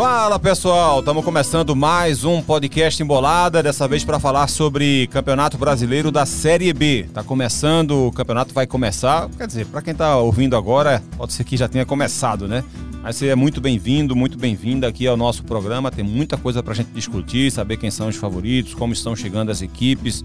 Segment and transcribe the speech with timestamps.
[0.00, 6.10] Fala pessoal, estamos começando mais um podcast Embolada, dessa vez para falar sobre Campeonato Brasileiro
[6.10, 7.06] da Série B.
[7.12, 11.44] Tá começando, o campeonato vai começar, quer dizer, para quem tá ouvindo agora, pode ser
[11.44, 12.64] que já tenha começado, né?
[13.02, 15.90] Mas você é muito bem-vindo, muito bem-vinda aqui ao nosso programa.
[15.90, 19.50] Tem muita coisa para a gente discutir, saber quem são os favoritos, como estão chegando
[19.50, 20.24] as equipes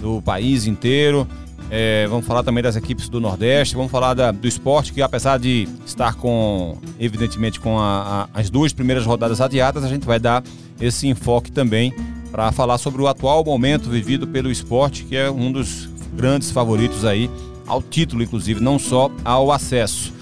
[0.00, 1.26] do país inteiro.
[1.70, 5.38] É, vamos falar também das equipes do Nordeste, vamos falar da, do esporte, que apesar
[5.38, 10.20] de estar com, evidentemente, com a, a, as duas primeiras rodadas adiadas, a gente vai
[10.20, 10.44] dar
[10.80, 11.92] esse enfoque também
[12.30, 17.04] para falar sobre o atual momento vivido pelo esporte, que é um dos grandes favoritos
[17.04, 17.30] aí
[17.66, 20.14] ao título, inclusive, não só ao acesso.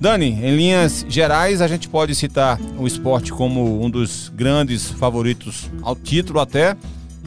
[0.00, 5.70] Dani, em linhas gerais, a gente pode citar o esporte como um dos grandes favoritos
[5.82, 6.74] ao título até.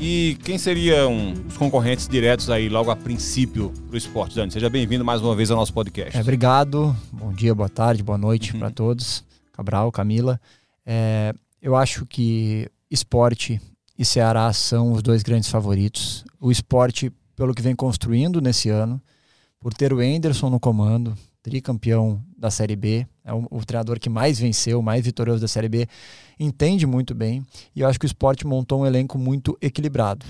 [0.06, 4.52] E quem seriam os concorrentes diretos aí logo a princípio para o esporte, Dani?
[4.52, 6.18] Seja bem-vindo mais uma vez ao nosso podcast.
[6.18, 6.94] É, obrigado.
[7.10, 8.60] Bom dia, boa tarde, boa noite uhum.
[8.60, 9.24] para todos.
[9.54, 10.42] Cabral, Camila.
[10.86, 13.62] É, eu acho que esporte
[13.98, 16.26] e Ceará são os dois grandes favoritos.
[16.38, 19.02] O esporte, pelo que vem construindo nesse ano,
[19.58, 24.10] por ter o Enderson no comando, tricampeão da Série B, é o, o, treinador que
[24.10, 25.88] mais venceu, mais vitorioso da Série B,
[26.40, 30.26] entende muito bem e eu acho que o esporte montou um elenco muito equilibrado.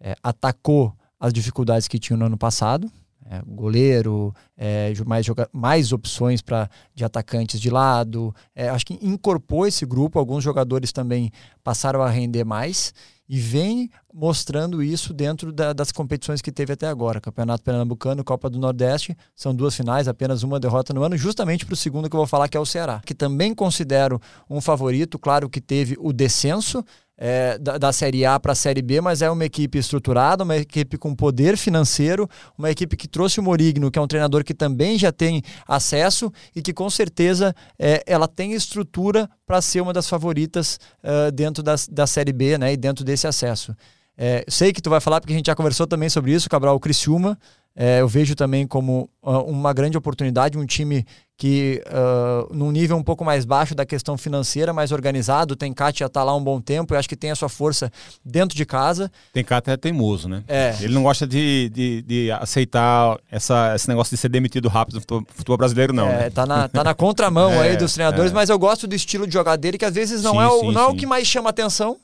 [0.00, 2.90] É, atacou as dificuldades que tinha no ano passado,
[3.30, 8.34] é, goleiro, é, mais, mais opções para de atacantes de lado.
[8.54, 11.30] É, acho que incorporou esse grupo, alguns jogadores também
[11.62, 12.94] passaram a render mais
[13.28, 17.20] e vem mostrando isso dentro da, das competições que teve até agora.
[17.20, 21.74] Campeonato Pernambucano, Copa do Nordeste, são duas finais, apenas uma derrota no ano, justamente para
[21.74, 25.18] o segundo que eu vou falar, que é o Ceará, que também considero um favorito,
[25.18, 26.84] claro que teve o descenso,
[27.18, 30.56] é, da, da, Série A para a Série B, mas é uma equipe estruturada, uma
[30.56, 34.54] equipe com poder financeiro, uma equipe que trouxe o Morigno, que é um treinador que
[34.54, 39.92] também já tem acesso e que com certeza é, ela tem estrutura para ser uma
[39.92, 43.74] das favoritas uh, dentro da, da Série B né, e dentro desse acesso.
[44.16, 46.74] É, sei que tu vai falar porque a gente já conversou também sobre isso, Cabral,
[46.74, 47.38] o Criciúma,
[47.80, 51.06] é, eu vejo também como uh, uma grande oportunidade, um time
[51.36, 56.06] que uh, num nível um pouco mais baixo da questão financeira, mais organizado, tem Kátia
[56.06, 57.88] está lá um bom tempo, eu acho que tem a sua força
[58.24, 59.08] dentro de casa.
[59.32, 60.42] Tem Kátia é teimoso, né?
[60.48, 60.74] É.
[60.80, 65.00] Ele não gosta de, de, de, aceitar essa, esse negócio de ser demitido rápido no
[65.02, 66.08] futebol, futebol brasileiro, não.
[66.08, 66.30] É, né?
[66.30, 68.34] tá, na, tá na contramão é, aí dos treinadores, é.
[68.34, 70.60] mas eu gosto do estilo de jogar dele, que às vezes não, sim, é, o,
[70.62, 71.96] sim, não é o que mais chama atenção,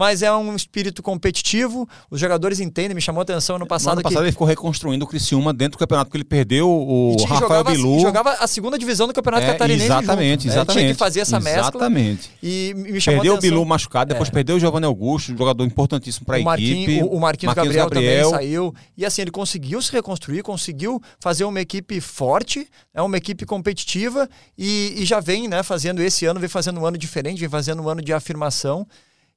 [0.00, 1.86] mas é um espírito competitivo.
[2.10, 3.96] Os jogadores entendem, me chamou a atenção no passado.
[3.96, 4.24] No ano passado que...
[4.24, 8.00] ele ficou reconstruindo o Criciúma dentro do campeonato, porque ele perdeu o Rafael jogava, Bilu.
[8.00, 9.84] jogava a segunda divisão do campeonato é, catarinense.
[9.84, 10.76] Exatamente, junto, exatamente.
[10.76, 10.82] Né?
[10.84, 11.60] Tinha que fazer essa mescla.
[11.60, 12.30] Exatamente.
[12.42, 13.36] E me chamou perdeu a atenção.
[13.36, 14.32] o Bilu machucado, depois é.
[14.32, 17.02] perdeu o Giovanni Augusto, jogador importantíssimo para a equipe.
[17.02, 18.74] O, o Marquinhos, Marquinhos Gabriel, Gabriel, também saiu.
[18.96, 24.26] E assim, ele conseguiu se reconstruir, conseguiu fazer uma equipe forte, é uma equipe competitiva
[24.56, 27.82] e, e já vem né, fazendo esse ano, vem fazendo um ano diferente, vem fazendo
[27.82, 28.86] um ano de afirmação.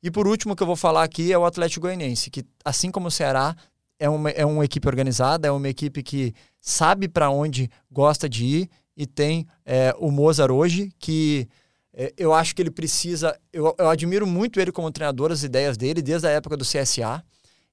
[0.03, 3.08] E por último que eu vou falar aqui é o Atlético Goianiense, que assim como
[3.08, 3.56] o Ceará,
[3.97, 8.44] é uma, é uma equipe organizada, é uma equipe que sabe para onde gosta de
[8.44, 11.47] ir e tem é, o Mozart hoje, que
[11.94, 13.40] é, eu acho que ele precisa.
[13.52, 17.24] Eu, eu admiro muito ele como treinador, as ideias dele, desde a época do CSA.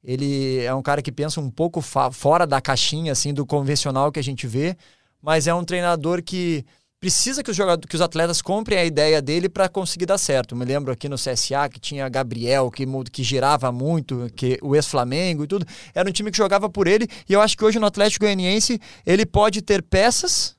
[0.02, 4.20] Ele é um cara que pensa um pouco fora da caixinha, assim, do convencional que
[4.20, 4.76] a gente vê,
[5.20, 6.64] mas é um treinador que
[7.00, 10.54] precisa que os, jogadores, que os atletas comprem a ideia dele para conseguir dar certo.
[10.54, 15.44] Me lembro aqui no CSA que tinha Gabriel, que, que girava muito, que o ex-Flamengo
[15.44, 15.66] e tudo.
[15.94, 17.08] Era um time que jogava por ele.
[17.26, 20.54] E eu acho que hoje no Atlético Goianiense ele pode ter peças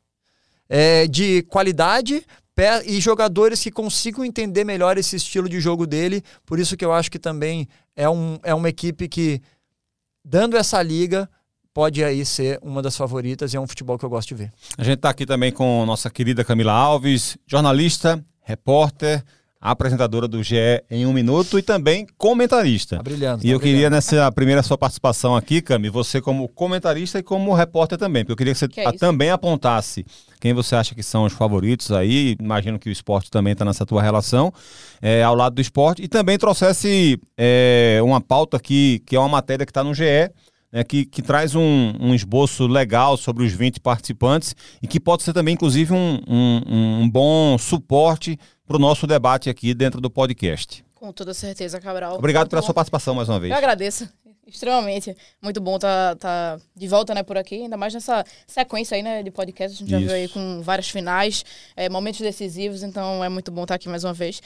[0.68, 2.26] é, de qualidade
[2.86, 6.24] e jogadores que consigam entender melhor esse estilo de jogo dele.
[6.46, 9.42] Por isso que eu acho que também é, um, é uma equipe que,
[10.24, 11.28] dando essa liga,
[11.74, 14.52] pode aí ser uma das favoritas e é um futebol que eu gosto de ver.
[14.78, 19.24] A gente está aqui também com nossa querida Camila Alves, jornalista, repórter,
[19.62, 20.56] apresentadora do GE
[20.90, 22.98] em um minuto e também comentarista.
[22.98, 23.46] Tá brilhando.
[23.46, 27.54] E tá eu queria nessa primeira sua participação aqui, Cami, você como comentarista e como
[27.54, 30.04] repórter também, porque eu queria que você que é também apontasse
[30.40, 33.86] quem você acha que são os favoritos aí, imagino que o esporte também está nessa
[33.86, 34.52] tua relação,
[35.00, 39.30] é, ao lado do esporte, e também trouxesse é, uma pauta aqui, que é uma
[39.30, 40.32] matéria que está no GE,
[40.72, 45.24] né, que, que traz um, um, esboço legal sobre os 20 participantes e que pode
[45.24, 50.10] ser também, inclusive, um, um, um bom suporte para o nosso debate aqui dentro do
[50.10, 50.84] podcast.
[50.96, 52.16] Com toda certeza, Cabral.
[52.16, 53.52] Obrigado pela sua participação mais uma vez.
[53.52, 54.08] Eu agradeço.
[54.48, 55.16] Extremamente.
[55.42, 59.04] Muito bom estar tá, tá de volta né, por aqui, ainda mais nessa sequência aí,
[59.04, 59.76] né, de podcast.
[59.76, 60.00] A gente Isso.
[60.02, 61.46] já viu aí com várias finais,
[61.76, 64.42] é, momentos decisivos, então é muito bom estar aqui mais uma vez.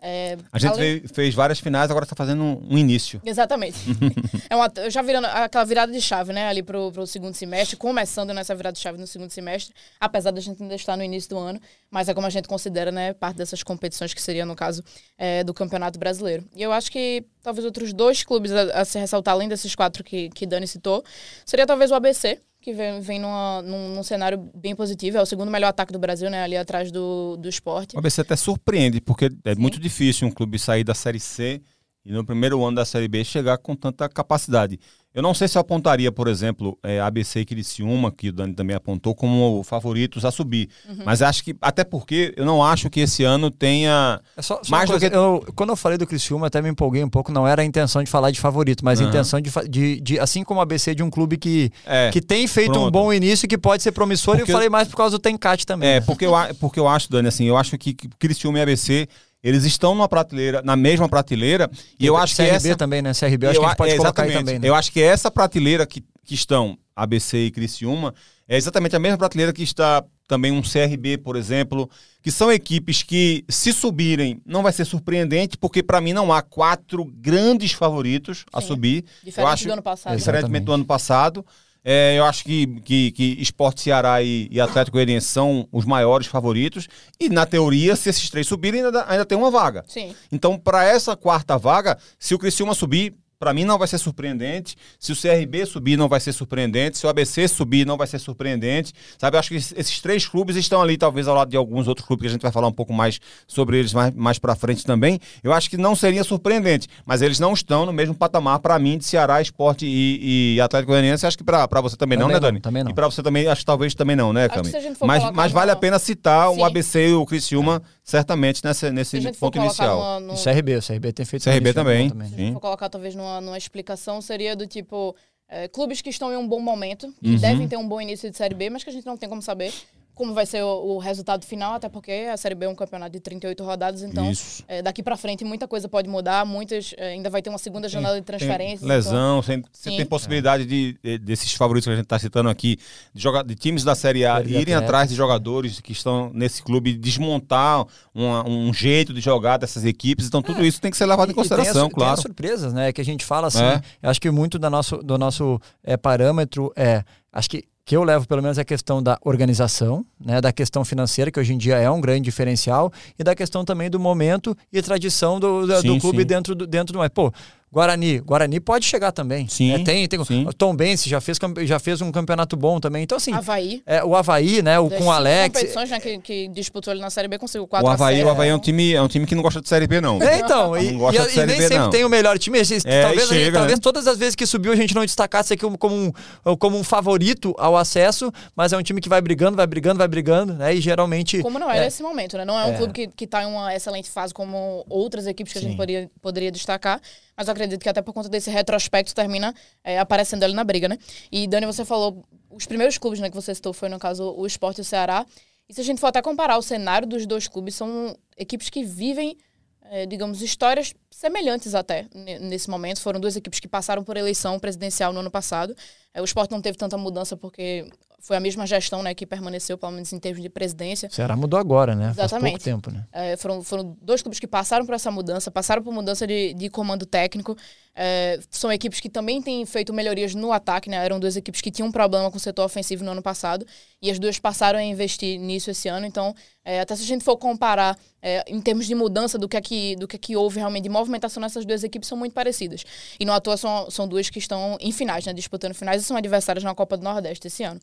[0.00, 1.00] É, a gente além...
[1.08, 3.20] fez várias finais, agora está fazendo um, início.
[3.24, 3.78] Exatamente.
[4.48, 6.46] é uma, já virando aquela virada de chave, né?
[6.46, 10.40] Ali pro, pro segundo semestre, começando nessa virada de chave no segundo semestre, apesar da
[10.40, 11.60] gente ainda estar no início do ano,
[11.90, 13.12] mas é como a gente considera, né?
[13.12, 14.84] Parte dessas competições que seria, no caso,
[15.16, 16.44] é, do Campeonato Brasileiro.
[16.54, 20.04] E eu acho que talvez outros dois clubes a, a se ressaltar, além desses quatro
[20.04, 21.04] que, que Dani citou,
[21.44, 25.16] seria talvez o ABC, que vem, vem numa, num, num, cenário bem positivo.
[25.18, 26.42] É o segundo melhor ataque do Brasil, né?
[26.42, 27.96] Ali atrás do, do esporte.
[27.96, 29.60] O ABC até surpreende, porque é Sim.
[29.60, 31.62] muito difícil um clube sair da Série C
[32.08, 34.80] e no primeiro ano da Série B chegar com tanta capacidade.
[35.14, 38.54] Eu não sei se eu apontaria, por exemplo, é, ABC e Criciúma, que o Dani
[38.54, 40.70] também apontou, como favoritos a subir.
[40.88, 41.02] Uhum.
[41.04, 44.70] Mas acho que, até porque eu não acho que esse ano tenha é só, só
[44.70, 45.06] mais do que...
[45.06, 48.02] Eu, quando eu falei do Criciúma, até me empolguei um pouco, não era a intenção
[48.02, 49.06] de falar de favorito, mas uhum.
[49.06, 52.22] a intenção de, de, de, assim como a ABC de um clube que, é, que
[52.22, 52.88] tem feito pronto.
[52.88, 54.50] um bom início e que pode ser promissor, porque...
[54.50, 55.88] eu falei mais por causa do Tencate também.
[55.88, 56.00] É, né?
[56.00, 59.08] porque, eu, porque eu acho, Dani, assim, eu acho que Criciúma e ABC
[59.48, 63.12] eles estão numa prateleira, na mesma prateleira, e, eu acho CRB que essa também, né?
[63.14, 64.68] CRB, eu acho que a gente pode é, colocar aí também, né?
[64.68, 68.14] Eu acho que essa prateleira que, que estão ABC e Criciúma
[68.46, 71.88] é exatamente a mesma prateleira que está também um CRB, por exemplo,
[72.22, 76.42] que são equipes que se subirem não vai ser surpreendente, porque para mim não há
[76.42, 79.04] quatro grandes favoritos Sim, a subir.
[79.24, 80.16] Diferente eu acho, do ano passado.
[80.16, 81.46] Diferentemente do ano passado.
[81.84, 86.26] É, eu acho que, que, que Esporte Ceará e, e Atlético Goianiense são os maiores
[86.26, 86.88] favoritos.
[87.18, 89.84] E, na teoria, se esses três subirem, ainda, ainda tem uma vaga.
[89.86, 90.14] Sim.
[90.30, 94.76] Então, para essa quarta vaga, se o Criciúma subir, para mim não vai ser surpreendente.
[94.98, 96.98] Se o CRB subir, não vai ser surpreendente.
[96.98, 98.92] Se o ABC subir, não vai ser surpreendente.
[99.16, 102.06] Sabe, eu acho que esses três clubes estão ali, talvez ao lado de alguns outros
[102.06, 104.84] clubes que a gente vai falar um pouco mais sobre eles mais, mais para frente
[104.84, 105.20] também.
[105.42, 108.98] Eu acho que não seria surpreendente, mas eles não estão no mesmo patamar para mim
[108.98, 111.24] de Ceará, Esporte e, e Atlético Goianiense.
[111.24, 112.60] Acho que para você também, também, não, né, Dani?
[112.60, 112.90] Também não.
[112.90, 114.70] E para você também, acho que talvez também não, né, Cami?
[115.06, 116.60] Mas, mas vale a pena citar Sim.
[116.60, 120.18] o ABC e o Criciúma certamente nessa, nesse ponto inicial.
[120.18, 120.42] No, no...
[120.42, 122.08] CRB, o CRB tem feito CRB também.
[122.08, 122.28] também.
[122.28, 125.14] Se a gente for colocar talvez numa, numa explicação, seria do tipo.
[125.50, 127.36] É, clubes que estão em um bom momento, que uhum.
[127.38, 129.40] devem ter um bom início de Série B, mas que a gente não tem como
[129.40, 129.72] saber
[130.18, 133.12] como vai ser o, o, resultado final, até porque a Série B é um campeonato
[133.12, 134.32] de 38 rodadas, então
[134.66, 137.88] é, daqui para frente muita coisa pode mudar, muitas é, ainda vai ter uma segunda
[137.88, 138.84] janela de transferência.
[138.84, 142.78] Lesão, então, você tem possibilidade de, desses favoritos que a gente está citando aqui,
[143.14, 146.94] de, jogar, de times da Série A irem atrás de jogadores que estão nesse clube,
[146.94, 150.66] desmontar uma, um jeito de jogar dessas equipes, então tudo é.
[150.66, 152.14] isso tem que ser levado em consideração, tem claro.
[152.14, 153.80] Tem as surpresas, né, que a gente fala assim, é.
[154.02, 158.28] acho que muito do nosso, do nosso é, parâmetro é, acho que que eu levo
[158.28, 161.76] pelo menos é a questão da organização, né, da questão financeira, que hoje em dia
[161.76, 165.94] é um grande diferencial, e da questão também do momento e tradição do, do, sim,
[165.94, 166.26] do clube sim.
[166.26, 167.10] dentro do, dentro do.
[167.10, 167.32] Pô,
[167.70, 168.18] Guarani.
[168.20, 169.46] Guarani pode chegar também.
[169.46, 169.72] Sim.
[169.72, 170.24] É, tem, tem.
[170.24, 170.46] Sim.
[170.56, 173.02] Tom Bense já fez, já fez um campeonato bom também.
[173.02, 173.32] Então, assim.
[173.32, 173.82] Havaí.
[173.84, 174.78] É, o Havaí, né?
[174.78, 175.54] O, com o Alex.
[175.54, 178.48] competições né, que, que disputou ali na Série B conseguiu 4 o Havaí, O Havaí
[178.48, 180.22] é um, time, é um time que não gosta de Série B, não.
[180.22, 180.76] É, então.
[180.76, 181.90] e, não gosta e, de série e nem B, sempre não.
[181.90, 182.58] tem o melhor time.
[182.58, 183.58] É, talvez, chega, gente, né?
[183.58, 186.12] talvez todas as vezes que subiu a gente não destacasse aqui como
[186.44, 189.98] um, como um favorito ao acesso, mas é um time que vai brigando, vai brigando,
[189.98, 190.74] vai brigando, né?
[190.74, 191.42] E geralmente.
[191.42, 191.80] Como não é, é.
[191.82, 192.44] nesse momento, né?
[192.44, 192.76] Não é um é.
[192.76, 195.66] clube que, que tá em uma excelente fase como outras equipes que Sim.
[195.66, 197.00] a gente poderia, poderia destacar
[197.38, 199.54] mas eu acredito que até por conta desse retrospecto termina
[199.84, 200.98] é, aparecendo ali na briga, né?
[201.30, 204.44] E Dani, você falou, os primeiros clubes né, que você citou foi, no caso, o
[204.44, 205.24] Esporte e o Ceará.
[205.68, 208.82] E se a gente for até comparar o cenário dos dois clubes, são equipes que
[208.82, 209.38] vivem,
[209.82, 212.08] é, digamos, histórias semelhantes até
[212.40, 213.00] nesse momento.
[213.00, 215.76] Foram duas equipes que passaram por eleição presidencial no ano passado.
[216.12, 217.88] É, o esporte não teve tanta mudança porque
[218.20, 221.08] foi a mesma gestão né, que permaneceu, pelo menos em termos de presidência.
[221.10, 222.10] Ceará mudou agora, né?
[222.10, 222.40] Exatamente.
[222.40, 223.06] Faz pouco tempo, né?
[223.12, 226.68] É, foram, foram dois clubes que passaram por essa mudança, passaram por mudança de, de
[226.68, 227.56] comando técnico.
[227.94, 230.96] É, são equipes que também têm feito melhorias no ataque, né?
[230.96, 233.64] Eram duas equipes que tinham um problema com o setor ofensivo no ano passado
[234.02, 236.04] e as duas passaram a investir nisso esse ano.
[236.04, 236.34] Então,
[236.64, 239.60] é, até se a gente for comparar é, em termos de mudança do que, é
[239.60, 242.84] que, do que, é que houve realmente de movimentação nessas duas equipes, são muito parecidas.
[243.18, 245.32] E no ator são, são duas que estão em finais, né?
[245.32, 247.80] Disputando finais e são adversárias na Copa do Nordeste esse ano.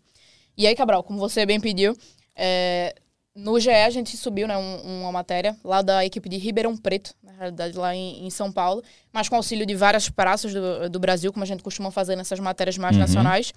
[0.57, 1.95] E aí, Cabral, como você bem pediu,
[2.35, 2.95] é,
[3.35, 7.13] no GE a gente subiu né, um, uma matéria lá da equipe de Ribeirão Preto,
[7.21, 8.81] na realidade lá em, em São Paulo,
[9.11, 12.39] mas com auxílio de várias praças do, do, Brasil, como a gente costuma fazer nessas
[12.39, 13.01] matérias mais uhum.
[13.01, 13.53] nacionais,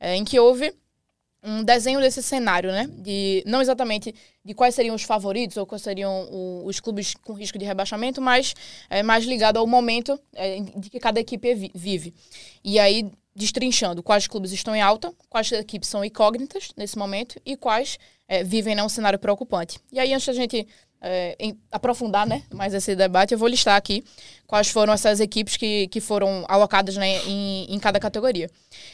[0.00, 0.74] é, em que houve
[1.42, 2.86] um desenho desse cenário, né?
[2.98, 4.14] De, não exatamente
[4.44, 8.20] de quais seriam os favoritos ou quais seriam o, os clubes com risco de rebaixamento,
[8.20, 8.54] mas
[8.90, 12.12] é, mais ligado ao momento é, de que cada equipe vive.
[12.62, 17.56] E aí destrinchando quais clubes estão em alta, quais equipes são incógnitas nesse momento e
[17.56, 19.80] quais é, vivem num cenário preocupante.
[19.90, 20.68] E aí, antes da gente
[21.00, 24.04] é, em, aprofundar né, mais esse debate, eu vou listar aqui
[24.46, 28.50] quais foram essas equipes que, que foram alocadas né, em, em cada categoria.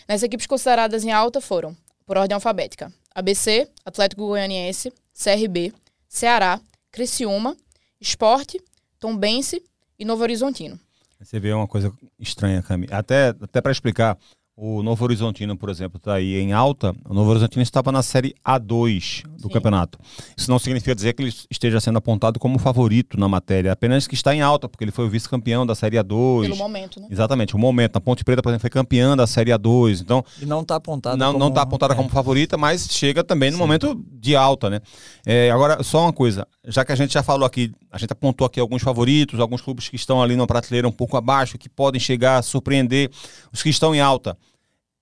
[0.08, 1.76] Nas equipes consideradas em alta foram,
[2.06, 5.72] por ordem alfabética, ABC, Atlético Goianiense, CRB,
[6.08, 6.60] Ceará,
[6.92, 7.56] Criciúma,
[8.00, 8.62] Esporte,
[9.00, 9.60] Tombense
[9.98, 10.78] e Novo Horizontino.
[11.20, 12.86] Você vê uma coisa estranha, Cami.
[12.90, 14.18] Até, até para explicar,
[14.56, 16.94] o Novo Horizontino, por exemplo, está aí em alta.
[17.06, 19.48] O Novo Horizontino estava na série A2 do Sim.
[19.50, 19.98] campeonato.
[20.34, 24.14] Isso não significa dizer que ele esteja sendo apontado como favorito na matéria, apenas que
[24.14, 26.42] está em alta, porque ele foi o vice-campeão da série A2.
[26.42, 27.08] Pelo momento, né?
[27.10, 27.96] Exatamente, o momento.
[27.96, 30.00] A Ponte Preta, por exemplo, foi campeã da série A2.
[30.00, 31.38] Então, e não está apontada não, como...
[31.38, 31.96] Não está apontada é.
[31.96, 33.62] como favorita, mas chega também no Sim.
[33.62, 34.80] momento de alta, né?
[35.26, 36.48] É, agora, só uma coisa.
[36.64, 39.88] Já que a gente já falou aqui, a gente apontou aqui alguns favoritos, alguns clubes
[39.88, 43.10] que estão ali na prateleira um pouco abaixo, que podem chegar a surpreender
[43.50, 44.36] os que estão em alta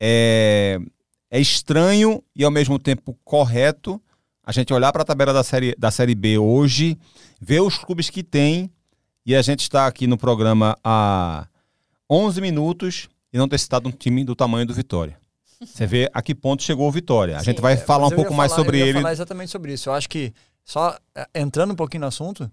[0.00, 0.78] é,
[1.30, 4.00] é estranho e ao mesmo tempo correto
[4.44, 6.98] a gente olhar para a tabela da série, da série B hoje,
[7.40, 8.70] ver os clubes que tem,
[9.24, 11.46] e a gente está aqui no programa há
[12.10, 15.18] 11 minutos e não ter citado um time do tamanho do Vitória.
[15.64, 17.36] Você vê a que ponto chegou o Vitória.
[17.36, 18.98] A Sim, gente vai é, falar um pouco falar, mais sobre eu ia ele.
[18.98, 19.88] falar exatamente sobre isso.
[19.88, 22.52] Eu acho que, só é, entrando um pouquinho no assunto,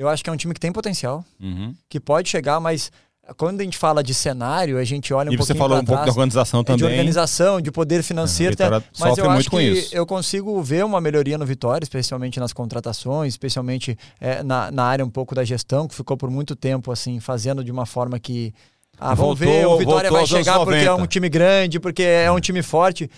[0.00, 1.74] eu acho que é um time que tem potencial, uhum.
[1.86, 2.90] que pode chegar, mas
[3.36, 5.84] quando a gente fala de cenário, a gente olha um pouquinho E você falou um
[5.84, 6.78] pouco de organização também.
[6.78, 8.56] De organização, de poder financeiro.
[8.58, 9.94] É, mas eu acho que isso.
[9.94, 15.04] eu consigo ver uma melhoria no Vitória, especialmente nas contratações, especialmente é, na, na área
[15.04, 18.54] um pouco da gestão, que ficou por muito tempo assim, fazendo de uma forma que...
[18.98, 22.32] Ah, vamos voltou, ver, o Vitória vai chegar porque é um time grande, porque é
[22.32, 23.10] um time forte.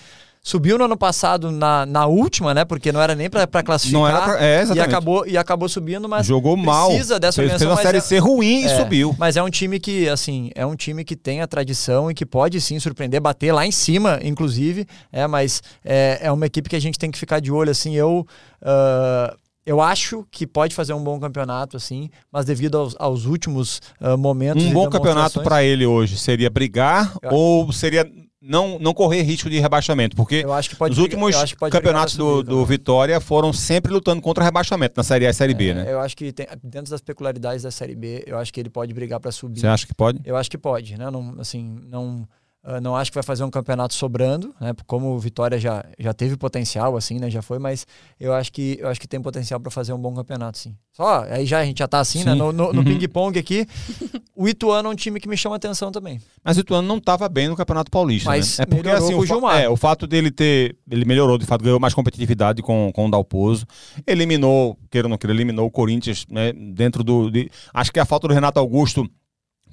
[0.44, 2.64] Subiu no ano passado na, na última, né?
[2.64, 4.00] Porque não era nem para classificar.
[4.00, 4.76] Não era pra, é, exatamente.
[4.76, 6.88] E acabou, e acabou subindo, mas jogou mal.
[6.88, 9.14] Precisa dessa fez, fez uma série é, C ruim é, e subiu.
[9.16, 12.26] Mas é um time que, assim, é um time que tem a tradição e que
[12.26, 14.84] pode sim surpreender, bater lá em cima, inclusive.
[15.12, 17.94] É, mas é, é uma equipe que a gente tem que ficar de olho, assim.
[17.94, 18.26] Eu.
[18.60, 23.80] Uh, eu acho que pode fazer um bom campeonato, assim, mas devido aos, aos últimos
[24.00, 24.64] uh, momentos.
[24.64, 27.32] Um bom campeonato para ele hoje seria brigar eu...
[27.32, 28.04] ou seria
[28.42, 30.44] não, não correr risco de rebaixamento, porque
[30.90, 31.36] os últimos
[31.70, 35.68] campeonatos do, do Vitória foram sempre lutando contra rebaixamento na Série A e Série B,
[35.68, 35.92] é, né?
[35.92, 38.92] Eu acho que tem, dentro das peculiaridades da Série B, eu acho que ele pode
[38.92, 39.60] brigar para subir.
[39.60, 40.20] Você acha que pode?
[40.24, 41.08] Eu acho que pode, né?
[41.10, 42.26] Não, assim, não
[42.64, 44.72] Uh, não acho que vai fazer um campeonato sobrando, né?
[44.86, 47.28] Como o Vitória já, já teve potencial, assim, né?
[47.28, 47.84] Já foi, mas
[48.20, 50.76] eu acho que eu acho que tem potencial para fazer um bom campeonato, sim.
[50.92, 52.24] Só, aí já a gente já tá assim, né?
[52.24, 52.30] sim.
[52.30, 52.34] né?
[52.36, 52.84] No, no, no uhum.
[52.84, 53.66] ping-pong aqui,
[54.36, 56.20] o Ituano é um time que me chama atenção também.
[56.44, 58.62] Mas o Ituano não estava bem no Campeonato Paulista, mas né?
[58.62, 59.60] É porque assim, o, Gilmar.
[59.60, 60.76] É, o fato dele ter.
[60.88, 63.66] Ele melhorou, de fato, ganhou mais competitividade com, com o Dalpozo.
[64.06, 66.52] Eliminou, queira ou não queira, eliminou o Corinthians, né?
[66.52, 67.28] Dentro do.
[67.28, 69.04] De, acho que a falta do Renato Augusto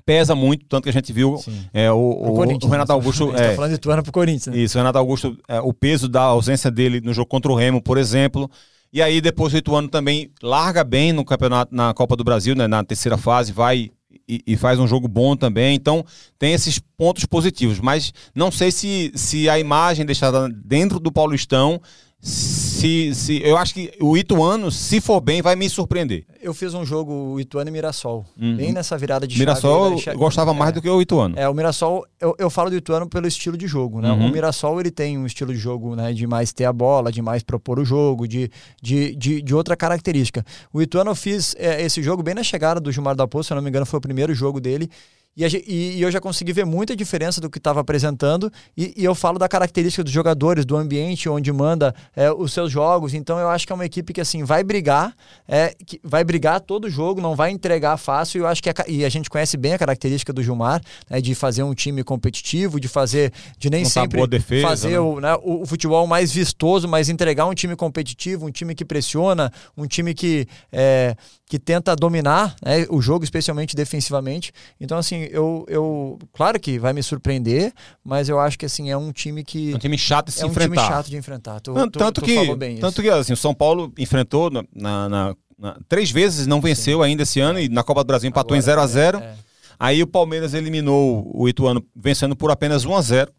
[0.09, 1.39] pesa muito, tanto que a gente viu
[1.71, 2.83] é, o, o, o, Renato né?
[2.89, 3.31] Augusto.
[3.35, 4.55] É, tá falando de Tuano pro Corinthians.
[4.55, 4.63] Né?
[4.63, 7.79] Isso, o Renato Augusto, é, o peso da ausência dele no jogo contra o Remo,
[7.79, 8.49] por exemplo.
[8.91, 12.65] E aí depois o Ituano também larga bem no campeonato, na Copa do Brasil, né,
[12.65, 13.91] na terceira fase, vai
[14.27, 15.75] e, e, faz um jogo bom também.
[15.75, 16.03] Então
[16.39, 17.79] tem esses pontos positivos.
[17.79, 21.79] Mas não sei se, se a imagem deixada dentro do Paulistão
[22.21, 26.25] se, se eu acho que o Ituano, se for bem, vai me surpreender.
[26.41, 28.57] Eu fiz um jogo Ituano e Mirassol, uhum.
[28.57, 29.95] bem nessa virada de Mirassol chave.
[29.95, 31.39] Mirassol gostava mais é, do que o Ituano.
[31.39, 34.11] É, o Mirassol, eu, eu falo do Ituano pelo estilo de jogo, né?
[34.11, 34.27] Uhum.
[34.27, 37.21] O Mirassol, ele tem um estilo de jogo, né, de mais ter a bola, de
[37.21, 40.45] mais propor o jogo, de, de, de, de outra característica.
[40.73, 43.53] O Ituano eu fiz é, esse jogo bem na chegada do Gilmar da Poça, se
[43.53, 44.89] eu não me engano, foi o primeiro jogo dele.
[45.37, 48.51] E, e, eu já consegui ver muita diferença do que estava apresentando.
[48.75, 52.71] E, e, eu falo da característica dos jogadores, do ambiente onde manda é, os seus
[52.71, 53.13] jogos.
[53.13, 55.15] Então eu acho que é uma equipe que assim vai brigar,
[55.47, 58.39] é, que vai brigar todo jogo, não vai entregar fácil.
[58.39, 61.21] E eu acho que a, e a gente conhece bem a característica do Gilmar, né,
[61.21, 64.99] de fazer um time competitivo, de fazer, de nem sempre defesa, fazer né?
[64.99, 68.83] o, né, o, o, futebol mais vistoso, mas entregar um time competitivo, um time que
[68.83, 71.15] pressiona, um time que é,
[71.49, 74.51] que tenta dominar né, o jogo, especialmente defensivamente.
[74.79, 76.19] Então, assim, eu, eu.
[76.33, 77.73] Claro que vai me surpreender,
[78.03, 79.71] mas eu acho que assim, é um time que.
[79.71, 80.81] É um time chato de se é enfrentar.
[80.81, 81.59] É um time chato de enfrentar.
[81.59, 85.09] Tu, tanto, tu, tanto tu que, tanto que assim, o São Paulo enfrentou na, na,
[85.09, 87.05] na, na três vezes, não venceu Sim.
[87.05, 89.21] ainda esse ano, e na Copa do Brasil empatou Agora, em 0 a 0 é,
[89.21, 89.35] é.
[89.79, 93.31] Aí o Palmeiras eliminou o Ituano vencendo por apenas 1 a 0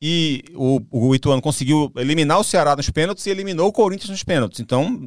[0.00, 4.22] e o, o Ituano conseguiu eliminar o Ceará nos pênaltis e eliminou o Corinthians nos
[4.22, 4.60] pênaltis.
[4.60, 4.98] Então,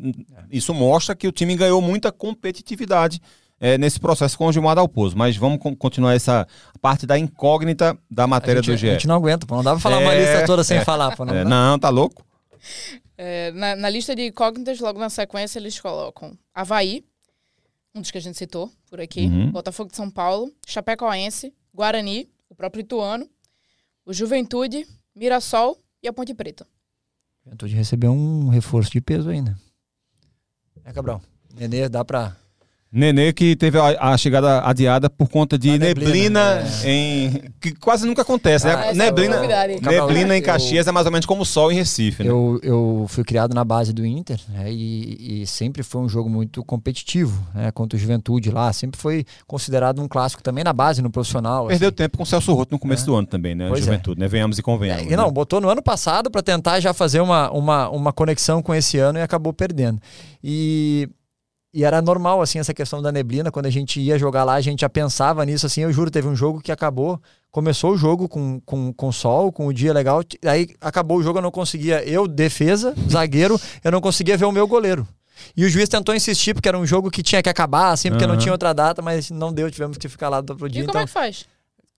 [0.51, 3.21] isso mostra que o time ganhou muita competitividade
[3.59, 5.17] é, nesse processo com o Gilmar Dalpozo.
[5.17, 6.47] Mas vamos continuar essa
[6.81, 8.89] parte da incógnita da matéria gente, do GE.
[8.89, 9.55] A gente não aguenta, pô.
[9.55, 11.15] não dá pra falar é, uma lista toda sem é, falar.
[11.15, 12.25] Pô, não, é, não, tá louco?
[13.17, 17.03] É, na, na, lista de incógnitas, logo na sequência, eles colocam Havaí,
[17.93, 19.51] um dos que a gente citou por aqui, uhum.
[19.51, 23.29] Botafogo de São Paulo, Chapecoense, Guarani, o próprio Ituano,
[24.05, 26.65] o Juventude, Mirassol e a Ponte Preta.
[27.43, 29.57] Juventude recebeu um reforço de peso ainda.
[30.83, 31.21] É, Cabral?
[31.53, 32.35] Nenê, dá pra.
[32.91, 37.43] Nenê que teve a, a chegada adiada por conta de neblina, neblina, em.
[37.61, 38.81] que quase nunca acontece, Ah, né?
[38.89, 39.39] essa é Neblina,
[39.79, 42.31] neblina em Eu- Caxias é mais ou menos como o sol em Recife, né?
[42.31, 46.27] Eu, eu fui criado na base do Inter né, e, e sempre foi um jogo
[46.31, 48.73] muito competitivo né, contra o Juventude lá.
[48.73, 51.67] Sempre foi considerado um clássico também na base, no profissional.
[51.67, 51.95] Perdeu assim.
[51.95, 53.05] tempo com o Celso Roto no começo É.
[53.05, 53.67] do ano também, né?
[53.69, 53.85] Pois é.
[53.85, 54.27] Juventude, né?
[54.27, 55.05] Venhamos e convenhamos.
[55.11, 55.31] E não, né?
[55.31, 59.19] botou no ano passado para tentar já fazer uma, uma, uma conexão com esse ano
[59.19, 60.01] e acabou perdendo.
[60.43, 61.07] E,
[61.73, 63.51] e era normal, assim, essa questão da neblina.
[63.51, 65.81] Quando a gente ia jogar lá, a gente já pensava nisso, assim.
[65.81, 67.21] Eu juro, teve um jogo que acabou.
[67.51, 70.21] Começou o jogo com, com, com sol, com o dia legal.
[70.45, 72.03] Aí acabou o jogo, eu não conseguia.
[72.03, 75.07] Eu, defesa, zagueiro, eu não conseguia ver o meu goleiro.
[75.55, 78.25] E o juiz tentou insistir, porque era um jogo que tinha que acabar, assim, porque
[78.27, 78.41] não Aham.
[78.41, 80.81] tinha outra data, mas não deu, tivemos que ficar lá do outro dia.
[80.81, 81.45] E como Então, é que faz?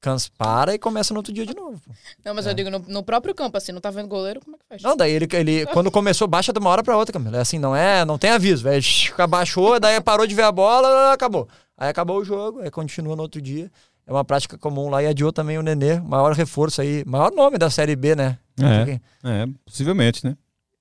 [0.01, 1.79] Cansa, para e começa no outro dia de novo.
[2.25, 4.59] Não, mas eu digo, no, no próprio campo, assim, não tá vendo goleiro, como é
[4.59, 4.83] que faz?
[4.83, 4.87] É.
[4.87, 7.37] Não, daí ele, ele quando começou, baixa de uma hora pra outra, Camila.
[7.37, 8.83] É assim, não é, não tem aviso, velho.
[9.17, 11.47] Abaixou, daí parou de ver a bola, acabou.
[11.77, 13.71] Aí acabou o jogo, aí continua no outro dia.
[14.05, 17.57] É uma prática comum lá e adiou também o Nenê, maior reforço aí, maior nome
[17.57, 18.37] da Série B, né?
[18.59, 18.99] É.
[19.23, 20.35] É, possivelmente, né?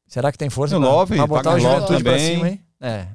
[0.09, 2.61] Será que tem força O pra, Love, pra botar o Juventude pra cima, hein?
[2.81, 3.07] É,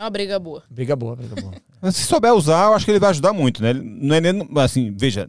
[0.00, 0.62] É uma briga boa.
[0.70, 1.52] briga boa, briga boa.
[1.92, 3.74] Se souber usar, eu acho que ele vai ajudar muito, né?
[3.74, 5.28] Não é nem, assim, veja,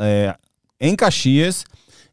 [0.00, 0.36] é,
[0.80, 1.64] em Caxias,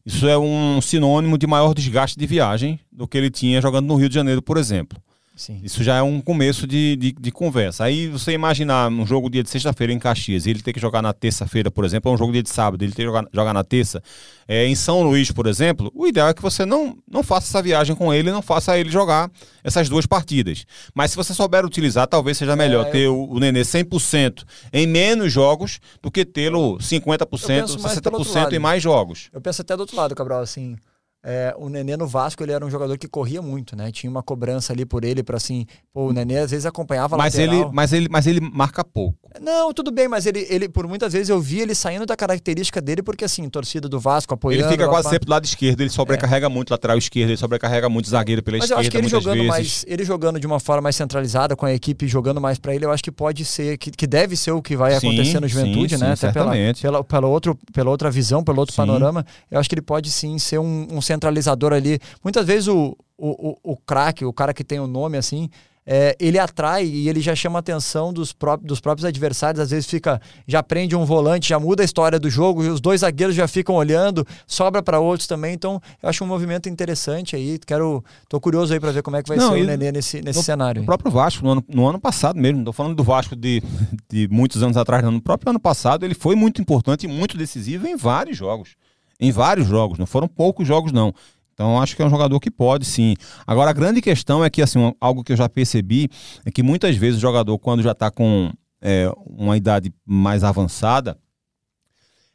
[0.05, 3.95] isso é um sinônimo de maior desgaste de viagem do que ele tinha jogando no
[3.95, 5.01] Rio de Janeiro, por exemplo.
[5.35, 5.59] Sim.
[5.63, 7.85] Isso já é um começo de, de, de conversa.
[7.85, 11.01] Aí você imaginar um jogo dia de sexta-feira em Caxias, e ele ter que jogar
[11.01, 13.53] na terça-feira, por exemplo, ou um jogo dia de sábado, ele ter que jogar, jogar
[13.53, 14.03] na terça,
[14.47, 17.61] é, em São Luís, por exemplo, o ideal é que você não, não faça essa
[17.61, 19.31] viagem com ele, não faça ele jogar
[19.63, 20.65] essas duas partidas.
[20.93, 24.85] Mas se você souber utilizar, talvez seja melhor É, ter o, o Nenê 100% em
[24.85, 28.55] menos jogos do que tê-lo 50%, penso mais pelo outro 60% lado.
[28.55, 29.29] em mais jogos.
[29.31, 30.75] Eu penso até do outro lado, Cabral, assim.
[31.23, 33.91] É, o Nenê no Vasco, ele era um jogador que corria muito, né?
[33.91, 35.65] Tinha uma cobrança ali por ele, pra assim.
[35.93, 37.61] Pô, o Nenê às vezes acompanhava Mas lateral.
[37.63, 39.17] ele, mas, ele, mas ele marca pouco.
[39.39, 42.81] Não, tudo bem, mas ele, ele, por muitas vezes eu vi ele saindo da característica
[42.81, 44.63] dele, porque assim, torcida do Vasco apoiando.
[44.65, 48.09] Ele fica quase sempre do lado esquerdo, ele sobrecarrega muito lateral esquerdo, ele sobrecarrega muito
[48.09, 49.47] zagueiro pela Mas eu esquerda acho que ele jogando vezes.
[49.49, 52.83] mais, ele jogando de uma forma mais centralizada, com a equipe jogando mais pra ele,
[52.85, 55.47] eu acho que pode ser, que, que deve ser o que vai Sim, acontecer no
[55.47, 56.15] Juventude, sim, né?
[56.15, 56.81] sim, Até pela, certamente.
[56.81, 60.37] pela, pela, outro, pela outra visão, pelo outro panorama, eu acho que ele pode sim
[60.39, 61.99] ser um, um centralizador ali.
[62.23, 65.49] Muitas vezes o, o, o, o craque, o cara que tem o nome assim,
[65.83, 69.59] é, ele atrai e ele já chama a atenção dos, pró dos próprios adversários.
[69.59, 73.01] Às vezes fica, já prende um volante, já muda a história do jogo, os dois
[73.01, 75.53] zagueiros já ficam olhando, sobra para outros também.
[75.55, 77.59] Então, eu acho um movimento interessante aí.
[77.65, 80.21] Quero, tô curioso aí para ver como é que vai Não, ser o Nenê nesse,
[80.21, 80.83] nesse no- cenário.
[80.83, 83.61] O próprio Vasco, no ano, no ano passado mesmo, não tô falando do Vasco de,
[84.07, 85.11] de muitos anos atrás, não.
[85.11, 88.75] No próprio ano passado, ele foi muito importante e muito decisivo em vários jogos.
[89.21, 91.13] Em vários jogos, não foram poucos jogos, não.
[91.53, 93.13] Então, acho que é um jogador que pode, sim.
[93.45, 96.09] Agora, a grande questão é que, assim, algo que eu já percebi
[96.43, 101.19] é que muitas vezes o jogador, quando já está com é, uma idade mais avançada,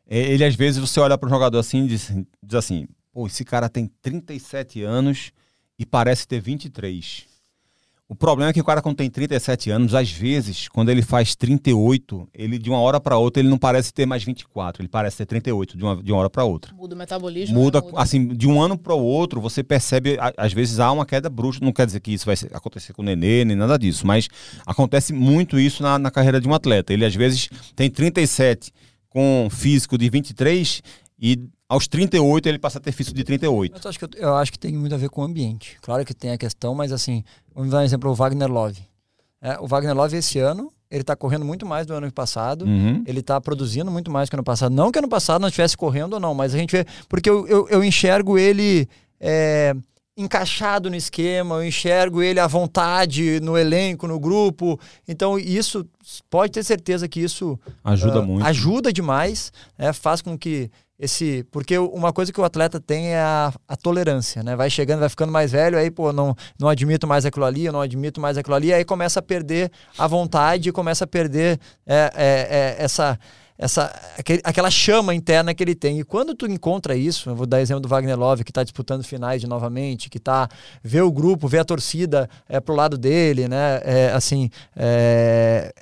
[0.09, 3.27] é, ele às vezes você olha para o jogador assim e diz, diz assim: pô,
[3.27, 5.33] esse cara tem 37 anos
[5.77, 7.27] e parece ter 23.
[8.09, 11.35] O problema é que o cara, quando tem 37 anos, às vezes, quando ele faz
[11.35, 15.17] 38, ele de uma hora para outra, ele não parece ter mais 24, ele parece
[15.17, 16.73] ter 38 de uma, de uma hora para outra.
[16.73, 17.59] Muda o metabolismo.
[17.59, 17.91] Muda, né?
[17.97, 21.65] assim, de um ano para o outro, você percebe, às vezes há uma queda brusca.
[21.65, 24.29] Não quer dizer que isso vai acontecer com o Nenê, nem nada disso, mas
[24.65, 26.93] acontece muito isso na, na carreira de um atleta.
[26.93, 28.73] Ele, às vezes, tem 37
[29.09, 30.81] com físico de 23
[31.19, 33.73] e aos 38 ele passa a ter físico de 38.
[33.75, 35.77] Mas eu acho, que, eu- eu acho que tem muito a ver com o ambiente.
[35.83, 37.25] Claro que tem a questão, mas assim,
[37.55, 38.81] vamos dar um exemplo, o Wagner Love.
[39.41, 42.65] É, o Wagner Love esse ano, ele tá correndo muito mais do ano passado.
[42.65, 43.03] Uhum.
[43.07, 44.73] Ele tá produzindo muito mais que ano passado.
[44.73, 46.87] Não que ano passado não estivesse correndo ou não, mas a gente vê.
[47.09, 48.89] Porque eu, eu, eu enxergo ele
[49.21, 49.75] é,
[50.17, 54.81] encaixado no esquema, eu enxergo ele à vontade no elenco, no grupo.
[55.07, 55.87] Então, isso
[56.31, 58.47] pode ter certeza que isso Ajuda ah, muito.
[58.47, 59.93] Ajuda demais, né?
[59.93, 61.45] faz com que esse.
[61.51, 64.57] Porque uma coisa que o atleta tem é a, a tolerância, né?
[64.57, 67.73] Vai chegando, vai ficando mais velho, aí, pô, não, não admito mais aquilo ali, eu
[67.73, 72.11] não admito mais aquilo ali, aí começa a perder a vontade, começa a perder é,
[72.15, 73.19] é, é, essa.
[73.59, 73.91] Essa,
[74.45, 75.99] aquela chama interna que ele tem.
[75.99, 79.03] E quando tu encontra isso, eu vou dar exemplo do Wagner Love, que está disputando
[79.03, 80.47] finais de novamente, que tá
[80.85, 83.81] vê o grupo, vê a torcida é, pro lado dele, né?
[83.83, 85.73] É, assim, é,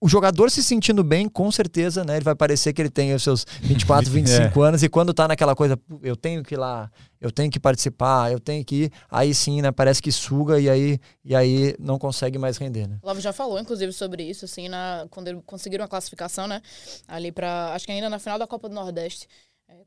[0.00, 2.16] o, jogador se sentindo bem, com certeza, né?
[2.16, 5.54] Ele vai parecer que ele tem os seus 24, 25 anos, e quando tá naquela
[5.54, 8.92] coisa, "Pô, eu tenho que ir lá, eu tenho que participar, eu tenho que ir,
[9.10, 9.72] aí sim, né?
[9.72, 12.98] Parece que suga e aí, e aí não consegue mais render, né?
[13.02, 16.62] O Love já falou, inclusive, sobre isso, assim, na, quando conseguiram a classificação, né?
[17.06, 17.72] Ali pra.
[17.74, 19.26] Acho que ainda na final da Copa do Nordeste.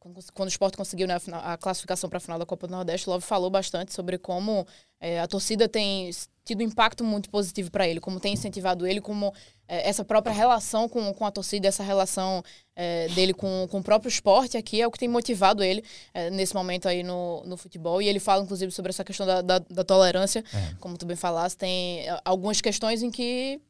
[0.02, 3.10] É, quando, o esporte conseguiu né, a, classificação para a final da Copa do Nordeste,
[3.10, 4.66] Love falou bastante sobre como
[5.00, 6.10] é, a torcida tem
[6.44, 9.34] tido um impacto muito positivo para ele, como tem incentivado ele, como
[9.68, 12.44] é, essa própria relação com, com a torcida, essa relação
[12.76, 15.84] é, dele com, com o próprio esporte aqui é o que tem motivado ele
[16.14, 18.02] é, nesse momento aí no, no futebol.
[18.02, 20.44] E ele fala, inclusive, sobre essa questão da, da, da tolerância.
[20.54, 20.76] É.
[20.80, 23.62] Como tu bem falaste, tem algumas questões em que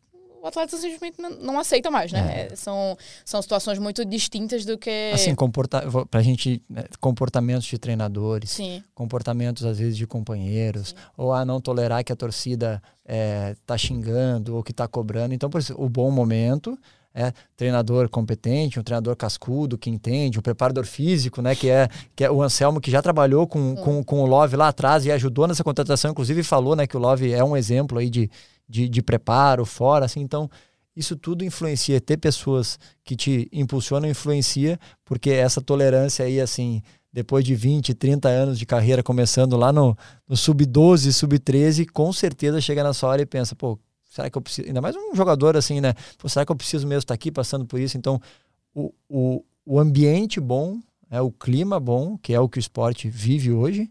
[0.41, 2.47] o atleta simplesmente não, aceita mais, né?
[2.51, 2.55] É.
[2.55, 5.11] São, são situações muito distintas do que.
[5.13, 8.83] Assim, comporta pra gente, né, comportamentos de treinadores, Sim.
[8.95, 10.95] comportamentos às vezes de companheiros, Sim.
[11.15, 15.33] ou a não tolerar que a torcida é, tá xingando ou que tá cobrando.
[15.33, 16.77] Então, por isso, o bom momento.
[17.13, 22.23] É, treinador competente, um treinador cascudo que entende, um preparador físico, né, que é, que
[22.23, 25.45] é o Anselmo que já trabalhou com, com, com o Love lá atrás e ajudou
[25.45, 28.31] nessa contratação, inclusive falou, né, que o Love é um exemplo aí de,
[28.71, 30.49] de, de preparo fora, assim, então
[30.95, 31.99] isso tudo influencia.
[31.99, 36.81] Ter pessoas que te impulsionam influencia, porque essa tolerância aí, assim,
[37.11, 39.95] depois de 20, 30 anos de carreira, começando lá no,
[40.27, 43.77] no sub-12, sub-13, com certeza chega na sua hora e pensa, pô,
[44.09, 44.67] será que eu preciso.
[44.67, 45.93] Ainda mais um jogador assim, né?
[46.17, 47.97] Pô, será que eu preciso mesmo estar aqui passando por isso?
[47.97, 48.21] Então,
[48.73, 50.79] o, o, o ambiente bom,
[51.09, 53.89] é o clima bom, que é o que o esporte vive hoje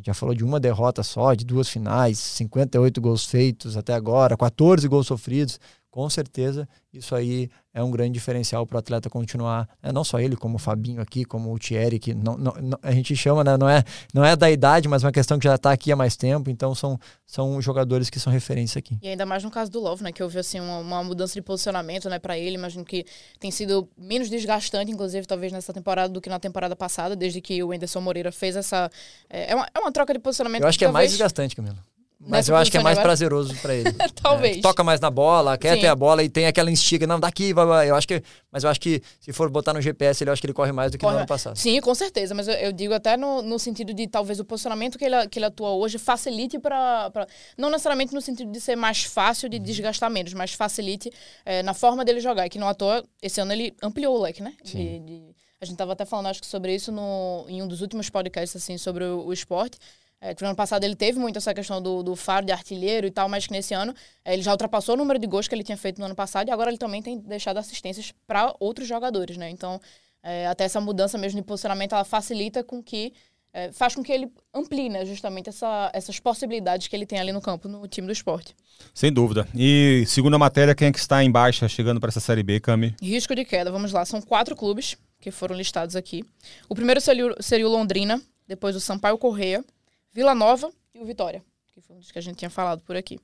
[0.00, 4.36] gente já falou de uma derrota só, de duas finais, 58 gols feitos até agora,
[4.36, 5.60] 14 gols sofridos.
[5.90, 9.90] Com certeza, isso aí é um grande diferencial para o atleta continuar, né?
[9.92, 12.92] não só ele, como o Fabinho aqui, como o Thierry, que não, não, não, a
[12.92, 13.56] gente chama, né?
[13.56, 13.82] não, é,
[14.14, 16.74] não é da idade, mas uma questão que já está aqui há mais tempo, então
[16.74, 18.98] são, são jogadores que são referência aqui.
[19.02, 21.42] E ainda mais no caso do Love, né, que houve assim, uma, uma mudança de
[21.42, 23.04] posicionamento né, para ele, imagino que
[23.38, 27.62] tem sido menos desgastante, inclusive, talvez nessa temporada do que na temporada passada, desde que
[27.62, 28.90] o Anderson Moreira fez essa.
[29.28, 30.62] É, é uma, é uma troca de posicionamento.
[30.62, 31.02] Eu acho que, que é talvez...
[31.02, 31.78] mais desgastante, Camilo.
[32.28, 33.08] Mas eu acho que é mais agora?
[33.08, 33.90] prazeroso para ele.
[34.22, 34.58] Talvez.
[34.58, 35.80] É, toca mais na bola, quer Sim.
[35.80, 37.90] ter a bola e tem aquela instiga, não, daqui, vai, vai.
[37.90, 40.46] Eu acho que, mas eu acho que se for botar no GPS, ele acho que
[40.46, 41.56] ele corre mais do que corre no ano passado.
[41.56, 44.98] Sim, com certeza, mas eu, eu digo até no, no, sentido de talvez o posicionamento
[44.98, 47.10] que ele, que ele atua hoje facilite para
[47.56, 51.10] não necessariamente no sentido de ser mais fácil de desgastar menos, mas facilite
[51.46, 54.20] é, na forma dele jogar, e que não à toa, esse ano ele ampliou o
[54.20, 54.52] leque, né?
[54.62, 55.22] De, de,
[55.58, 58.62] a gente estava até falando, acho que sobre isso no, em um dos últimos podcasts,
[58.62, 59.78] assim, sobre o, o esporte.
[60.20, 63.10] É, no ano passado ele teve muito essa questão do, do faro de artilheiro e
[63.10, 65.64] tal, mas que nesse ano é, ele já ultrapassou o número de gols que ele
[65.64, 69.38] tinha feito no ano passado e agora ele também tem deixado assistências para outros jogadores,
[69.38, 69.48] né?
[69.48, 69.80] Então,
[70.22, 73.14] é, até essa mudança mesmo de posicionamento, ela facilita com que
[73.52, 77.32] é, faz com que ele amplie, né, justamente essa, essas possibilidades que ele tem ali
[77.32, 78.54] no campo, no time do esporte.
[78.94, 79.48] Sem dúvida.
[79.54, 82.60] E segundo a matéria, quem é que está em baixa chegando para essa Série B,
[82.60, 82.94] Cami?
[83.02, 84.04] Risco de queda, vamos lá.
[84.04, 86.24] São quatro clubes que foram listados aqui.
[86.68, 89.64] O primeiro seria, seria o Londrina, depois o Sampaio Correia,
[90.12, 91.42] Vila Nova e o Vitória,
[91.72, 93.18] que foi um dos que a gente tinha falado por aqui.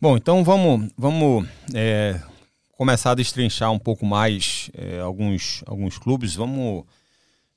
[0.00, 2.20] Bom, então vamos, vamos é,
[2.72, 6.34] começar a destrinchar um pouco mais é, alguns, alguns clubes.
[6.34, 6.84] Vamos.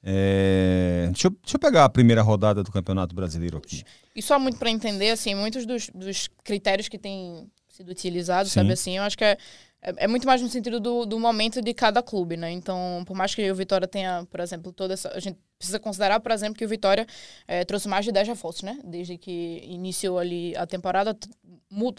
[0.04, 3.84] É, deixa, eu, deixa eu pegar a primeira rodada do Campeonato Brasileiro aqui.
[4.16, 8.60] E só muito para entender, assim, muitos dos, dos critérios que têm sido utilizados, Sim.
[8.60, 9.38] sabe assim, eu acho que é,
[9.86, 12.52] é, é, muito mais no sentido do, do momento de cada clube, né?
[12.52, 15.10] Então, por mais que o Vitória tenha, por exemplo, toda essa.
[15.10, 17.06] A gente precisa considerar, por exemplo, que o Vitória
[17.48, 18.80] é, trouxe mais de 10 reforços, né?
[18.84, 21.16] Desde que iniciou ali a temporada,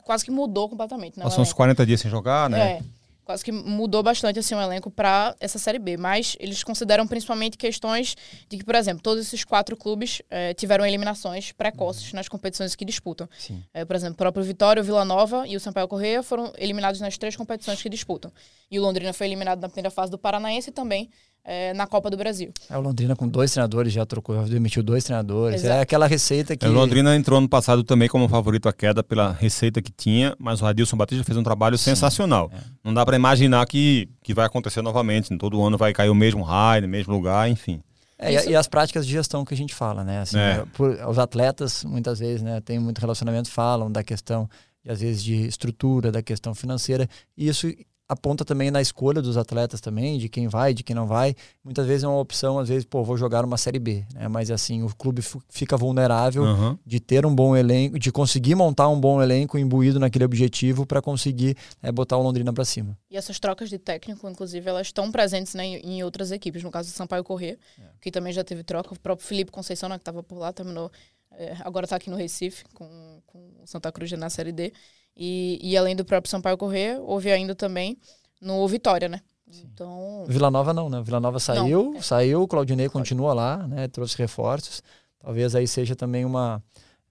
[0.02, 1.16] quase que mudou completamente.
[1.16, 2.72] Né, Passou uns 40 dias sem jogar, né?
[2.72, 2.95] É
[3.26, 5.96] quase que mudou bastante assim o elenco para essa série B.
[5.96, 8.16] Mas eles consideram principalmente questões
[8.48, 12.84] de que, por exemplo, todos esses quatro clubes eh, tiveram eliminações precoces nas competições que
[12.84, 13.28] disputam.
[13.74, 17.00] Eh, por exemplo, o próprio Vitória, o Vila Nova e o Sampaio Correia foram eliminados
[17.00, 18.32] nas três competições que disputam.
[18.70, 21.10] E o Londrina foi eliminado na primeira fase do Paranaense também
[21.46, 22.52] é, na Copa do Brasil.
[22.68, 25.62] É, o Londrina com dois treinadores já trocou, já demitiu dois treinadores.
[25.62, 25.78] É Exato.
[25.78, 26.66] É aquela receita que.
[26.66, 30.34] É, o Londrina entrou no passado também como favorito à queda pela receita que tinha,
[30.40, 32.50] mas o Adilson Batista fez um trabalho Sim, sensacional.
[32.52, 32.58] É.
[32.82, 35.36] Não dá para imaginar que, que vai acontecer novamente.
[35.38, 37.80] Todo ano vai cair o mesmo raio, no mesmo lugar, enfim.
[38.18, 40.22] É, e, e, as práticas de gestão que a gente fala, né?
[40.22, 40.64] Assim, é.
[40.72, 44.48] por, os atletas, muitas vezes, né, tem muito relacionamento, falam da questão,
[44.88, 47.06] às vezes, de estrutura, da questão financeira,
[47.36, 47.70] e isso
[48.08, 51.34] aponta também na escolha dos atletas também, de quem vai, de quem não vai.
[51.64, 54.28] Muitas vezes é uma opção, às vezes, pô, vou jogar uma Série B, né?
[54.28, 56.78] Mas assim, o clube fica vulnerável uhum.
[56.86, 61.02] de ter um bom elenco, de conseguir montar um bom elenco imbuído naquele objetivo para
[61.02, 62.96] conseguir é, botar o Londrina para cima.
[63.10, 66.90] E essas trocas de técnico, inclusive, elas estão presentes né, em outras equipes, no caso
[66.90, 67.82] do Sampaio Corrêa, é.
[68.00, 70.90] que também já teve troca, o próprio Felipe Conceição, né, que estava por lá, terminou,
[71.32, 74.72] é, agora está aqui no Recife, com, com o Santa Cruz na Série D.
[75.16, 77.96] E, e além do próprio Sampaio Corrêa, houve ainda também
[78.40, 79.20] no Vitória, né?
[79.50, 79.66] Sim.
[79.72, 80.24] Então.
[80.28, 81.00] Vila Nova não, né?
[81.02, 82.02] Vila Nova saiu, não, é.
[82.02, 83.88] saiu, o Claudinei continua lá, né?
[83.88, 84.82] Trouxe reforços.
[85.18, 86.62] Talvez aí seja também uma,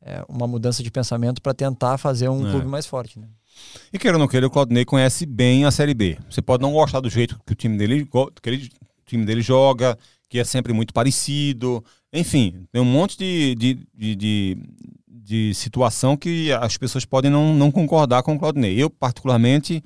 [0.01, 2.51] é, uma mudança de pensamento para tentar fazer um é.
[2.51, 3.27] clube mais forte, né?
[3.91, 6.17] E queira ou não queira, o Claudinei conhece bem a Série B.
[6.29, 9.41] Você pode não gostar do jeito que o time dele, que ele, o time dele
[9.41, 9.97] joga,
[10.29, 11.83] que é sempre muito parecido.
[12.11, 14.57] Enfim, tem um monte de, de, de, de,
[15.25, 18.81] de situação que as pessoas podem não, não concordar com o Claudinei.
[18.81, 19.83] Eu, particularmente,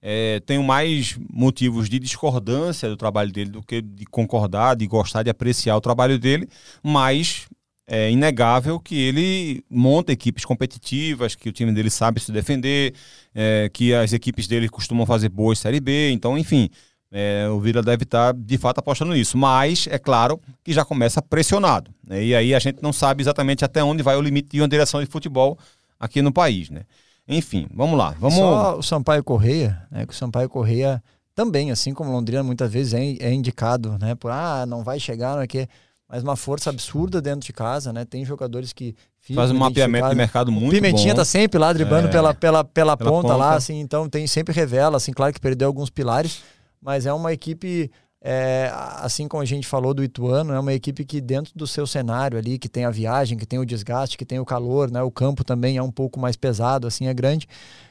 [0.00, 5.24] é, tenho mais motivos de discordância do trabalho dele do que de concordar, de gostar,
[5.24, 6.48] de apreciar o trabalho dele,
[6.84, 7.48] mas
[7.88, 12.94] é inegável que ele monta equipes competitivas, que o time dele sabe se defender,
[13.34, 16.70] é, que as equipes dele costumam fazer boas Série B, então, enfim,
[17.10, 19.36] é, o Vila deve estar de fato apostando nisso.
[19.38, 21.90] Mas é claro que já começa pressionado.
[22.06, 22.24] Né?
[22.24, 25.00] E aí a gente não sabe exatamente até onde vai o limite de uma direção
[25.00, 25.58] de futebol
[25.98, 26.70] aqui no país.
[26.70, 26.82] Né?
[27.28, 28.14] Enfim, vamos lá.
[28.18, 28.36] Vamos...
[28.36, 30.06] Só o Sampaio Correia, né?
[30.06, 31.02] Que o Sampaio Correia
[31.34, 34.14] também, assim como Londrina, muitas vezes é, é indicado, né?
[34.14, 35.68] Por ah, não vai chegar, não é que
[36.08, 38.04] mas uma força absurda dentro de casa, né?
[38.04, 38.94] Tem jogadores que
[39.34, 41.18] faz um mapeamento de mercado muito Pimentinha bom.
[41.18, 42.10] tá sempre lá driblando é.
[42.10, 45.40] pela, pela, pela, pela ponta, ponta, lá, assim, então tem sempre revela, assim, claro que
[45.40, 46.42] perdeu alguns pilares,
[46.86, 47.90] mas é uma equipe
[48.22, 51.84] é, assim como a gente falou do Ituano, é uma equipe que dentro do seu
[51.84, 55.02] cenário ali, que tem a viagem, que tem o desgaste, que tem o calor, né?
[55.02, 57.48] O campo também é um pouco mais pesado, assim, é grande,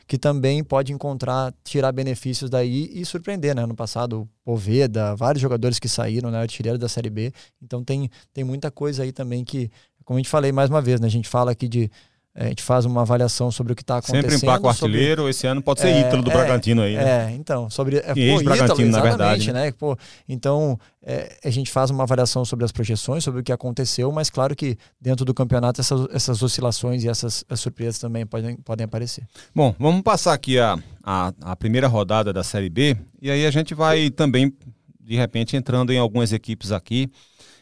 [0.07, 3.65] que também pode encontrar, tirar benefícios daí e surpreender, né?
[3.65, 6.39] No passado, Poveda, vários jogadores que saíram, né?
[6.39, 7.33] Artilheiro da Série B.
[7.61, 9.69] Então tem, tem muita coisa aí também que,
[10.05, 11.07] como a gente falei mais uma vez, né?
[11.07, 11.91] A gente fala aqui de
[12.37, 14.23] a gente faz uma avaliação sobre o que está acontecendo.
[14.23, 15.29] Sempre emplaca o artilheiro, sobre...
[15.29, 17.31] esse ano pode ser é, Ítalo do é, Bragantino aí, né?
[17.31, 17.97] É, então, sobre...
[17.97, 19.53] É, e Bragantino, na verdade.
[19.53, 19.71] Né?
[19.71, 24.11] Pô, então, é, a gente faz uma avaliação sobre as projeções, sobre o que aconteceu,
[24.11, 28.83] mas claro que dentro do campeonato essas, essas oscilações e essas surpresas também podem, podem
[28.83, 29.23] aparecer.
[29.55, 33.51] Bom, vamos passar aqui a, a, a primeira rodada da Série B, e aí a
[33.51, 34.53] gente vai também,
[34.99, 37.09] de repente, entrando em algumas equipes aqui,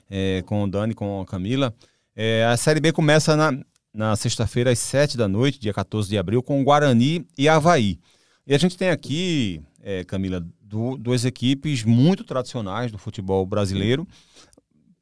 [0.09, 1.71] é, com o Dani, com a Camila.
[2.15, 3.51] É, a Série B começa na,
[3.93, 7.99] na sexta-feira, às 7 da noite, dia 14 de abril, com Guarani e Havaí.
[8.45, 14.07] E a gente tem aqui, é, Camila, do, duas equipes muito tradicionais do futebol brasileiro,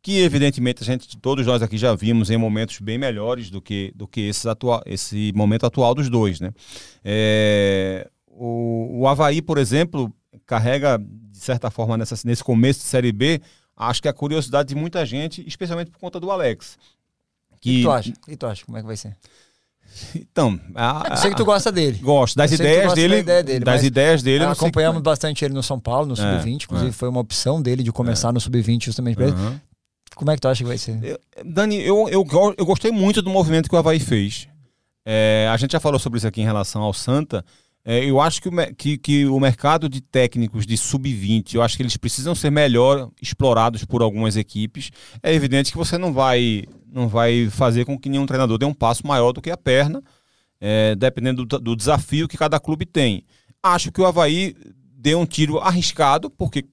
[0.02, 3.94] que evidentemente a gente, todos nós aqui já vimos em momentos bem melhores do que,
[3.96, 4.32] do que
[4.86, 6.40] esse momento atual dos dois.
[6.40, 6.52] Né?
[7.04, 10.12] É, o, o Havaí, por exemplo,
[10.46, 13.42] carrega, de certa forma, nessa, nesse começo de Série B,
[13.78, 16.78] acho que a curiosidade de muita gente, especialmente por conta do Alex.
[17.62, 17.80] Que...
[17.80, 18.14] E tu acha?
[18.28, 18.66] E tu acha?
[18.66, 19.16] Como é que vai ser?
[20.16, 21.98] Então, a, eu sei que tu gosta dele.
[21.98, 24.46] Gosto das ideias dele, ideia dele, Das ideias dele.
[24.46, 25.04] Acompanhamos que...
[25.04, 26.46] bastante ele no São Paulo, no Sub-20.
[26.46, 26.94] É, inclusive, é.
[26.94, 28.32] foi uma opção dele de começar é.
[28.32, 29.60] no Sub-20 justamente uhum.
[30.16, 30.98] Como é que tu acha que vai ser?
[31.04, 32.26] Eu, Dani, eu, eu,
[32.58, 34.48] eu gostei muito do movimento que o Havaí fez.
[35.06, 37.44] É, a gente já falou sobre isso aqui em relação ao Santa.
[37.84, 41.76] É, eu acho que o, que, que o mercado de técnicos de sub-20, eu acho
[41.76, 44.92] que eles precisam ser melhor explorados por algumas equipes.
[45.24, 48.74] É evidente que você não vai, não vai fazer com que nenhum treinador dê um
[48.74, 50.04] passo maior do que a perna,
[50.60, 53.26] é, dependendo do, do desafio que cada clube tem.
[53.64, 54.56] Acho que o Havaí
[54.96, 56.66] deu um tiro arriscado, porque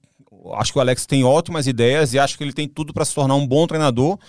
[0.53, 3.15] acho que o Alex tem ótimas ideias e acho que ele tem tudo para se
[3.15, 4.19] tornar um bom treinador.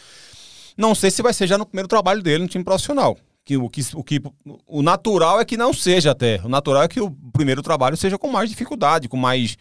[0.78, 3.18] Não sei se vai ser já no primeiro trabalho dele no time profissional
[3.50, 4.22] que o que o que
[4.66, 6.40] o natural é que não seja até.
[6.44, 9.56] O natural é que o primeiro trabalho seja com mais dificuldade, com mais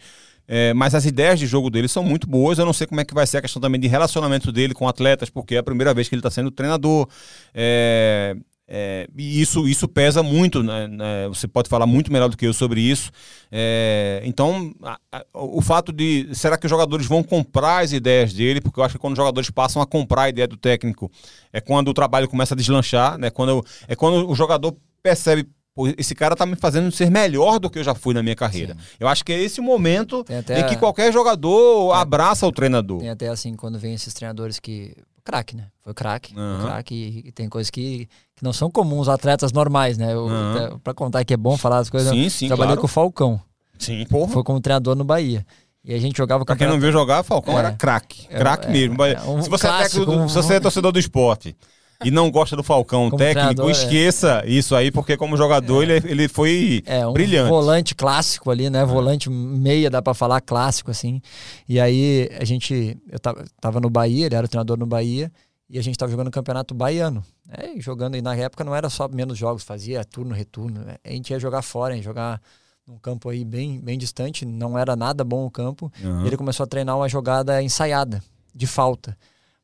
[0.46, 2.58] é, mas as ideias de jogo dele são muito boas.
[2.58, 4.86] Eu não sei como é que vai ser a questão também de relacionamento dele com
[4.86, 7.08] atletas, porque é a primeira vez que ele está sendo treinador.
[7.54, 8.36] É,
[8.72, 12.46] é, e isso, isso pesa muito, né, né, você pode falar muito melhor do que
[12.46, 13.10] eu sobre isso.
[13.50, 16.28] É, então, a, a, o fato de.
[16.32, 18.60] Será que os jogadores vão comprar as ideias dele?
[18.60, 21.10] Porque eu acho que quando os jogadores passam a comprar a ideia do técnico,
[21.52, 25.48] é quando o trabalho começa a deslanchar, né, quando, é quando o jogador percebe
[25.96, 28.74] esse cara tá me fazendo ser melhor do que eu já fui na minha carreira.
[28.74, 28.80] Sim.
[29.00, 32.98] Eu acho que é esse momento em que qualquer jogador abraça o treinador.
[32.98, 35.66] Tem até assim, quando vem esses treinadores que craque, né?
[35.82, 36.34] Foi craque.
[36.36, 36.62] Uhum.
[36.62, 40.16] craque e, e, tem coisas que, que não são comuns atletas normais, né?
[40.16, 40.78] Uhum.
[40.82, 42.80] Para contar que é bom falar as coisas, sim, sim, trabalhei claro.
[42.80, 43.40] com o Falcão.
[43.78, 44.32] Sim, porra.
[44.32, 45.46] Foi como treinador no Bahia.
[45.82, 47.60] E a gente jogava Pra quem não viu jogar, Falcão é.
[47.60, 48.28] era craque.
[48.28, 49.02] Craque é, mesmo.
[49.02, 51.56] É, um se, você é clássico, é se você é torcedor do esporte
[52.04, 53.70] e não gosta do Falcão como técnico, é.
[53.70, 54.50] esqueça é.
[54.50, 55.96] isso aí, porque como jogador é.
[55.96, 57.50] ele, ele foi é, um brilhante.
[57.50, 58.84] volante clássico ali, né?
[58.84, 61.20] Volante meia, dá para falar clássico, assim.
[61.68, 65.30] E aí a gente, eu tava, tava no Bahia, ele era o treinador no Bahia,
[65.68, 67.24] e a gente tava jogando o campeonato baiano.
[67.46, 67.74] Né?
[67.76, 70.80] E jogando, e na época não era só menos jogos, fazia turno, retorno.
[70.80, 70.96] Né?
[71.04, 72.40] A gente ia jogar fora, ia jogar
[72.86, 75.92] num campo aí bem, bem distante, não era nada bom o campo.
[76.02, 76.26] Uhum.
[76.26, 79.16] ele começou a treinar uma jogada ensaiada, de falta.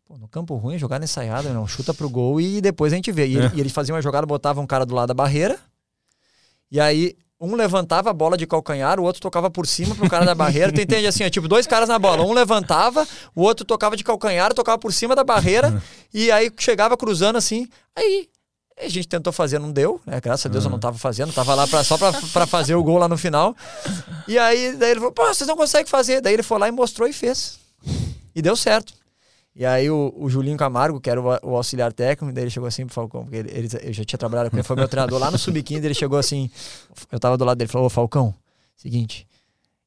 [0.06, 3.26] Pô, no campo ruim, jogada ensaiada, não, chuta pro gol e depois a gente vê.
[3.26, 3.50] E, é.
[3.54, 5.58] e eles faziam uma jogada, botavam um cara do lado da barreira,
[6.70, 10.24] e aí um levantava a bola de calcanhar, o outro tocava por cima pro cara
[10.24, 10.72] da barreira.
[10.72, 12.22] Tu entende assim, ó, tipo, dois caras na bola.
[12.22, 15.82] Um levantava, o outro tocava de calcanhar, tocava por cima da barreira,
[16.14, 17.68] e aí chegava cruzando assim.
[17.94, 18.28] Aí
[18.78, 20.20] a gente tentou fazer, não deu, né?
[20.20, 22.82] Graças a Deus eu não tava fazendo, tava lá pra, só pra, pra fazer o
[22.82, 23.56] gol lá no final.
[24.28, 26.20] E aí daí ele falou, pô, vocês não conseguem fazer.
[26.20, 27.58] Daí ele foi lá e mostrou e fez.
[28.34, 28.94] E deu certo.
[29.58, 32.66] E aí o, o Julinho Camargo, que era o, o auxiliar técnico, daí ele chegou
[32.66, 35.18] assim pro Falcão, porque ele, ele, eu já tinha trabalhado com ele, foi meu treinador
[35.18, 36.50] lá no Sub-15, ele chegou assim,
[37.10, 38.34] eu tava do lado dele, falou, ô Falcão,
[38.76, 39.26] seguinte,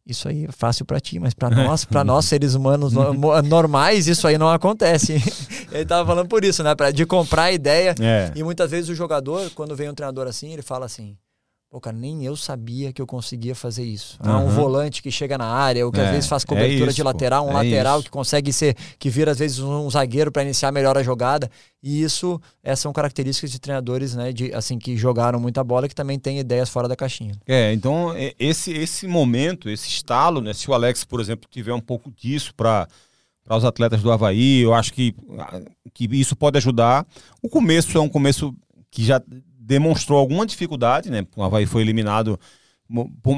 [0.07, 2.93] isso aí é fácil para ti, mas para nós, para nós seres humanos
[3.47, 5.21] normais, isso aí não acontece.
[5.71, 7.93] ele tava falando por isso, né, pra, de comprar a ideia.
[8.01, 8.31] É.
[8.35, 11.15] E muitas vezes o jogador, quando vem um treinador assim, ele fala assim:
[11.71, 14.17] Pô, cara, nem eu sabia que eu conseguia fazer isso.
[14.25, 14.47] Uhum.
[14.47, 16.95] um volante que chega na área, ou que é, às vezes faz cobertura é isso,
[16.95, 18.05] de lateral, um é lateral isso.
[18.05, 21.47] que consegue ser, que vira às vezes um zagueiro para iniciar melhor a jogada.
[21.83, 25.93] E isso, essas são características de treinadores, né, de assim que jogaram muita bola que
[25.93, 27.35] também têm ideias fora da caixinha.
[27.45, 31.81] É, então esse esse momento, esse estalo, né, se o Alex, por exemplo, tiver um
[31.81, 32.87] pouco disso para
[33.43, 35.15] para os atletas do Havaí, eu acho que,
[35.91, 37.03] que isso pode ajudar.
[37.41, 38.53] O começo é um começo
[38.91, 39.19] que já
[39.69, 41.23] demonstrou alguma dificuldade, né?
[41.35, 42.39] O Havaí foi eliminado.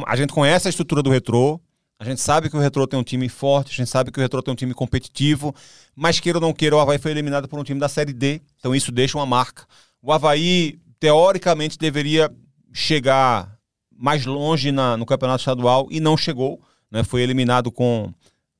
[0.07, 1.59] A gente conhece a estrutura do Retrô,
[1.99, 4.21] a gente sabe que o Retrô tem um time forte, a gente sabe que o
[4.21, 5.53] Retrô tem um time competitivo,
[5.93, 8.41] mas queira ou não queira, o Havaí foi eliminado por um time da Série D,
[8.57, 9.65] então isso deixa uma marca.
[10.01, 12.31] O Havaí, teoricamente, deveria
[12.71, 13.57] chegar
[13.93, 17.03] mais longe na, no campeonato estadual e não chegou, né?
[17.03, 18.13] Foi eliminado com,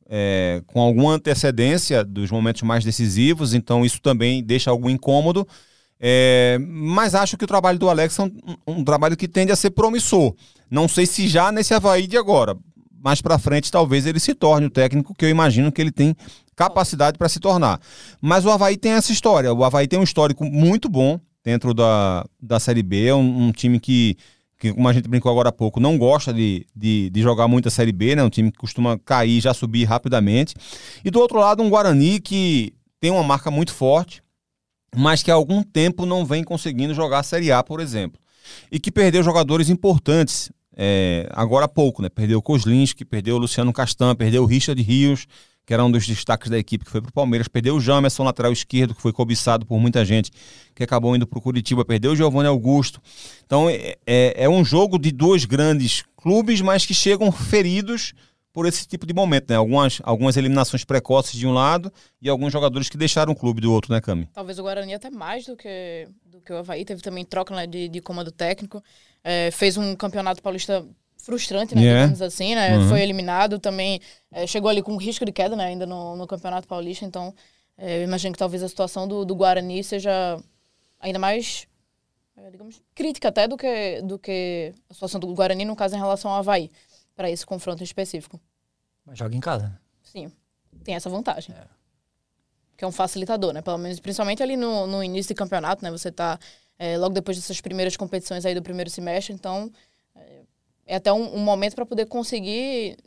[0.10, 5.48] é, com alguma antecedência dos momentos mais decisivos, então isso também deixa algum incômodo.
[6.04, 8.32] É, mas acho que o trabalho do Alex é um,
[8.66, 10.34] um, trabalho que tende a ser promissor.
[10.70, 12.58] Não sei se já nesse Havaí de agora.
[13.04, 16.16] Mais para frente, talvez ele se torne o técnico que eu imagino que ele tem
[16.56, 17.80] capacidade para se tornar.
[18.20, 19.54] Mas o Havaí tem essa história.
[19.54, 23.06] O Havaí tem um histórico muito bom dentro da, da Série B.
[23.06, 24.18] É um, um time que,
[24.60, 27.68] que, como a gente brincou agora há pouco, não gosta de, de, de jogar muito
[27.68, 28.24] a Série B, né?
[28.24, 30.56] Um time que costuma cair e já subir rapidamente.
[31.06, 34.22] E do outro lado, um Guarani que tem uma marca muito forte
[34.96, 38.20] mas que há algum tempo não vem conseguindo jogar a Série A, por exemplo.
[38.72, 42.10] E que perdeu jogadores importantes é, agora há pouco, né?
[42.10, 45.28] Perdeu o Kozlinski, perdeu o Luciano Castan, perdeu o Richard Rios,
[45.66, 48.24] que era um dos destaques da equipe que foi para o Palmeiras, perdeu o Jamerson,
[48.24, 50.32] lateral esquerdo, que foi cobiçado por muita gente,
[50.74, 53.02] que acabou indo para o Curitiba, perdeu o Giovanni Augusto.
[53.46, 58.14] Então é, é, é um jogo de dois grandes clubes, mas que chegam feridos
[58.54, 59.56] por esse tipo de momento, né?
[59.56, 63.72] Algumas, algumas eliminações precoces de um lado e alguns jogadores que deixaram o clube do
[63.72, 64.28] outro, né, Cami?
[64.34, 66.84] Talvez o Guarani até mais do que, do que o Havaí.
[66.84, 68.84] Teve também troca né, de, de comando técnico.
[69.24, 70.86] É, fez um campeonato paulista
[71.18, 71.82] frustrante, né?
[71.82, 72.02] Yeah.
[72.02, 72.78] Digamos assim, né?
[72.78, 72.90] Uhum.
[72.90, 74.02] Foi eliminado também.
[74.32, 75.66] É, chegou ali com risco de queda, né?
[75.66, 77.06] Ainda no, no campeonato paulista.
[77.06, 77.34] Então,
[77.78, 80.38] é, eu imagino que talvez a situação do, do Guarani seja
[81.00, 81.68] ainda mais
[82.36, 86.00] é, digamos, crítica até do que, do que a situação do Guarani, no caso, em
[86.00, 86.70] relação ao Havaí
[87.16, 88.40] para esse confronto específico.
[89.06, 89.80] Mas joga em casa.
[90.04, 90.32] Sim,
[90.84, 91.56] tem essa vantagem.
[91.56, 91.66] É.
[92.78, 93.62] Que é um facilitador, né?
[93.62, 95.92] Pelo menos, principalmente ali no, no início do campeonato, né?
[95.92, 96.40] Você está
[96.80, 99.72] é, logo depois dessas primeiras competições aí do primeiro semestre, então
[100.16, 100.42] é,
[100.88, 102.98] é até um, um momento para poder conseguir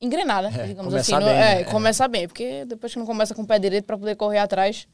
[0.00, 0.52] engrenar, né?
[0.54, 1.12] É, Digamos assim.
[1.12, 1.64] Bem, no, é, né?
[1.64, 4.86] começar bem, porque depois que não começa com o pé direito para poder correr atrás.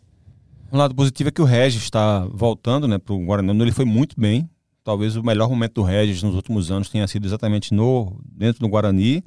[0.73, 3.61] Um lado positivo é que o Regis está voltando, né, para o Guarani.
[3.61, 4.49] Ele foi muito bem,
[4.83, 8.69] talvez o melhor momento do Regis nos últimos anos tenha sido exatamente no dentro do
[8.69, 9.23] Guarani.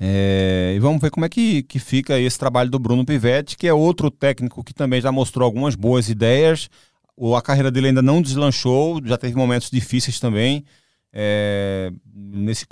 [0.00, 3.66] É, e vamos ver como é que, que fica esse trabalho do Bruno Pivetti, que
[3.66, 6.68] é outro técnico que também já mostrou algumas boas ideias.
[7.16, 10.64] O, a carreira dele ainda não deslanchou, já teve momentos difíceis também,
[11.12, 12.64] é, nesse,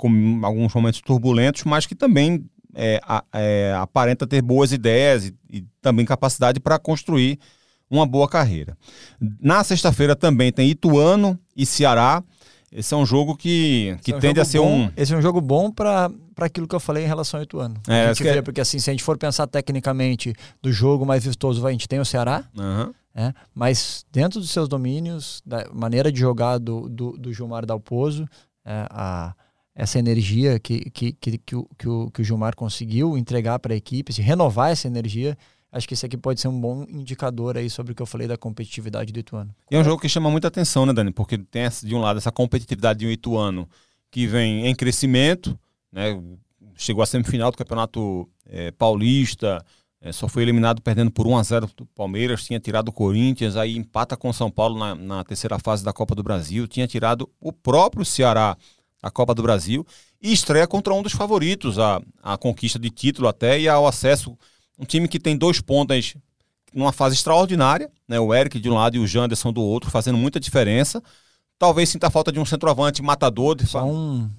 [0.43, 3.01] alguns momentos turbulentos, mas que também é,
[3.33, 7.39] é, aparenta ter boas ideias e, e também capacidade para construir
[7.89, 8.77] uma boa carreira.
[9.39, 12.23] Na sexta-feira também tem Ituano e Ceará.
[12.71, 14.91] Esse é um jogo que, que é um tende a ser bom, um.
[14.95, 17.75] Esse é um jogo bom para aquilo que eu falei em relação ao Ituano.
[17.87, 18.41] É, a gente vê, é...
[18.41, 21.99] porque assim, se a gente for pensar tecnicamente do jogo mais vistoso, a gente tem
[21.99, 22.43] o Ceará.
[22.57, 22.93] Uhum.
[23.15, 28.27] É, mas dentro dos seus domínios, da maneira de jogar do, do, do Gilmar Dalpozo,
[28.63, 29.33] é, a,
[29.73, 33.73] essa energia que, que, que, que, o, que, o, que o Gilmar conseguiu entregar para
[33.73, 35.35] a equipe, se renovar essa energia,
[35.71, 38.27] acho que esse aqui pode ser um bom indicador aí sobre o que eu falei
[38.27, 39.53] da competitividade do Ituano.
[39.69, 41.11] E é um jogo que chama muita atenção, né, Dani?
[41.11, 43.67] Porque tem de um lado essa competitividade de um Ituano
[44.09, 45.57] que vem em crescimento,
[45.91, 46.21] né?
[46.75, 49.63] Chegou à semifinal do Campeonato é, Paulista,
[49.99, 53.55] é, só foi eliminado perdendo por 1 a 0 do Palmeiras, tinha tirado o Corinthians,
[53.55, 56.87] aí empata com o São Paulo na, na terceira fase da Copa do Brasil, tinha
[56.87, 58.55] tirado o próprio Ceará
[59.01, 59.85] da Copa do Brasil
[60.21, 64.37] e estreia contra um dos favoritos a conquista de título até e ao acesso
[64.77, 66.15] um time que tem dois pontas
[66.73, 68.19] numa fase extraordinária, né?
[68.19, 71.01] O Eric de um lado e o Janderson do outro, fazendo muita diferença.
[71.57, 73.55] Talvez sinta falta de um centroavante matador.
[73.55, 73.65] De...
[73.65, 74.29] Só um,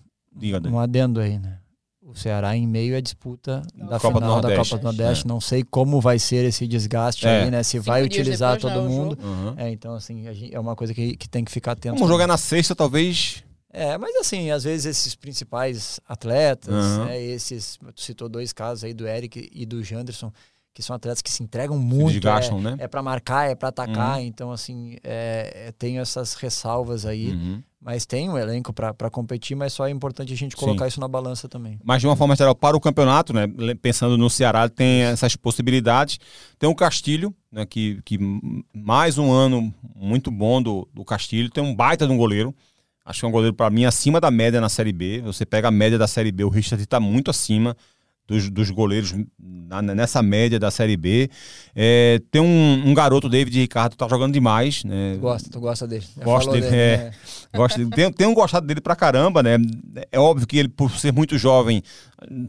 [0.71, 1.59] um adendo aí, né?
[2.01, 5.27] O Ceará em meio à disputa da Copa final da Copa do Nordeste.
[5.27, 5.29] É.
[5.29, 7.43] Não sei como vai ser esse desgaste é.
[7.43, 7.63] aí, né?
[7.63, 9.19] Se Cinco vai utilizar todo mundo.
[9.23, 9.55] Uhum.
[9.59, 11.97] É, então, assim, gente, é uma coisa que, que tem que ficar atento.
[11.97, 13.43] Vamos jogar na sexta, talvez
[13.79, 17.05] é, mas assim, às vezes esses principais atletas, uhum.
[17.07, 20.33] né, esses, tu citou dois casos aí do Eric e do Janderson,
[20.79, 22.13] que são atletas que se entregam muito.
[22.13, 22.77] Se desgastam, é, né?
[22.79, 24.19] É para marcar, é para atacar.
[24.19, 24.25] Uhum.
[24.25, 27.31] Então, assim, é, é, tenho essas ressalvas aí.
[27.31, 27.61] Uhum.
[27.81, 30.89] Mas tem um elenco para competir, mas só é importante a gente colocar Sim.
[30.89, 31.81] isso na balança também.
[31.83, 33.47] Mas de uma forma geral, para o campeonato, né?
[33.83, 36.21] Pensando no Ceará, tem essas possibilidades.
[36.61, 37.67] Tem o Castilho, né?
[37.67, 38.17] Que, que
[38.73, 41.51] mais um ano muito bom do, do Castilho.
[41.51, 42.55] Tem um baita de um goleiro.
[43.09, 45.23] Acho que é um goleiro, para mim, acima da média na Série B.
[45.23, 47.75] Você pega a média da Série B, o Richard está muito acima
[48.27, 51.31] dos, dos goleiros na, nessa média da Série B.
[51.75, 54.85] É, tem um, um, garoto, David Ricardo, tá jogando demais.
[54.85, 55.15] Né?
[55.15, 56.05] Tu gosta, tu gosta dele.
[56.23, 57.13] Gosto dele, dele é, né?
[57.57, 58.13] gosto dele.
[58.13, 59.57] Tem um gostado dele pra caramba, né?
[60.13, 61.83] É óbvio que ele, por ser muito jovem,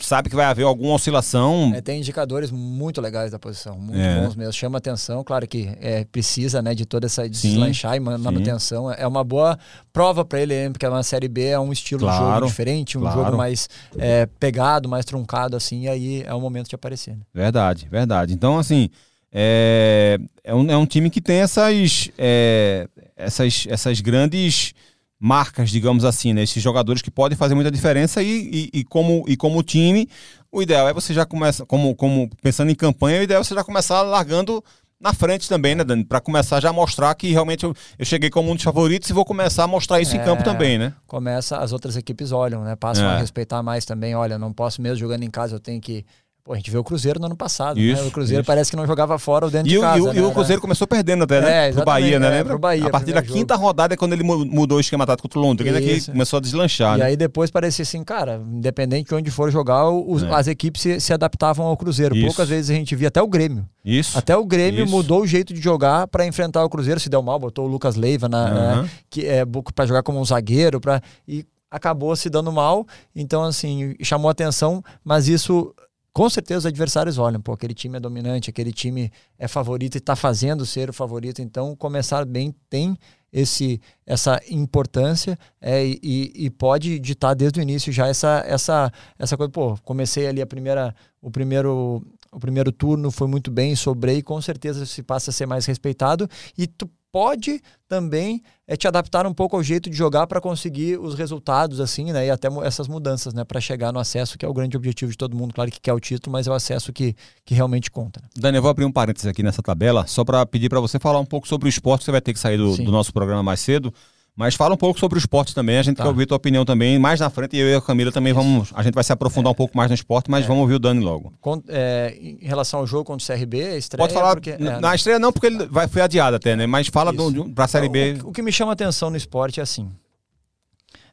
[0.01, 1.71] sabe que vai haver alguma oscilação.
[1.75, 4.21] É, tem indicadores muito legais da posição, muito é.
[4.21, 4.53] bons mesmo.
[4.53, 8.89] Chama atenção, claro que é, precisa né, de toda essa deslanchar e manutenção.
[8.89, 8.95] Sim.
[8.97, 9.57] É uma boa
[9.93, 12.97] prova para ele, porque é uma Série B, é um estilo claro, de jogo diferente,
[12.97, 13.23] um claro.
[13.23, 17.15] jogo mais é, pegado, mais truncado, assim, e aí é o momento de aparecer.
[17.15, 17.21] Né?
[17.33, 18.33] Verdade, verdade.
[18.33, 18.89] Então, assim,
[19.31, 24.73] é, é, um, é um time que tem essas, é, essas, essas grandes
[25.19, 26.43] marcas, digamos assim, né?
[26.43, 30.07] Esses jogadores que podem fazer muita diferença e, e, e, como, e como time,
[30.51, 33.53] o ideal é você já começa, como, como pensando em campanha, o ideal é você
[33.53, 34.63] já começar largando
[34.99, 36.03] na frente também, né, Dani?
[36.03, 39.13] Para começar já a mostrar que realmente eu, eu, cheguei como um dos favoritos e
[39.13, 40.93] vou começar a mostrar isso é, em campo também, né?
[41.07, 42.75] Começa, as outras equipes olham, né?
[42.75, 43.15] Passam é.
[43.15, 44.13] a respeitar mais também.
[44.15, 46.05] Olha, não posso mesmo jogando em casa, eu tenho que
[46.49, 47.77] Pô, a gente vê o Cruzeiro no ano passado.
[47.77, 47.83] Né?
[47.83, 48.07] Isso, né?
[48.07, 48.47] O Cruzeiro isso.
[48.47, 49.99] parece que não jogava fora ou dentro e de casa.
[49.99, 50.19] E, o, né?
[50.19, 51.69] e o Cruzeiro começou perdendo até, né?
[51.69, 52.25] É, pro Bahia, né?
[52.25, 52.45] É, Lembra?
[52.45, 53.67] Pro Bahia, a partir da quinta jogo.
[53.67, 56.95] rodada é quando ele mudou o esquema tático contra o Londrina, que começou a deslanchar.
[56.95, 57.05] E né?
[57.05, 60.33] aí depois parecia assim, cara, independente de onde for jogar, os, é.
[60.33, 62.15] as equipes se, se, adaptavam ao Cruzeiro.
[62.15, 62.25] Isso.
[62.25, 63.63] Poucas vezes a gente via até o Grêmio.
[63.85, 64.17] Isso.
[64.17, 64.91] Até o Grêmio isso.
[64.91, 66.99] mudou o jeito de jogar para enfrentar o Cruzeiro.
[66.99, 68.81] Se deu mal, botou o Lucas Leiva na, uhum.
[68.81, 69.43] né, que é
[69.75, 70.81] para jogar como um zagueiro,
[71.27, 72.87] e acabou se dando mal.
[73.15, 75.75] Então assim, chamou atenção, mas isso
[76.19, 79.99] com certeza os adversários olham, pô, aquele time é dominante, aquele time é favorito e
[79.99, 82.97] está fazendo ser o favorito, então começar bem tem
[83.31, 89.37] esse essa importância é, e, e pode ditar desde o início já essa essa essa
[89.37, 94.21] coisa, pô, comecei ali a primeira o primeiro o primeiro turno foi muito bem, sobrei,
[94.21, 99.25] com certeza se passa a ser mais respeitado e tu pode também é, te adaptar
[99.25, 102.27] um pouco ao jeito de jogar para conseguir os resultados assim, né?
[102.27, 103.43] E até essas mudanças, né?
[103.43, 105.53] Para chegar no acesso, que é o grande objetivo de todo mundo.
[105.53, 108.21] Claro que quer o título, mas é o acesso que, que realmente conta.
[108.21, 108.29] Né?
[108.37, 111.19] Dani, eu vou abrir um parênteses aqui nessa tabela, só para pedir para você falar
[111.19, 113.59] um pouco sobre o esporte, você vai ter que sair do, do nosso programa mais
[113.59, 113.93] cedo.
[114.39, 116.03] Mas fala um pouco sobre o esporte também, a gente tá.
[116.03, 116.97] quer ouvir tua opinião também.
[116.97, 118.41] Mais na frente, eu e a Camila também Isso.
[118.41, 118.71] vamos.
[118.73, 119.51] A gente vai se aprofundar é.
[119.51, 120.47] um pouco mais no esporte, mas é.
[120.47, 121.33] vamos ouvir o Dani logo.
[121.67, 124.01] É, em relação ao jogo contra o CRB, a estreia.
[124.01, 124.35] Pode falar.
[124.35, 126.65] Porque, é, na estreia não, porque ele vai, foi adiado até, né?
[126.65, 127.13] Mas fala
[127.53, 128.13] para a Série B.
[128.23, 129.91] O, o, que me chama atenção no esporte é assim.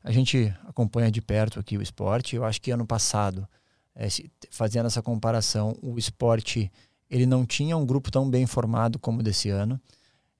[0.05, 2.37] A gente acompanha de perto aqui o esporte.
[2.37, 3.45] Eu acho que ano passado,
[3.97, 4.07] é,
[4.53, 6.70] fazendo essa comparação, o esporte
[7.11, 9.81] ele não tinha um grupo tão bem formado como desse ano.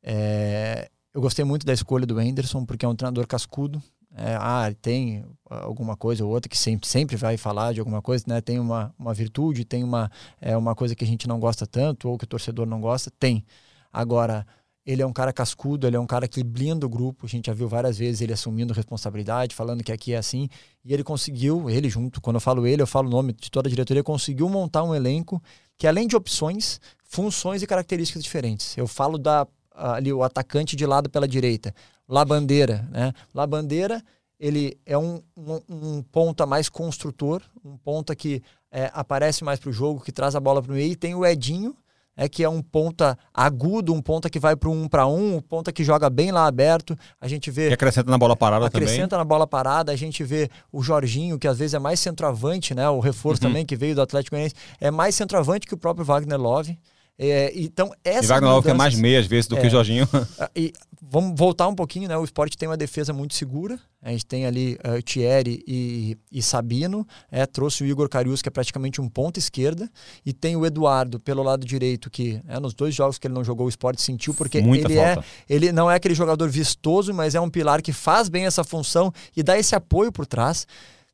[0.05, 3.83] É, eu gostei muito da escolha do Anderson, porque é um treinador cascudo.
[4.15, 8.23] É, ah, tem alguma coisa ou outra que sempre, sempre vai falar de alguma coisa,
[8.27, 8.43] né?
[8.43, 12.07] Tem uma, uma virtude, tem uma, é, uma coisa que a gente não gosta tanto
[12.11, 13.11] ou que o torcedor não gosta.
[13.19, 13.43] Tem.
[13.91, 14.47] Agora,
[14.85, 17.25] ele é um cara cascudo, ele é um cara que blinda o grupo.
[17.25, 20.51] A gente já viu várias vezes ele assumindo responsabilidade, falando que aqui é assim.
[20.85, 23.69] E ele conseguiu, ele junto, quando eu falo ele, eu falo o nome de toda
[23.69, 25.43] a diretoria, conseguiu montar um elenco
[25.79, 28.77] que, além de opções, funções e características diferentes.
[28.77, 29.47] Eu falo da
[29.77, 31.75] ali o atacante de lado pela direita.
[32.09, 33.13] Labandeira, né?
[33.35, 34.03] Labandeira,
[34.39, 39.71] ele é um, um, um ponta mais construtor, um ponta que é, aparece mais para
[39.71, 40.93] o jogo, que traz a bola para o meio.
[40.93, 41.75] E tem o Edinho,
[42.17, 45.41] é que é um ponta agudo, um ponta que vai para um para um, um
[45.41, 46.97] ponta que joga bem lá aberto.
[47.21, 47.69] A gente vê.
[47.69, 48.95] Que acrescenta na bola parada acrescenta também.
[48.95, 49.93] Acrescenta na bola parada.
[49.93, 52.89] A gente vê o Jorginho, que às vezes é mais centroavante, né?
[52.89, 53.51] O reforço uhum.
[53.51, 56.79] também que veio do Atlético Goianiense, é mais centroavante que o próprio Wagner Love.
[57.19, 58.25] É, então, essa.
[58.25, 60.07] E Wagner Love é mais meia às vezes do é, que o Jorginho.
[60.39, 62.17] Ah, e vamos voltar um pouquinho, né?
[62.17, 63.79] O esporte tem uma defesa muito segura.
[64.03, 67.07] A gente tem ali uh, Thierry e, e Sabino.
[67.31, 69.91] É, trouxe o Igor Carius, que é praticamente um ponto esquerda.
[70.25, 73.45] E tem o Eduardo pelo lado direito, que é, nos dois jogos que ele não
[73.45, 77.35] jogou, o esporte sentiu, porque Muita ele, é, ele não é aquele jogador vistoso, mas
[77.35, 80.67] é um pilar que faz bem essa função e dá esse apoio por trás.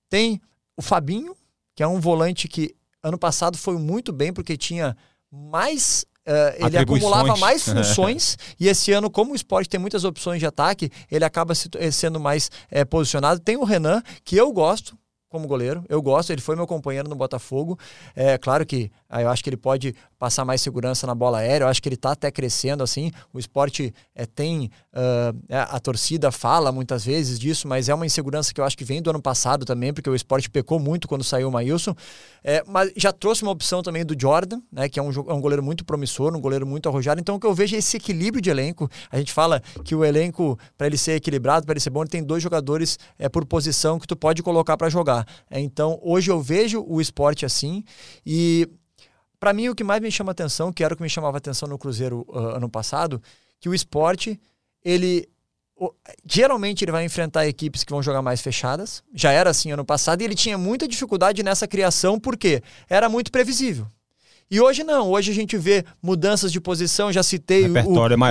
[0.09, 0.41] Tem
[0.77, 1.37] o Fabinho,
[1.77, 4.97] que é um volante que ano passado foi muito bem, porque tinha
[5.33, 10.39] mais Uh, ele acumulava mais funções e esse ano, como o esporte tem muitas opções
[10.39, 13.41] de ataque, ele acaba se, eh, sendo mais é, posicionado.
[13.41, 14.97] Tem o Renan, que eu gosto
[15.28, 17.76] como goleiro, eu gosto, ele foi meu companheiro no Botafogo.
[18.14, 21.65] É claro que eu acho que ele pode passar mais segurança na bola aérea.
[21.65, 23.11] Eu acho que ele está até crescendo assim.
[23.33, 24.71] O esporte é, tem.
[24.93, 28.85] Uh, a torcida fala muitas vezes disso, mas é uma insegurança que eu acho que
[28.85, 31.95] vem do ano passado também, porque o esporte pecou muito quando saiu o Maílson.
[32.45, 35.41] É, mas já trouxe uma opção também do Jordan, né, que é um, é um
[35.41, 37.21] goleiro muito promissor, um goleiro muito arrojado.
[37.21, 38.89] Então, o que eu vejo é esse equilíbrio de elenco.
[39.11, 42.11] A gente fala que o elenco, para ele ser equilibrado, para ele ser bom, ele
[42.11, 45.27] tem dois jogadores é, por posição que tu pode colocar para jogar.
[45.51, 47.85] É, então, hoje eu vejo o esporte assim
[48.25, 48.69] e
[49.43, 51.68] para mim, o que mais me chama atenção, que era o que me chamava atenção
[51.68, 53.20] no Cruzeiro uh, ano passado,
[53.59, 54.40] que o esporte,
[54.84, 55.28] ele
[56.24, 59.03] geralmente ele vai enfrentar equipes que vão jogar mais fechadas.
[59.12, 63.32] Já era assim ano passado e ele tinha muita dificuldade nessa criação porque era muito
[63.32, 63.88] previsível.
[64.53, 67.84] E hoje não, hoje a gente vê mudanças de posição, já citei o, é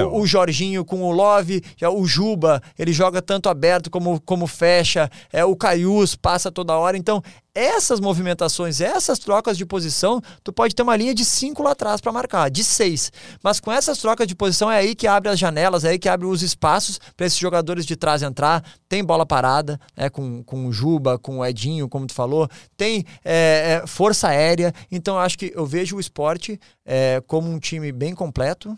[0.05, 4.45] o, o, Jorginho com o Love, já o Juba, ele joga tanto aberto como, como
[4.45, 7.23] fecha, é o Caius passa toda hora, então
[7.53, 11.99] essas movimentações, essas trocas de posição, tu pode ter uma linha de cinco lá atrás
[11.99, 13.11] para marcar, de seis.
[13.43, 16.07] Mas com essas trocas de posição é aí que abre as janelas, é aí que
[16.07, 18.63] abre os espaços para esses jogadores de trás entrar.
[18.87, 22.47] Tem bola parada, né, com, com o Juba, com o Edinho, como tu falou.
[22.77, 24.73] Tem é, é, força aérea.
[24.89, 28.77] Então acho que eu vejo o esporte é, como um time bem completo,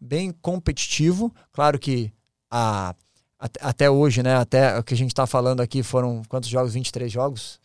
[0.00, 1.30] bem competitivo.
[1.52, 2.10] Claro que
[2.50, 2.94] a,
[3.60, 4.36] até hoje, né?
[4.36, 6.72] Até o que a gente está falando aqui foram quantos jogos?
[6.72, 7.60] 23 jogos?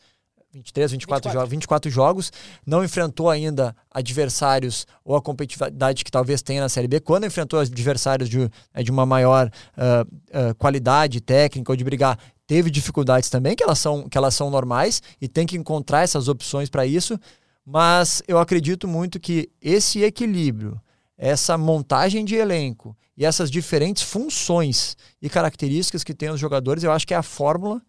[0.51, 1.31] 23, 24, 24.
[1.31, 2.33] jogos, 24 jogos,
[2.65, 6.99] não enfrentou ainda adversários ou a competitividade que talvez tenha na Série B.
[6.99, 12.17] Quando enfrentou adversários de, é, de uma maior uh, uh, qualidade técnica ou de brigar,
[12.47, 16.27] teve dificuldades também, que elas, são, que elas são normais e tem que encontrar essas
[16.27, 17.19] opções para isso.
[17.63, 20.81] Mas eu acredito muito que esse equilíbrio,
[21.15, 26.91] essa montagem de elenco e essas diferentes funções e características que tem os jogadores, eu
[26.91, 27.79] acho que é a fórmula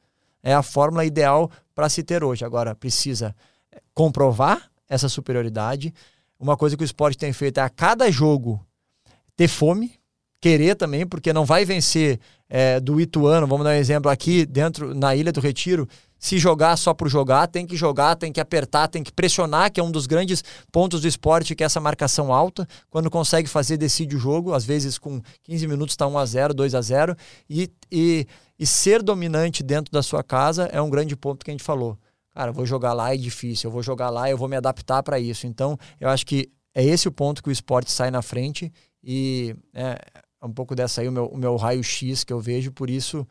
[0.42, 1.50] é a fórmula ideal
[1.80, 2.44] para se ter hoje.
[2.44, 3.34] Agora, precisa
[3.94, 5.94] comprovar essa superioridade.
[6.38, 8.60] Uma coisa que o esporte tem feito é a cada jogo
[9.34, 9.94] ter fome,
[10.42, 12.20] querer também, porque não vai vencer
[12.50, 16.76] é, do Ituano, vamos dar um exemplo aqui, dentro na Ilha do Retiro, se jogar
[16.76, 19.90] só por jogar, tem que jogar, tem que apertar, tem que pressionar, que é um
[19.90, 22.68] dos grandes pontos do esporte, que é essa marcação alta.
[22.90, 26.52] Quando consegue fazer, decide o jogo, às vezes com 15 minutos está 1 a 0
[26.52, 27.16] 2 a 0
[27.48, 28.26] e, e
[28.60, 31.98] e ser dominante dentro da sua casa é um grande ponto que a gente falou.
[32.34, 35.18] Cara, vou jogar lá é difícil, eu vou jogar lá, eu vou me adaptar para
[35.18, 35.46] isso.
[35.46, 38.70] Então, eu acho que é esse o ponto que o esporte sai na frente
[39.02, 39.98] e é,
[40.42, 43.26] é um pouco dessa aí o meu, o meu raio-x que eu vejo, por isso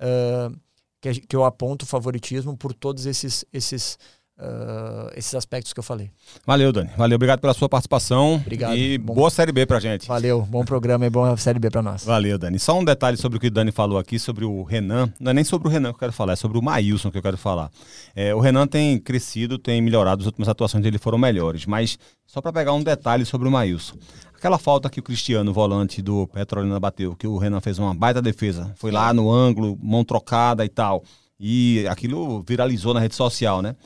[0.00, 0.52] uh,
[1.00, 3.96] que, que eu aponto o favoritismo por todos esses, esses
[4.42, 6.10] uh, esses aspectos que eu falei.
[6.44, 6.90] Valeu, Dani.
[6.96, 8.34] Valeu, obrigado pela sua participação.
[8.34, 8.76] Obrigado.
[8.76, 9.14] E bom...
[9.14, 10.08] boa Série B pra gente.
[10.08, 12.04] Valeu, bom programa e boa Série B pra nós.
[12.04, 12.58] Valeu, Dani.
[12.58, 15.12] Só um detalhe sobre o que o Dani falou aqui, sobre o Renan.
[15.20, 17.18] Não é nem sobre o Renan que eu quero falar, é sobre o Maílson que
[17.18, 17.70] eu quero falar.
[18.14, 22.40] É, o Renan tem crescido, tem melhorado, as últimas atuações dele foram melhores, mas só
[22.40, 23.96] para pegar um detalhe sobre o Maílson.
[24.34, 28.20] Aquela falta que o Cristiano, volante do Petrolina, bateu, que o Renan fez uma baita
[28.20, 31.04] defesa, foi lá no ângulo, mão trocada e tal.
[31.38, 33.76] E aquilo viralizou na rede social, né?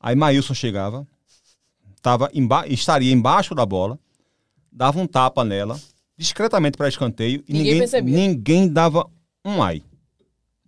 [0.00, 1.06] Aí Maílson chegava,
[2.00, 3.98] tava emba estaria embaixo da bola,
[4.70, 5.78] dava um tapa nela,
[6.16, 9.08] discretamente para escanteio, e ninguém, ninguém, ninguém dava
[9.44, 9.82] um ai.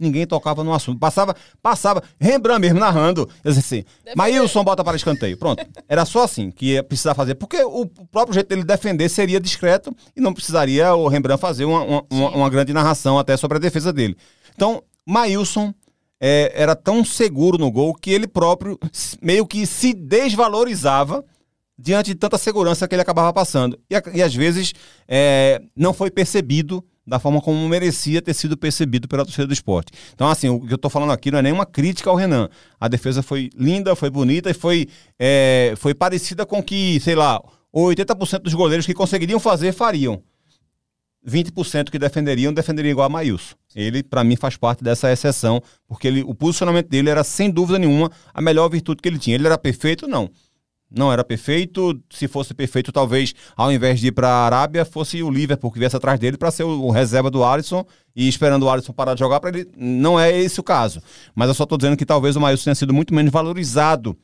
[0.01, 0.99] Ninguém tocava no assunto.
[0.99, 3.29] Passava, passava, Rembrandt mesmo narrando.
[3.45, 3.85] Eu disse assim,
[4.17, 5.37] Maílson bota para escanteio.
[5.37, 5.63] Pronto.
[5.87, 7.35] Era só assim que ia precisar fazer.
[7.35, 11.83] Porque o próprio jeito dele defender seria discreto e não precisaria o Rembrandt fazer uma,
[11.83, 14.17] uma, uma, uma grande narração até sobre a defesa dele.
[14.55, 15.75] Então, Maílson
[16.21, 18.79] é, era tão seguro no gol que ele próprio
[19.23, 21.25] meio que se desvalorizava
[21.79, 23.79] diante de tanta segurança que ele acabava passando.
[23.89, 24.75] E, e às vezes
[25.09, 29.91] é, não foi percebido da forma como merecia ter sido percebido pela torcida do esporte.
[30.15, 32.49] Então, assim, o que eu estou falando aqui não é nenhuma crítica ao Renan.
[32.79, 34.87] A defesa foi linda, foi bonita e foi,
[35.19, 37.43] é, foi parecida com que, sei lá,
[37.75, 40.23] 80% dos goleiros que conseguiriam fazer fariam.
[41.27, 43.55] 20% que defenderiam, defenderiam igual a Maílson.
[43.75, 47.79] Ele, para mim, faz parte dessa exceção, porque ele, o posicionamento dele era, sem dúvida
[47.79, 49.37] nenhuma, a melhor virtude que ele tinha.
[49.37, 50.09] Ele era perfeito?
[50.09, 50.31] Não.
[50.91, 52.01] Não era perfeito.
[52.11, 55.79] Se fosse perfeito, talvez, ao invés de ir para a Arábia, fosse o Liverpool que
[55.79, 57.85] viesse atrás dele para ser o, o, reserva do Alisson
[58.17, 59.69] e esperando o Alisson parar de jogar para ele.
[59.77, 61.01] Não é esse o caso.
[61.33, 64.17] Mas eu só estou dizendo que talvez o Maílson tenha sido muito menos valorizado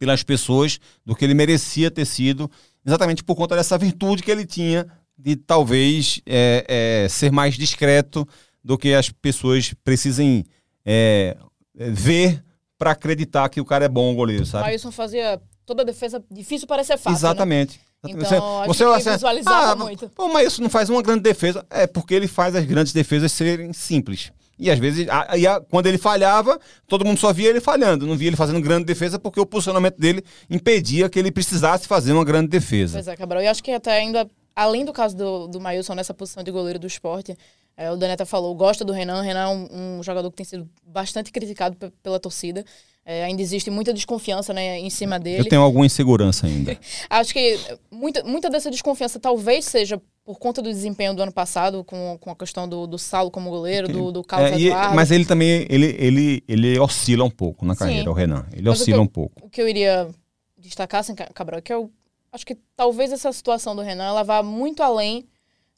[0.00, 2.50] pelas pessoas do que ele merecia ter sido,
[2.84, 4.88] exatamente por conta dessa virtude que ele tinha
[5.18, 8.26] de talvez é, é, ser mais discreto
[8.64, 10.44] do que as pessoas precisem
[10.84, 11.36] é,
[11.74, 12.42] ver
[12.78, 14.64] para acreditar que o cara é bom goleiro, sabe?
[14.64, 17.16] Maílson fazia toda a defesa difícil parecer fácil.
[17.16, 17.80] Exatamente.
[18.02, 18.10] Né?
[18.10, 20.08] Então, você, você visualizava ah, muito.
[20.08, 21.64] Pô, mas isso não faz uma grande defesa.
[21.70, 24.32] É porque ele faz as grandes defesas serem simples.
[24.58, 28.16] E às vezes, a, a, quando ele falhava, todo mundo só via ele falhando, não
[28.16, 32.24] via ele fazendo grande defesa porque o posicionamento dele impedia que ele precisasse fazer uma
[32.24, 32.94] grande defesa.
[32.94, 33.42] Pois é, Cabral.
[33.42, 36.78] E acho que até ainda, além do caso do, do Mailson nessa posição de goleiro
[36.78, 37.36] do esporte,
[37.76, 39.20] é, o Daneta falou, gosta do Renan.
[39.20, 42.64] O Renan é um, um jogador que tem sido bastante criticado pela torcida.
[43.04, 45.40] É, ainda existe muita desconfiança né, em cima dele.
[45.40, 46.78] Eu tenho alguma insegurança ainda.
[47.10, 47.58] Acho que
[47.90, 52.30] muita, muita dessa desconfiança talvez seja por conta do desempenho do ano passado, com, com
[52.30, 55.66] a questão do, do Saulo como goleiro, do, do Carlos é, e, Mas ele também
[55.68, 58.08] ele, ele, ele oscila um pouco na carreira, Sim.
[58.08, 58.46] o Renan.
[58.52, 59.44] Ele mas oscila eu, um pouco.
[59.44, 60.08] O que eu iria
[60.56, 61.90] destacar, assim, Cabral, é que eu
[62.32, 65.28] acho que talvez essa situação do Renan ela vá muito além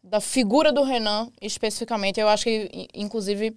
[0.02, 2.20] da figura do Renan especificamente.
[2.20, 3.54] Eu acho que, inclusive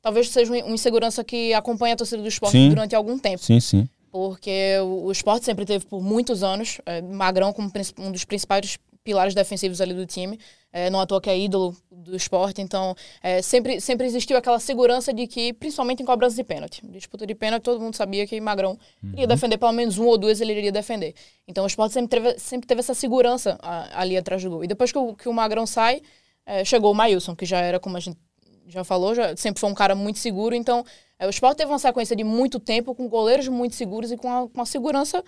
[0.00, 2.68] talvez seja uma insegurança que acompanha a torcida do esporte sim.
[2.70, 3.44] durante algum tempo.
[3.44, 3.88] Sim, sim.
[4.10, 9.34] Porque o, esporte sempre teve por muitos anos é, Magrão como um dos principais pilares
[9.34, 10.38] defensivos ali do time.
[10.70, 14.60] É, não à toa que é ídolo do esporte, então é, sempre, sempre existiu aquela
[14.60, 18.38] segurança de que, principalmente em cobrança de pênalti, disputa de pênalti, todo mundo sabia que
[18.38, 19.12] Magrão uhum.
[19.12, 21.14] iria defender pelo menos um ou duas, ele iria defender.
[21.46, 23.58] Então o esporte sempre teve, sempre teve essa segurança
[23.94, 24.64] ali atrás do gol.
[24.64, 26.02] E depois que o, que o Magrão sai,
[26.44, 28.18] é, chegou o Mailson, que já era, como a gente
[28.66, 30.54] já falou, já sempre foi um cara muito seguro.
[30.54, 30.84] Então,
[31.18, 34.30] é, o esporte teve uma sequência de muito tempo com goleiros muito seguros e com
[34.30, 35.24] a, com a segurança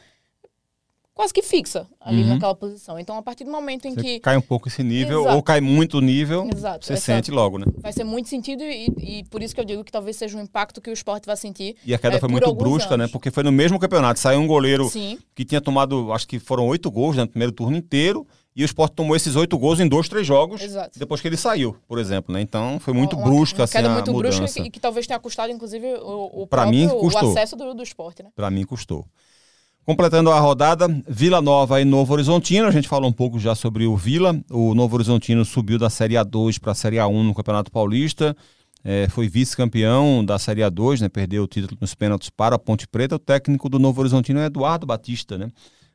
[1.21, 2.29] quase que fixa ali uhum.
[2.29, 2.99] naquela posição.
[2.99, 4.21] Então, a partir do momento em você que.
[4.21, 5.37] Cai um pouco esse nível, Exato.
[5.37, 6.87] ou cai muito o nível, Exato.
[6.87, 7.03] você Essa...
[7.03, 7.66] sente logo, né?
[7.77, 10.41] Vai ser muito sentido e, e, por isso que eu digo que talvez seja um
[10.41, 11.77] impacto que o esporte vai sentir.
[11.85, 13.05] E a queda é, foi muito brusca, né?
[13.05, 13.09] anos.
[13.09, 13.12] né?
[13.12, 14.18] Porque foi no mesmo campeonato.
[14.18, 15.18] Saiu um goleiro Sim.
[15.35, 18.27] que tinha tomado, acho que foram oito gols né, no primeiro turno inteiro.
[18.57, 20.99] E o Sport tomou esses oito gols em dois, três jogos Exato.
[20.99, 22.35] depois que ele saiu, por exemplo.
[22.35, 22.41] Né?
[22.41, 25.21] Então foi muito uma, brusca uma queda assim, muito brusca e que, que, talvez tenha
[25.21, 28.23] custado, inclusive, o, o, próprio, mim, o acesso do, do esporte.
[28.23, 28.31] Né?
[28.35, 29.07] Para mim, custou.
[29.87, 32.66] Completando a rodada, Vila Nova e Novo Horizontino.
[32.66, 34.39] A gente falou um pouco já sobre o Vila.
[34.51, 38.37] O Novo Horizontino subiu da Série A2 para a Série A1 no Campeonato Paulista.
[38.85, 41.09] É, foi vice-campeão da Série A2, né?
[41.09, 43.16] perdeu o título nos pênaltis para a Ponte Preta.
[43.16, 45.49] O técnico do Novo Horizontino é Eduardo Batista, né?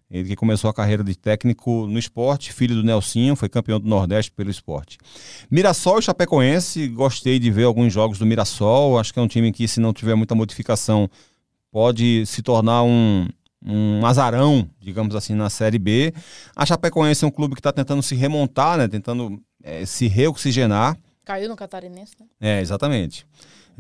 [0.10, 3.88] Ele que começou a carreira de técnico no esporte, filho do Nelsinho, foi campeão do
[3.88, 4.98] Nordeste pelo esporte.
[5.50, 9.00] Mirassol e Chapecoense, gostei de ver alguns jogos do Mirassol.
[9.00, 11.10] Acho que é um time que, se não tiver muita modificação,
[11.72, 13.28] pode se tornar um,
[13.66, 16.14] um azarão, digamos assim, na Série B.
[16.56, 18.88] A Chapecoense é um clube que está tentando se remontar, né?
[18.88, 20.98] tentando é, se reoxigenar.
[21.24, 22.28] Caiu no Catarinense, né?
[22.40, 23.26] É, exatamente.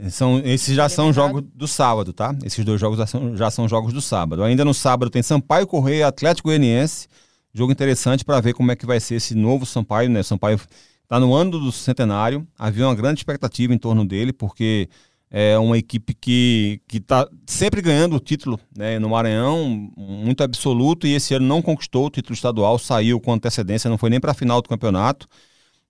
[0.09, 2.35] São, esses já são jogos do sábado, tá?
[2.43, 4.43] Esses dois jogos já são, já são jogos do sábado.
[4.43, 7.07] Ainda no sábado tem Sampaio Correia Atlético Goianiense.
[7.53, 10.21] Jogo interessante para ver como é que vai ser esse novo Sampaio, né?
[10.21, 10.59] Sampaio
[11.03, 12.45] está no ano do centenário.
[12.57, 14.89] Havia uma grande expectativa em torno dele, porque
[15.29, 21.13] é uma equipe que está sempre ganhando o título né, no Maranhão, muito absoluto, e
[21.13, 24.35] esse ano não conquistou o título estadual, saiu com antecedência, não foi nem para a
[24.35, 25.27] final do campeonato.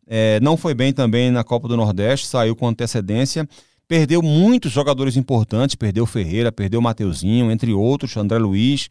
[0.08, 3.48] É, não foi bem também na Copa do Nordeste, saiu com antecedência.
[3.88, 8.90] Perdeu muitos jogadores importantes, perdeu Ferreira, perdeu Mateuzinho, entre outros, André Luiz.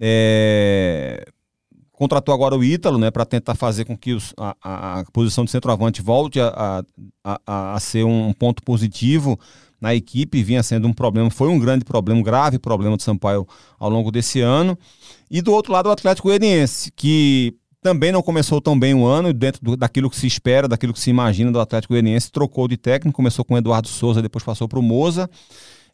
[0.00, 1.26] É...
[1.92, 5.50] Contratou agora o Ítalo, né, para tentar fazer com que os, a, a, posição de
[5.50, 6.82] centroavante volte a,
[7.22, 9.38] a, a, ser um ponto positivo
[9.80, 13.46] na equipe, vinha sendo um problema, foi um grande problema, um grave problema do Sampaio
[13.78, 14.78] ao longo desse ano.
[15.30, 19.32] E do outro lado, o Atlético Goianiense, que também não começou tão bem o ano,
[19.32, 22.30] dentro do, daquilo que se espera, daquilo que se imagina do Atlético Goianiense.
[22.30, 25.28] Trocou de técnico, começou com o Eduardo Souza, depois passou para o Moza.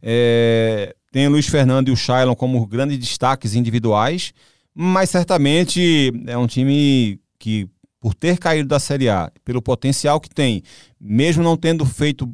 [0.02, 4.32] É, tem o Luiz Fernando e o Shailon como grandes destaques individuais,
[4.74, 7.68] mas certamente é um time que,
[8.00, 10.62] por ter caído da Série A, pelo potencial que tem,
[11.00, 12.28] mesmo não tendo feito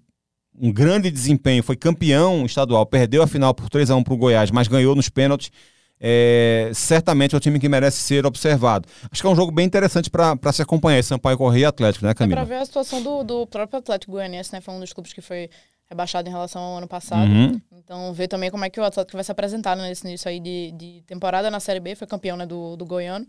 [0.58, 4.16] um grande desempenho, foi campeão estadual, perdeu a final por 3 a 1 para o
[4.16, 5.50] Goiás, mas ganhou nos pênaltis
[6.04, 8.88] é, certamente é um time que merece ser observado.
[9.08, 12.04] Acho que é um jogo bem interessante para se acompanhar, esse Sampaio Correia e Atlético,
[12.04, 12.40] né, Camila?
[12.40, 14.60] É para ver a situação do, do próprio Atlético Goianiense, né?
[14.60, 15.48] Foi um dos clubes que foi
[15.88, 17.30] rebaixado em relação ao ano passado.
[17.30, 17.60] Uhum.
[17.70, 20.72] Então, ver também como é que o Atlético vai se apresentar nesse início aí de,
[20.72, 23.26] de temporada na Série B, foi campeão né, do, do Goiano.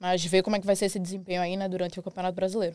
[0.00, 2.74] Mas ver como é que vai ser esse desempenho aí né, durante o Campeonato Brasileiro.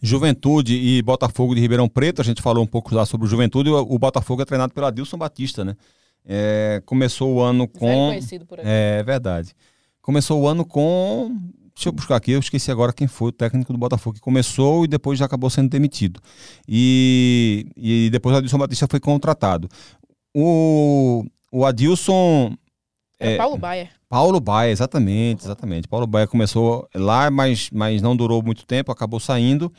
[0.00, 3.70] Juventude e Botafogo de Ribeirão Preto, a gente falou um pouco lá sobre o Juventude,
[3.70, 5.76] o, o Botafogo é treinado pelo Adilson Batista, né?
[6.24, 8.10] É, começou o ano com.
[8.64, 9.54] É verdade.
[10.02, 11.36] Começou o ano com.
[11.74, 14.84] Deixa eu buscar aqui, eu esqueci agora quem foi o técnico do Botafogo que começou
[14.84, 16.20] e depois já acabou sendo demitido.
[16.66, 19.68] E, e depois o Adilson Batista foi contratado.
[20.34, 22.56] O, o Adilson.
[23.18, 23.90] É, Paulo Baier.
[24.08, 25.88] Paulo Baia, exatamente, exatamente.
[25.88, 29.72] Paulo Baia começou lá, mas, mas não durou muito tempo, acabou saindo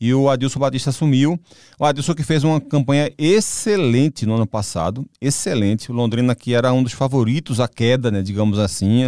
[0.00, 1.38] e o Adilson Batista assumiu.
[1.78, 5.92] O Adilson que fez uma campanha excelente no ano passado, excelente.
[5.92, 9.02] O Londrina que era um dos favoritos à queda, né, digamos assim,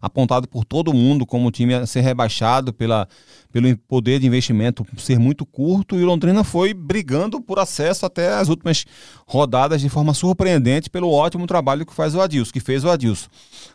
[0.00, 3.08] apontado por todo mundo como o time a ser rebaixado pela,
[3.56, 8.34] pelo poder de investimento ser muito curto e o Londrina foi brigando por acesso até
[8.34, 8.84] as últimas
[9.26, 13.28] rodadas de forma surpreendente pelo ótimo trabalho que faz o Adilson, que fez o Adilson.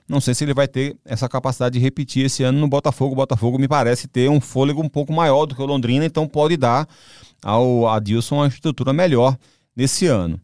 [0.08, 3.14] Não sei se ele vai ter essa capacidade de repetir esse ano no Botafogo.
[3.14, 6.28] O Botafogo me parece ter um fôlego um pouco maior do que o Londrina, então
[6.28, 6.88] pode dar
[7.44, 9.36] ao Adilson uma estrutura melhor
[9.76, 10.40] nesse ano.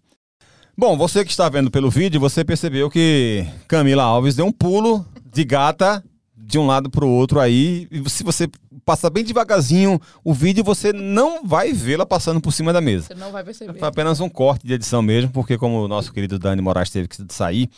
[0.75, 5.05] Bom, você que está vendo pelo vídeo, você percebeu que Camila Alves deu um pulo
[5.31, 6.03] de gata
[6.47, 7.87] de um lado para o outro aí.
[7.91, 8.47] E se você
[8.87, 13.07] passar bem devagarzinho o vídeo, você não vai vê-la passando por cima da mesa.
[13.07, 13.77] Você não vai perceber.
[13.77, 17.09] Foi apenas um corte de edição mesmo, porque como o nosso querido Dani Moraes teve
[17.09, 17.69] que sair,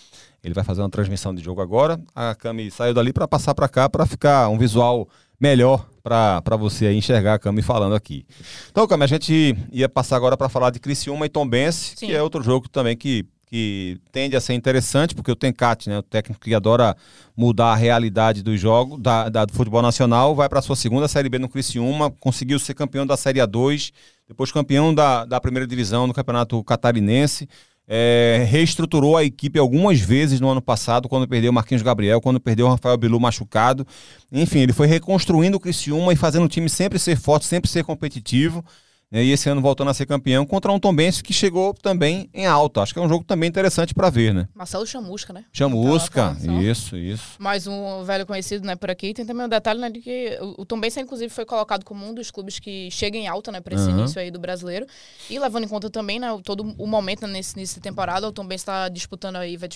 [0.44, 2.00] ele vai fazer uma transmissão de jogo agora.
[2.14, 6.94] A Cami saiu dali para passar para cá para ficar um visual melhor para você
[6.94, 8.24] enxergar a Cami falando aqui.
[8.70, 12.06] Então, Cami, a gente ia passar agora para falar de Criciúma e Tombense, Sim.
[12.06, 15.98] que é outro jogo também que, que tende a ser interessante, porque o Tencate, né,
[15.98, 16.96] o técnico que adora
[17.36, 21.08] mudar a realidade do jogo, da, da do futebol nacional, vai para a sua segunda
[21.08, 23.92] Série B no Criciúma, conseguiu ser campeão da Série A2,
[24.28, 27.50] depois campeão da, da primeira divisão no Campeonato Catarinense,
[27.88, 32.40] é, reestruturou a equipe algumas vezes no ano passado, quando perdeu o Marquinhos Gabriel, quando
[32.40, 33.86] perdeu o Rafael Bilu machucado.
[34.32, 37.84] Enfim, ele foi reconstruindo o Criciúma e fazendo o time sempre ser forte, sempre ser
[37.84, 38.64] competitivo.
[39.12, 42.46] Né, e esse ano voltando a ser campeão contra um Tombense que chegou também em
[42.46, 42.82] alta.
[42.82, 44.48] Acho que é um jogo também interessante para ver, né?
[44.54, 45.46] Marcelo Chamusca, né?
[45.52, 47.36] Chamusca, isso, isso.
[47.40, 49.14] Mais um velho conhecido, né, por aqui.
[49.14, 52.30] Tem também um detalhe, né, de que o Tombense, inclusive, foi colocado como um dos
[52.30, 54.00] clubes que chega em alta, né, para esse uhum.
[54.00, 54.86] início aí do brasileiro.
[55.28, 58.62] E levando em conta também, né, todo o momento né, nesse, nessa temporada, o Tombense
[58.62, 59.70] está disputando aí, vai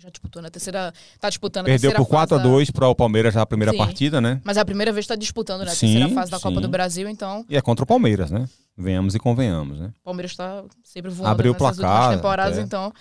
[0.00, 0.92] já disputou na terceira.
[1.20, 3.78] Tá disputando Perdeu a terceira por 4 a 2 para o Palmeiras na primeira sim.
[3.78, 4.40] partida, né?
[4.42, 5.70] Mas é a primeira vez que está disputando né?
[5.70, 6.42] a sim, terceira fase da sim.
[6.42, 7.44] Copa do Brasil, então.
[7.48, 8.48] E é contra o Palmeiras, né?
[8.76, 9.92] Venhamos e convenhamos, né?
[10.00, 12.66] O Palmeiras está sempre voando Abriu nessas placar, temporadas, até.
[12.66, 12.92] então.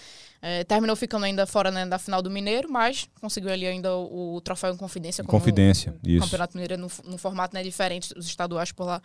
[0.41, 4.36] É, terminou ficando ainda fora né, da final do Mineiro, mas conseguiu ali ainda o,
[4.36, 5.22] o troféu em Confidência.
[5.26, 6.24] Confidência, o, isso.
[6.24, 9.02] Campeonato Mineiro no, no formato né, diferente dos estaduais por lá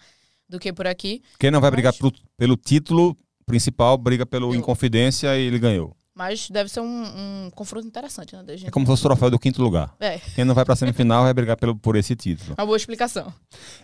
[0.49, 1.22] do que por aqui.
[1.38, 1.76] Quem não vai mas...
[1.76, 4.55] brigar pro, pelo título principal, briga pelo Eu...
[4.55, 5.97] Inconfidência e ele ganhou.
[6.14, 8.44] Mas deve ser um, um confronto interessante, né?
[8.64, 9.94] É como se fosse o troféu do quinto lugar.
[9.98, 10.18] É.
[10.34, 12.54] Quem não vai para a semifinal vai brigar pelo, por esse título.
[12.56, 13.34] Uma boa explicação.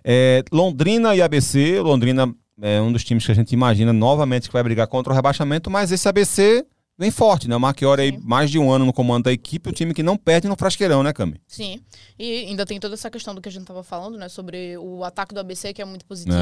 [0.04, 1.80] É, Londrina e ABC.
[1.80, 5.16] Londrina é um dos times que a gente imagina novamente que vai brigar contra o
[5.16, 6.64] rebaixamento, mas esse ABC
[7.00, 7.56] vem forte, né?
[7.56, 10.18] O Marchiori aí mais de um ano no comando da equipe, o time que não
[10.18, 11.40] perde no frasqueirão, né, Cami?
[11.48, 11.80] Sim.
[12.18, 14.28] E ainda tem toda essa questão do que a gente estava falando, né?
[14.28, 16.36] Sobre o ataque do ABC, que é muito positivo.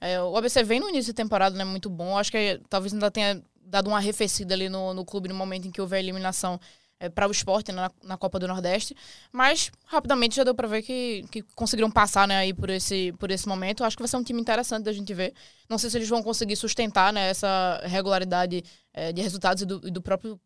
[0.00, 0.14] É.
[0.14, 1.64] É, o ABC vem no início de temporada, né?
[1.64, 2.18] Muito bom.
[2.18, 3.40] Acho que talvez ainda tenha
[3.72, 6.60] dado uma arrefecida ali no, no clube no momento em que houve a eliminação
[7.00, 8.94] é, para o esporte né, na, na, Copa do Nordeste.
[9.32, 13.30] Mas rapidamente já deu para ver que, que conseguiram passar né, aí por, esse, por
[13.30, 13.82] esse momento.
[13.82, 15.32] Acho que vai ser um time interessante da gente ver.
[15.70, 18.62] Não sei se eles vão conseguir sustentar né, essa regularidade
[18.92, 20.38] é, de resultados e do, e do, próprio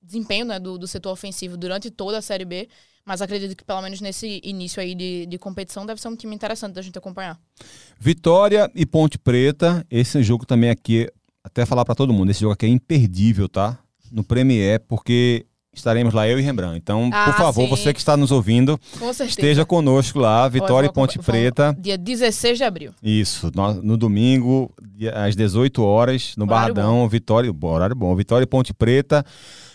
[0.00, 2.66] desempenho né, do, do setor ofensivo durante toda a Série B.
[3.04, 6.34] Mas acredito que pelo menos nesse início aí de, de competição deve ser um time
[6.34, 7.38] interessante da gente acompanhar.
[7.98, 11.10] Vitória e Ponte Preta, esse jogo também aqui
[11.44, 13.78] até falar para todo mundo, esse jogo aqui é imperdível, tá?
[14.10, 16.78] No Premier, porque estaremos lá eu e Rembrandt.
[16.78, 17.70] Então, ah, por favor, sim.
[17.70, 18.78] você que está nos ouvindo,
[19.26, 21.76] esteja conosco lá, Vitória e Ponte Preta.
[21.78, 22.92] Dia 16 de abril.
[23.02, 24.72] Isso, no, no domingo,
[25.14, 27.08] às 18 horas, no horário Barradão, bom.
[27.08, 29.24] Vitória, horário bom, Vitória e Ponte Preta.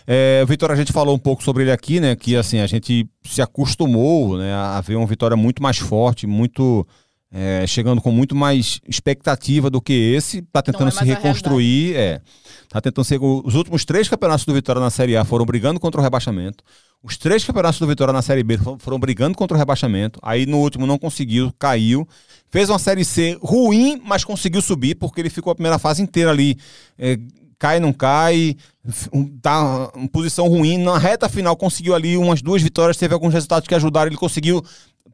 [0.06, 2.14] É, Vitória, a gente falou um pouco sobre ele aqui, né?
[2.14, 6.86] Que assim, a gente se acostumou né, a ver uma Vitória muito mais forte, muito
[7.32, 11.96] é, chegando com muito mais expectativa do que esse, está tentando é se reconstruir.
[11.96, 12.20] É,
[12.68, 13.18] tá tentando ser.
[13.20, 16.62] Os últimos três campeonatos do Vitória na Série A foram brigando contra o rebaixamento.
[17.02, 20.18] Os três campeonatos do Vitória na Série B foram brigando contra o rebaixamento.
[20.22, 22.06] Aí no último não conseguiu, caiu.
[22.50, 26.30] Fez uma Série C ruim, mas conseguiu subir, porque ele ficou a primeira fase inteira
[26.30, 26.56] ali.
[26.98, 27.18] É,
[27.58, 28.56] cai, não cai,
[29.42, 30.78] tá em posição ruim.
[30.78, 34.08] Na reta final conseguiu ali umas duas vitórias, teve alguns resultados que ajudaram.
[34.08, 34.64] Ele conseguiu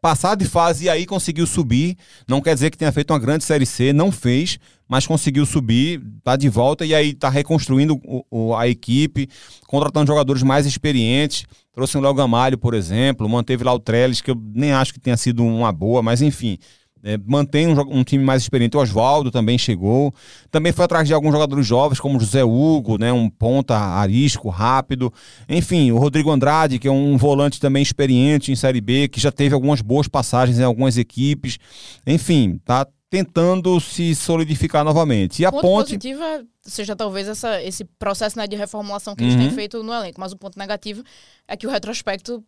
[0.02, 1.96] passar de fase e aí conseguiu subir.
[2.28, 6.02] Não quer dizer que tenha feito uma grande Série C, não fez, mas conseguiu subir,
[6.24, 9.28] tá de volta e aí tá reconstruindo o, o, a equipe,
[9.68, 11.46] contratando jogadores mais experientes.
[11.72, 15.00] Trouxe o Léo Gamalho, por exemplo, manteve lá o Trellis, que eu nem acho que
[15.00, 16.58] tenha sido uma boa, mas enfim.
[17.04, 18.76] É, mantém um, um, time mais experiente.
[18.76, 20.14] O Oswaldo também chegou.
[20.50, 25.12] Também foi atrás de alguns jogadores jovens, como José Hugo, né, um ponta arisco, rápido.
[25.48, 29.32] Enfim, o Rodrigo Andrade, que é um volante também experiente em Série B, que já
[29.32, 31.58] teve algumas boas passagens em algumas equipes.
[32.06, 35.42] Enfim, tá tentando se solidificar novamente.
[35.42, 35.84] E a o ponto ponte...
[35.88, 39.40] positivo é, seja talvez essa, esse processo né, de reformulação que eles uhum.
[39.40, 41.02] têm feito no elenco, mas o ponto negativo
[41.46, 42.42] é que o retrospecto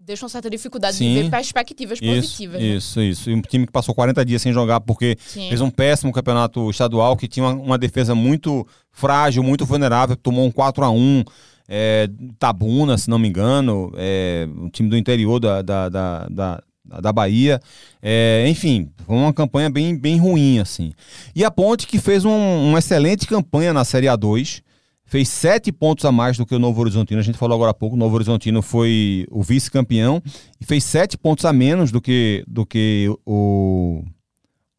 [0.00, 1.14] deixa uma certa dificuldade Sim.
[1.14, 2.60] de ver perspectivas Isso, positivas.
[2.60, 2.66] né?
[2.66, 3.30] isso, isso.
[3.30, 5.48] E um time que passou 40 dias sem jogar porque Sim.
[5.48, 10.44] fez um péssimo campeonato estadual, que tinha uma, uma defesa muito frágil, muito vulnerável, tomou
[10.46, 11.24] um 4 a 1
[11.68, 16.60] é, Tabuna, se não me engano, é, um time do interior da, da, da, da,
[17.00, 17.60] da Bahia.
[18.02, 20.92] É, enfim, foi uma campanha bem, bem ruim, assim.
[21.36, 24.62] E a Ponte que fez um- uma excelente campanha na Série A2,
[25.10, 27.18] fez sete pontos a mais do que o Novo Horizontino.
[27.18, 30.22] A gente falou agora há pouco, o Novo Horizontino foi o vice-campeão
[30.60, 34.04] e fez sete pontos a menos do que, do que o,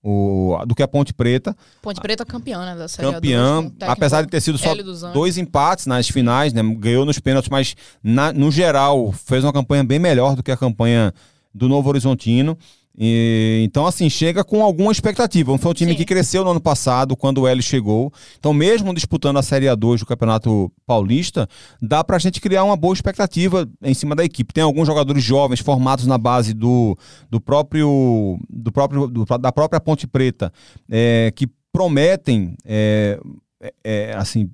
[0.02, 1.54] o do que a Ponte Preta.
[1.82, 4.58] Ponte Preta campeã, né, da Série A2, Campeão, com o técnico apesar de ter sido
[4.58, 6.62] só dos dois empates nas finais, né?
[6.78, 10.58] Ganhou nos pênaltis, mas na- no geral fez uma campanha bem melhor do que a
[10.58, 11.14] campanha
[11.54, 12.58] do Novo Horizontino.
[12.98, 15.58] E, então, assim, chega com alguma expectativa.
[15.58, 15.98] Foi um time Sim.
[15.98, 18.12] que cresceu no ano passado, quando o Hélio chegou.
[18.38, 21.48] Então, mesmo disputando a Série A2 do Campeonato Paulista,
[21.82, 24.54] dá pra gente criar uma boa expectativa em cima da equipe.
[24.54, 26.98] Tem alguns jogadores jovens formados na base do,
[27.30, 30.52] do próprio, do próprio do- da própria Ponte Preta,
[30.90, 33.18] é, que prometem, é,
[33.62, 34.50] é, é, assim,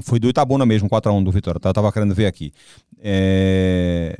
[0.00, 1.68] foi do Itabuna mesmo, 4x1 do Vitória, tá?
[1.68, 2.50] eu tava querendo ver aqui.
[2.98, 4.18] É,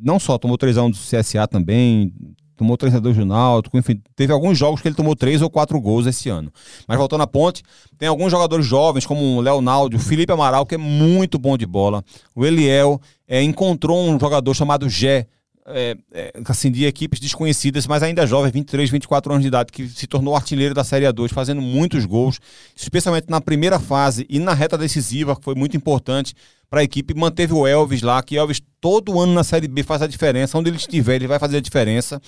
[0.00, 2.12] não só tomou 3x1 do CSA também,
[2.60, 6.06] tomou 3x2 do Náutico, enfim, teve alguns jogos que ele tomou 3 ou 4 gols
[6.06, 6.52] esse ano.
[6.86, 7.62] Mas voltando à ponte,
[7.98, 11.64] tem alguns jogadores jovens, como o Leonardo, o Felipe Amaral, que é muito bom de
[11.64, 12.04] bola,
[12.36, 15.26] o Eliel, é, encontrou um jogador chamado Gé,
[15.72, 19.88] é, é, assim, de equipes desconhecidas, mas ainda jovem, 23, 24 anos de idade, que
[19.88, 22.40] se tornou artilheiro da Série A2, fazendo muitos gols,
[22.76, 26.34] especialmente na primeira fase e na reta decisiva, que foi muito importante
[26.68, 27.14] para a equipe.
[27.14, 30.56] Manteve o Elvis lá, que Elvis todo ano na Série B faz a diferença.
[30.56, 32.20] Onde ele estiver, ele vai fazer a diferença,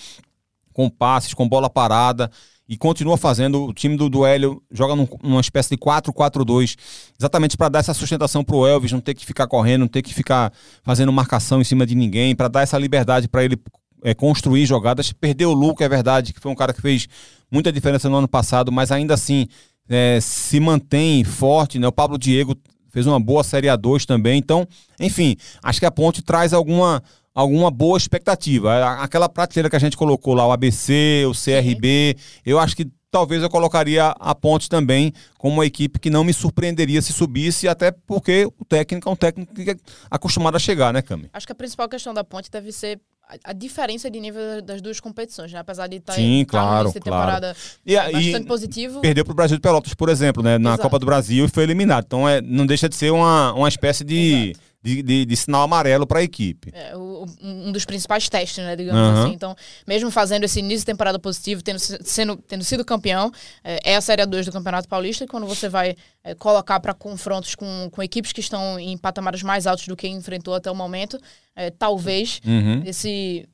[0.73, 2.31] com passes, com bola parada.
[2.69, 3.65] E continua fazendo.
[3.65, 6.77] O time do, Hélio joga num- numa espécie de 4-4-2,
[7.19, 10.03] exatamente para dar essa sustentação para o Elvis, não ter que ficar correndo, não ter
[10.03, 10.53] que ficar
[10.83, 13.59] fazendo marcação em cima de ninguém, para dar essa liberdade para ele
[14.05, 15.13] é, construir jogadas.
[15.13, 17.09] Perdeu o Luca, é verdade, que foi um cara que fez
[17.51, 19.47] muita diferença no ano passado, mas ainda assim
[19.89, 21.79] é, se mantém forte.
[21.79, 21.87] Né?
[21.87, 22.57] O Pablo Diego
[22.91, 24.39] fez uma boa Série A2 também.
[24.39, 24.67] Então,
[25.01, 27.03] enfim, acho que a Ponte traz alguma,
[27.35, 28.95] alguma boa expectativa.
[29.03, 33.43] Aquela prateleira que a gente colocou lá, o ABC, o CRB, eu acho que talvez
[33.43, 37.91] eu colocaria a Ponte também como uma equipe que não me surpreenderia se subisse, até
[37.91, 39.77] porque o técnico é um técnico que é
[40.11, 41.29] acostumado a chegar, né, Cami?
[41.33, 42.99] Acho que a principal questão da ponte deve ser
[43.45, 45.59] a, diferença de nível das duas competições, né?
[45.59, 47.05] Apesar de estar Sim, em, tá no claro, de claro.
[47.05, 49.01] temporada E, a- e bastante positivo.
[49.01, 50.83] perdeu para o Brasil de Pelotas, por exemplo, né, na Exato.
[50.83, 52.05] Copa do Brasil e foi eliminado.
[52.07, 56.07] Então é, não deixa de ser uma, uma espécie de, de, de- de sinal amarelo
[56.07, 56.71] para a equipe.
[56.75, 59.25] É, o- um dos principais testes, né, digamos Aham.
[59.25, 59.35] assim.
[59.35, 59.55] Então,
[59.87, 63.31] mesmo fazendo esse início de temporada positivo, tendo, se- sendo, tendo sido campeão,
[63.63, 66.93] é, é a Série 2 do Campeonato Paulista, e quando você vai é, colocar para
[66.95, 70.75] confrontos com, com equipes que estão em patamares mais altos do que enfrentou até o
[70.75, 71.19] momento,
[71.55, 72.83] é, talvez Uhum.
[72.85, 73.47] esse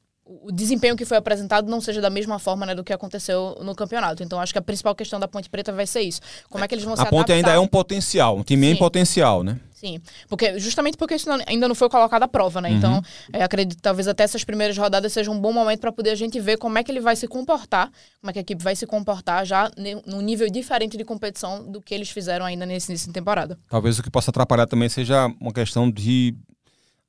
[0.42, 3.74] o desempenho que foi apresentado não seja da mesma forma né, do que aconteceu no
[3.74, 4.22] campeonato.
[4.22, 6.20] Então, acho que a principal questão da Ponte Preta vai ser isso.
[6.50, 7.56] Como é que eles vão se A Ponte ainda adaptar?
[7.56, 8.78] é um potencial, um time em Sim.
[8.78, 9.58] potencial, né?
[9.72, 12.68] Sim, porque justamente porque isso não- ainda não foi colocado à prova, né?
[12.68, 12.76] Uhum.
[12.76, 13.02] Então,
[13.32, 16.14] é, acredito que talvez até essas primeiras rodadas seja um bom momento para poder a
[16.16, 17.88] gente ver como é que ele vai se comportar,
[18.20, 19.70] como é que a equipe vai se comportar já
[20.04, 23.56] num nível diferente de competição do que eles fizeram ainda nesse início de temporada.
[23.70, 26.34] Talvez o que possa atrapalhar também seja uma questão de.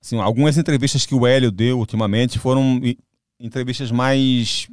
[0.01, 2.79] Assim, algumas entrevistas que o Hélio deu ultimamente foram
[3.39, 4.67] entrevistas mais.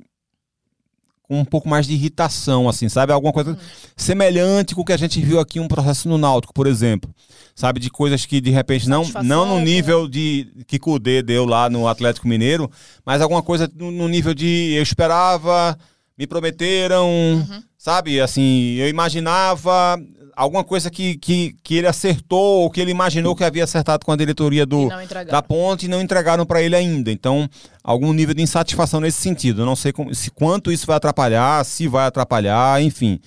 [1.23, 3.13] com um pouco mais de irritação, assim, sabe?
[3.13, 3.59] Alguma coisa
[3.97, 7.13] semelhante com o que a gente viu aqui um processo no Náutico, por exemplo.
[7.55, 7.81] Sabe?
[7.81, 11.69] De coisas que de repente não, não no com- nível de que Cudê deu lá
[11.71, 12.71] no Atlético Mineiro,
[13.05, 15.77] mas alguma coisa no, no nível de eu esperava,
[16.19, 17.63] me prometeram, Uhum.
[17.79, 18.21] sabe?
[18.21, 19.99] Assim, eu imaginava
[20.37, 24.13] alguma coisa que, que, que ele acertou ou que ele imaginou que havia acertado com
[24.13, 24.89] a diretoria do,
[25.33, 27.11] da ponte e não entregaram para ele ainda.
[27.11, 27.49] Então,
[27.83, 29.63] algum nível de insatisfação nesse sentido.
[29.63, 33.19] Eu não sei como- se quanto isso vai atrapalhar, se vai atrapalhar, enfim.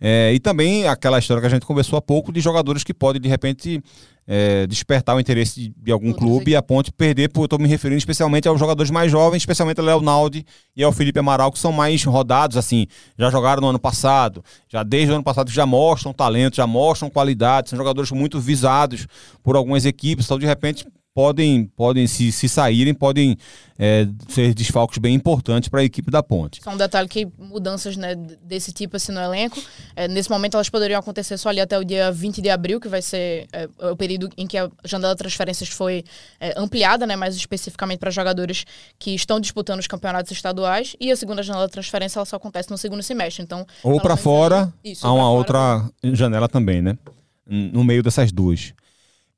[0.00, 3.20] É, e também aquela história que a gente conversou há pouco de jogadores que podem,
[3.22, 3.80] de repente,
[4.26, 7.58] é, despertar o interesse de, de algum clube e a ponte perder, por eu estou
[7.58, 10.44] me referindo especialmente aos jogadores mais jovens, especialmente ao Leonaldi
[10.76, 12.86] e ao Felipe Amaral, que são mais rodados, assim,
[13.18, 17.10] já jogaram no ano passado, já desde o ano passado já mostram talento, já mostram
[17.10, 19.06] qualidade, são jogadores muito visados
[19.42, 20.86] por algumas equipes, então de repente
[21.24, 23.38] podem, podem se, se saírem, podem
[23.78, 26.60] é, ser desfalques bem importantes para a equipe da ponte.
[26.62, 29.62] Só um detalhe que mudanças né, desse tipo assim no elenco,
[29.94, 32.88] é, nesse momento elas poderiam acontecer só ali até o dia 20 de abril, que
[32.88, 36.04] vai ser é, o período em que a janela de transferências foi
[36.40, 38.64] é, ampliada, né, mais especificamente para jogadores
[38.98, 42.70] que estão disputando os campeonatos estaduais, e a segunda janela de transferência ela só acontece
[42.72, 43.40] no segundo semestre.
[43.44, 46.98] Então, Ou para fora, aí- isso, há uma fora, outra janela também, né?
[47.46, 48.72] No meio dessas duas.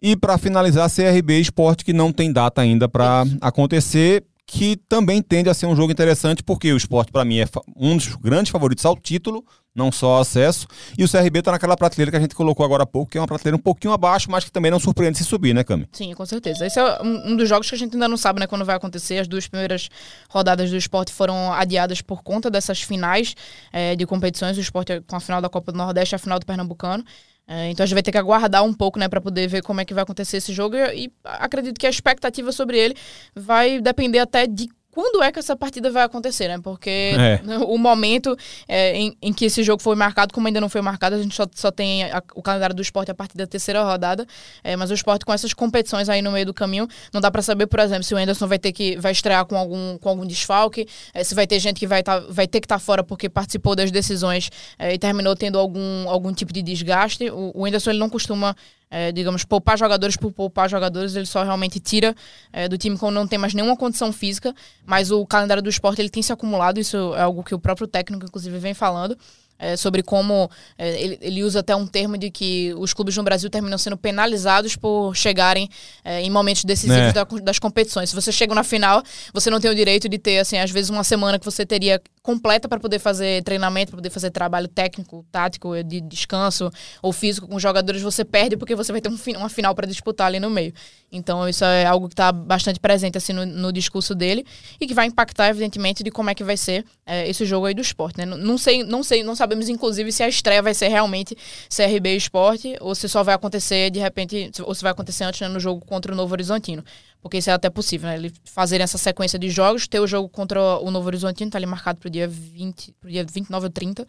[0.00, 4.24] E para finalizar, CRB Esporte, que não tem data ainda para acontecer.
[4.48, 7.96] que também tende a ser um jogo interessante, porque o esporte, para mim, é um
[7.96, 9.44] dos grandes favoritos ao título,
[9.74, 10.68] não só ao acesso.
[10.96, 13.20] E o CRB está naquela prateleira que a gente colocou agora há pouco, que é
[13.20, 15.88] uma prateleira um pouquinho abaixo, mas que também não surpreende se subir, né, Cami?
[15.92, 16.64] Sim, com certeza.
[16.64, 19.18] Esse é um dos jogos que a gente ainda não sabe né, quando vai acontecer.
[19.18, 19.88] As duas primeiras
[20.30, 23.34] rodadas do esporte foram adiadas por conta dessas finais
[23.72, 24.56] é, de competições.
[24.56, 27.04] O esporte com a final da Copa do Nordeste e a final do Pernambucano.
[27.48, 29.80] É, então a gente vai ter que aguardar um pouco, né, para poder ver como
[29.80, 30.76] é que vai acontecer esse jogo.
[30.76, 32.94] E, e acredito que a expectativa sobre ele
[33.34, 36.58] vai depender até de quando é que essa partida vai acontecer, né?
[36.58, 37.38] Porque é.
[37.68, 38.34] o momento
[38.66, 41.34] é, em, em, que esse jogo foi marcado, como ainda não foi marcado, a gente
[41.34, 44.26] só, só tem a, o calendário do esporte a partir da terceira rodada.
[44.64, 47.42] É, mas o esporte com essas competições aí no meio do caminho, não dá para
[47.42, 50.24] saber, por exemplo, se o Anderson vai ter que vai estrear com algum, com algum
[50.24, 53.04] desfalque, é, se vai ter gente que vai, tá, vai ter que estar tá fora
[53.04, 57.28] porque participou das decisões é, e terminou tendo algum, algum tipo de desgaste.
[57.28, 58.56] O, o Anderson ele não costuma
[58.96, 62.16] é, digamos, poupar jogadores por poupar jogadores, ele só realmente tira
[62.50, 64.54] é, do time quando não tem mais nenhuma condição física,
[64.86, 67.86] mas o calendário do esporte ele tem se acumulado, isso é algo que o próprio
[67.86, 69.14] técnico, inclusive, vem falando
[69.58, 73.22] é, sobre como é, ele, ele, usa até um termo de que os clubes no
[73.22, 75.68] Brasil terminam sendo penalizados por chegarem
[76.04, 77.12] é, em momentos decisivos é.
[77.12, 78.10] da, das competições.
[78.10, 79.02] Se você chega na final,
[79.32, 82.00] você não tem o direito de ter, assim, às vezes uma semana que você teria
[82.22, 87.46] completa para poder fazer treinamento, para poder fazer trabalho técnico, tático, de descanso ou físico
[87.46, 90.40] com os jogadores, você perde porque você vai ter um, uma final para disputar ali
[90.40, 90.74] no meio.
[91.10, 94.44] Então, isso é algo que está bastante presente assim, no, no, discurso dele
[94.80, 97.74] e que vai impactar, evidentemente, de como é que vai ser é, esse jogo aí
[97.74, 98.18] do esporte.
[98.18, 98.26] Né?
[98.26, 101.36] Não, não sei, não sei, não sabemos, inclusive, se a estreia vai ser realmente
[101.74, 105.48] CRB Esporte ou se só vai acontecer, de repente, ou se vai acontecer antes né,
[105.48, 106.84] no jogo contra o Novo Horizontino.
[107.22, 108.16] Porque isso é até possível, né?
[108.16, 111.66] Ele fazerem essa sequência de jogos, ter o jogo contra o Novo Horizontino, tá ali
[111.66, 114.06] marcado pro dia 20, pro dia 29 ou 30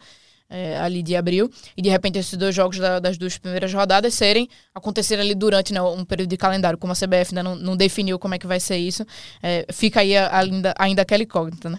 [0.50, 4.14] é, ali de abril, e de repente esses dois jogos da, das duas primeiras rodadas
[4.14, 7.76] serem acontecer ali durante né, um período de calendário, como a CBF ainda não, não
[7.76, 9.04] definiu como é que vai ser isso,
[9.42, 11.78] é, fica aí ainda, ainda aquela incógnita, né?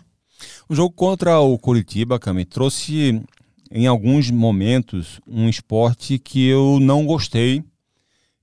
[0.68, 3.22] O jogo contra o Curitiba, Cami, trouxe
[3.72, 7.64] em alguns momentos um esporte que eu não gostei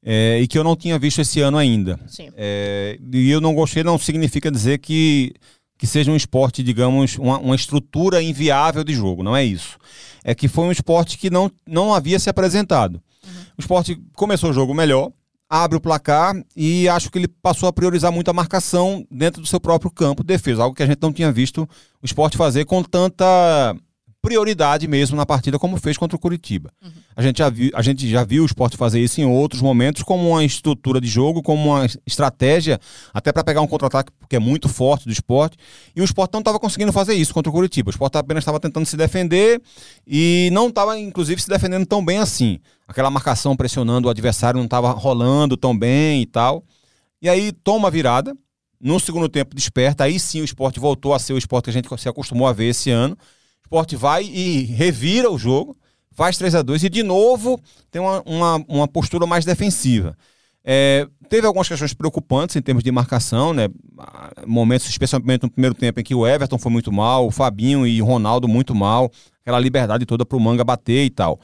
[0.02, 1.98] é, e que eu não tinha visto esse ano ainda.
[2.06, 2.30] Sim.
[2.36, 5.34] É, e eu não gostei não significa dizer que
[5.78, 9.76] que seja um esporte, digamos, uma, uma, estrutura inviável de jogo, não é isso.
[10.24, 12.94] É que foi um esporte que não, não havia se apresentado.
[12.94, 13.30] Uhum.
[13.58, 15.12] O esporte começou o jogo melhor,
[15.48, 19.46] abre o placar e acho que ele passou a priorizar muito a marcação dentro do
[19.46, 21.68] seu próprio campo, defesa, algo que a gente não tinha visto
[22.02, 23.76] o esporte fazer com tanta
[24.26, 26.72] prioridade mesmo na partida, como fez contra o Curitiba.
[26.82, 26.90] Uhum.
[27.14, 30.02] A, gente já viu, a gente já viu o esporte fazer isso em outros momentos,
[30.02, 32.80] como uma estrutura de jogo, como uma estratégia,
[33.14, 35.56] até para pegar um contra-ataque, porque é muito forte do esporte.
[35.94, 37.88] E o esporte não estava conseguindo fazer isso contra o Curitiba.
[37.88, 39.62] O esporte apenas estava tentando se defender
[40.04, 42.58] e não estava, inclusive, se defendendo tão bem assim.
[42.88, 46.64] Aquela marcação pressionando o adversário não estava rolando tão bem e tal.
[47.22, 48.36] E aí toma a virada.
[48.80, 51.72] No segundo tempo desperta, aí sim o esporte voltou a ser o esporte que a
[51.72, 53.16] gente se acostumou a ver esse ano
[53.66, 55.76] esporte vai e revira o jogo,
[56.12, 57.60] faz 3 a 2 e de novo
[57.90, 60.16] tem uma, uma, uma postura mais defensiva.
[60.64, 63.68] É, teve algumas questões preocupantes em termos de marcação, né?
[64.46, 68.00] Momentos, especialmente no primeiro tempo, em que o Everton foi muito mal, o Fabinho e
[68.00, 69.10] o Ronaldo muito mal,
[69.42, 71.40] aquela liberdade toda para o Manga bater e tal.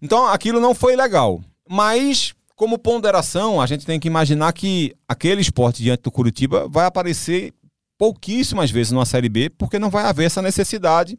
[0.00, 1.40] Então aquilo não foi legal.
[1.68, 6.86] Mas, como ponderação, a gente tem que imaginar que aquele esporte diante do Curitiba vai
[6.86, 7.52] aparecer
[7.98, 11.18] pouquíssimas vezes numa Série B, porque não vai haver essa necessidade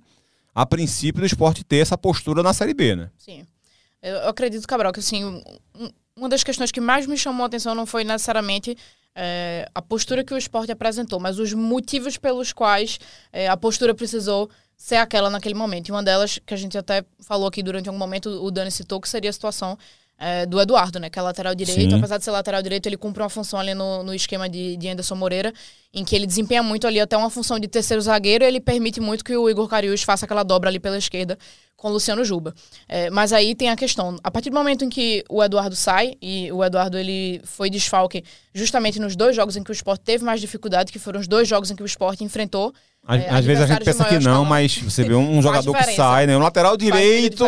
[0.56, 3.12] a princípio, do esporte ter essa postura na Série B, né?
[3.18, 3.46] Sim.
[4.02, 5.44] Eu acredito, Cabral, que assim,
[6.16, 8.78] uma das questões que mais me chamou a atenção não foi necessariamente
[9.14, 13.00] é, a postura que o esporte apresentou, mas os motivos pelos quais
[13.34, 15.90] é, a postura precisou ser aquela naquele momento.
[15.90, 19.02] E uma delas, que a gente até falou aqui durante algum momento, o Dani citou,
[19.02, 19.78] que seria a situação
[20.18, 21.10] é, do Eduardo, né?
[21.10, 21.92] Que é lateral direito.
[21.92, 21.98] Sim.
[21.98, 24.88] Apesar de ser lateral direito, ele cumpre uma função ali no, no esquema de, de
[24.88, 25.54] Anderson Moreira,
[25.94, 29.00] em que ele desempenha muito ali até uma função de terceiro zagueiro e ele permite
[29.00, 31.38] muito que o Igor Cariús faça aquela dobra ali pela esquerda
[31.76, 32.54] com o Luciano Juba.
[32.88, 36.16] É, mas aí tem a questão, a partir do momento em que o Eduardo sai,
[36.22, 38.24] e o Eduardo ele foi desfalque
[38.54, 41.48] justamente nos dois jogos em que o esporte teve mais dificuldade, que foram os dois
[41.48, 42.74] jogos em que o esporte enfrentou
[43.08, 45.94] às, é, às vezes a gente pensa que não, mas você vê um, jogador que
[45.94, 46.36] sai, né?
[46.36, 47.46] Um lateral direito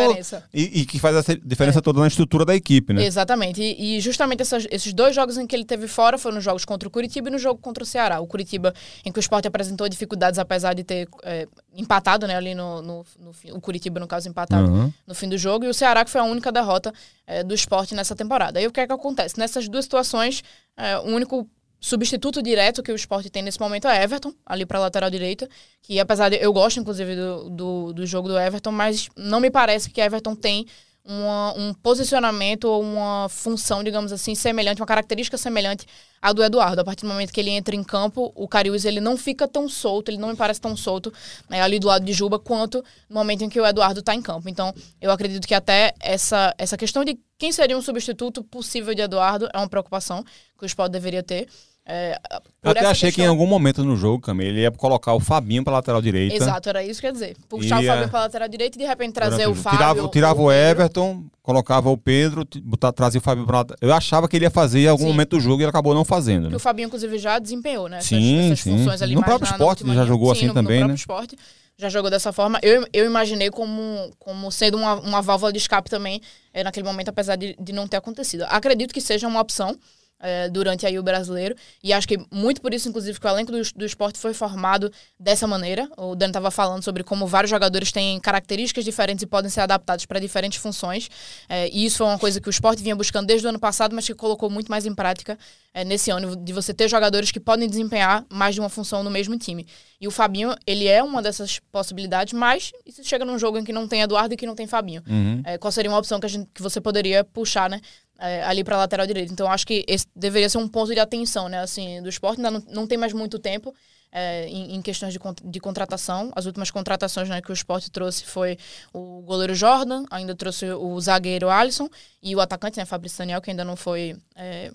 [0.54, 1.82] e, e, que faz essa diferença é.
[1.82, 3.04] toda na estrutura da equipe, né?
[3.04, 3.60] Exatamente.
[3.60, 6.64] E, e justamente essas, esses dois jogos em que ele teve fora foram nos jogos
[6.64, 8.20] contra o Curitiba e no jogo contra o Ceará.
[8.20, 8.72] O Curitiba,
[9.04, 11.48] em que o esporte apresentou dificuldades, apesar de ter é,
[11.78, 12.36] empatado, né?
[12.36, 14.92] Ali no, no, no, o Curitiba, no caso, empatado uhum.
[15.06, 15.64] no fim do jogo.
[15.64, 16.92] E o Ceará, que foi a única derrota
[17.26, 18.58] é, do esporte nessa temporada.
[18.58, 19.38] Aí o que é que acontece?
[19.38, 20.42] Nessas duas situações,
[20.76, 21.48] é, o único
[21.80, 25.48] substituto direto que o esporte tem nesse momento é Everton, ali para lateral direita,
[25.80, 29.48] que apesar de eu gosto inclusive do, do, do, jogo do Everton, mas não me
[29.48, 30.66] parece que Everton tem
[31.08, 35.86] uma, um posicionamento ou uma função, digamos assim, semelhante, uma característica semelhante
[36.20, 36.82] à do Eduardo.
[36.82, 39.70] A partir do momento que ele entra em campo, o Cariús ele não fica tão
[39.70, 41.10] solto, ele não me parece tão solto
[41.48, 44.20] né, ali do lado de Juba quanto no momento em que o Eduardo está em
[44.20, 44.50] campo.
[44.50, 49.00] Então, eu acredito que até essa, essa questão de quem seria um substituto possível de
[49.00, 50.22] Eduardo é uma preocupação
[50.58, 51.48] que o Sport deveria ter.
[51.90, 52.20] É,
[52.62, 53.12] eu até achei questão...
[53.12, 56.36] que em algum momento no jogo, Camille, ele ia colocar o Fabinho para lateral direita.
[56.36, 57.34] Exato, era isso que quer dizer.
[57.48, 57.90] Puxar ia...
[57.90, 59.78] o Fabinho para lateral direita e de repente trazer o Fábio.
[59.78, 63.78] Tirava, tirava o, o Everton, colocava o Pedro, botar, trazia o Fábio para lateral.
[63.80, 65.08] Eu achava que ele ia fazer em algum sim.
[65.08, 66.50] momento do jogo e ele acabou não fazendo.
[66.50, 66.56] Né?
[66.56, 67.98] o Fabinho, inclusive, já desempenhou, né?
[67.98, 68.76] Essas, sim, essas sim.
[68.76, 70.94] funções ali No próprio esporte ele já jogou sim, assim no, também, no né?
[70.94, 71.38] Esporte,
[71.78, 72.58] já jogou dessa forma.
[72.62, 76.20] Eu, eu imaginei como, como sendo uma, uma válvula de escape também
[76.52, 78.44] é, naquele momento, apesar de, de não ter acontecido.
[78.50, 79.74] Acredito que seja uma opção
[80.20, 81.54] é, durante aí o brasileiro.
[81.82, 84.90] E acho que muito por isso, inclusive, que o elenco do, do esporte foi formado
[85.18, 85.88] dessa maneira.
[85.96, 90.06] O Dan estava falando sobre como vários jogadores têm características diferentes e podem ser adaptados
[90.06, 91.08] para diferentes funções.
[91.48, 93.94] É, e isso foi uma coisa que o esporte vinha buscando desde o ano passado,
[93.94, 95.38] mas que colocou muito mais em prática
[95.72, 99.10] é, nesse ano, de você ter jogadores que podem desempenhar mais de uma função no
[99.10, 99.66] mesmo time.
[100.00, 103.64] E o Fabinho, ele é uma dessas possibilidades, mas e se chega num jogo em
[103.64, 105.02] que não tem Eduardo e que não tem Fabinho?
[105.08, 105.42] Uhum.
[105.44, 107.80] É, qual seria uma opção que, a gente, que você poderia puxar, né?
[108.18, 109.32] É, ali para lateral direito.
[109.32, 111.60] Então acho que esse deveria ser um ponto de atenção, né?
[111.60, 113.74] Assim, do esporte ainda não, não tem mais muito tempo
[114.10, 116.32] é, em, em, questões de, de contratação.
[116.34, 118.58] As últimas contratações né, que o esporte trouxe foi
[118.92, 121.88] o goleiro Jordan, ainda trouxe o zagueiro Alisson
[122.22, 124.72] e o atacante, né, Fabrício Daniel, que ainda não foi é,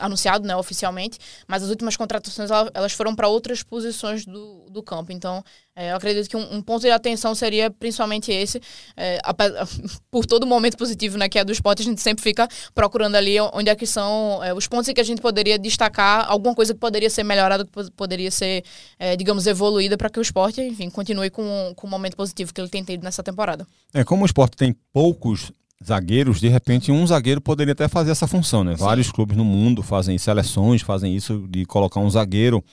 [0.00, 5.12] anunciado né, oficialmente, mas as últimas contratações elas foram para outras posições do, do campo.
[5.12, 8.60] Então, é, eu acredito que um, um, ponto de atenção seria principalmente esse.
[8.96, 9.34] É, a,
[10.10, 13.38] por todo momento positivo né, que é do esporte, a gente sempre fica procurando ali
[13.52, 16.72] onde é que são é, os pontos em que a gente poderia destacar alguma coisa
[16.72, 18.64] que poderia ser melhorada, que poderia ser,
[18.98, 22.60] é, digamos, evoluída para que o esporte, enfim, continue com, com o momento positivo que
[22.60, 23.66] ele tem tido nessa temporada.
[23.92, 25.52] É, como o esporte tem poucos
[25.84, 28.76] zagueiros, de repente um zagueiro poderia até fazer essa função, né?
[28.76, 28.82] Sim.
[28.82, 32.64] Vários clubes no mundo fazem seleções, fazem isso de colocar um zagueiro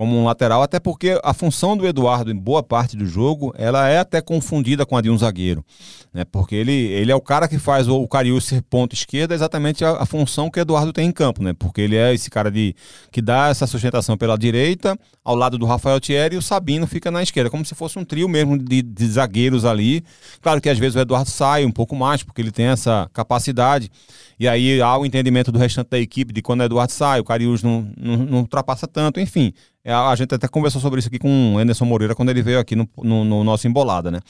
[0.00, 3.86] como um lateral, até porque a função do Eduardo em boa parte do jogo, ela
[3.86, 5.62] é até confundida com a de um zagueiro,
[6.10, 6.24] né?
[6.24, 9.84] Porque ele, ele é o cara que faz o, o Cariú ser ponto esquerda, exatamente
[9.84, 11.52] a, a, função que Eduardo tem em campo, né?
[11.52, 12.74] Porque ele é esse cara de
[13.12, 17.10] que dá essa sustentação pela direita, ao lado do Rafael Thierry, e o Sabino fica
[17.10, 20.02] na esquerda, como se fosse um trio mesmo de, de zagueiros ali.
[20.40, 23.90] Claro que às vezes o Eduardo sai um pouco mais, porque ele tem essa capacidade.
[24.38, 27.24] E aí há o entendimento do restante da equipe de quando o Eduardo sai, o
[27.24, 29.52] Cariús não, não, não ultrapassa tanto, enfim.
[29.82, 32.58] É, a gente até conversou sobre isso aqui com o Anderson Moreira quando ele veio
[32.58, 34.20] aqui no, no, no, nosso Embolada, né?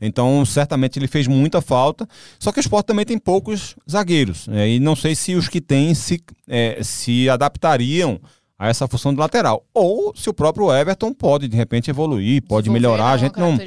[0.00, 2.08] Então, certamente ele fez muita falta.
[2.38, 4.46] Só que o esporte também tem poucos zagueiros.
[4.46, 4.68] Né?
[4.70, 8.20] E não sei se os que tem se, é, se adaptariam
[8.60, 9.64] a essa função de lateral.
[9.72, 13.12] Ou se o próprio Everton pode, de repente, evoluir, pode melhorar.
[13.12, 13.58] A gente não,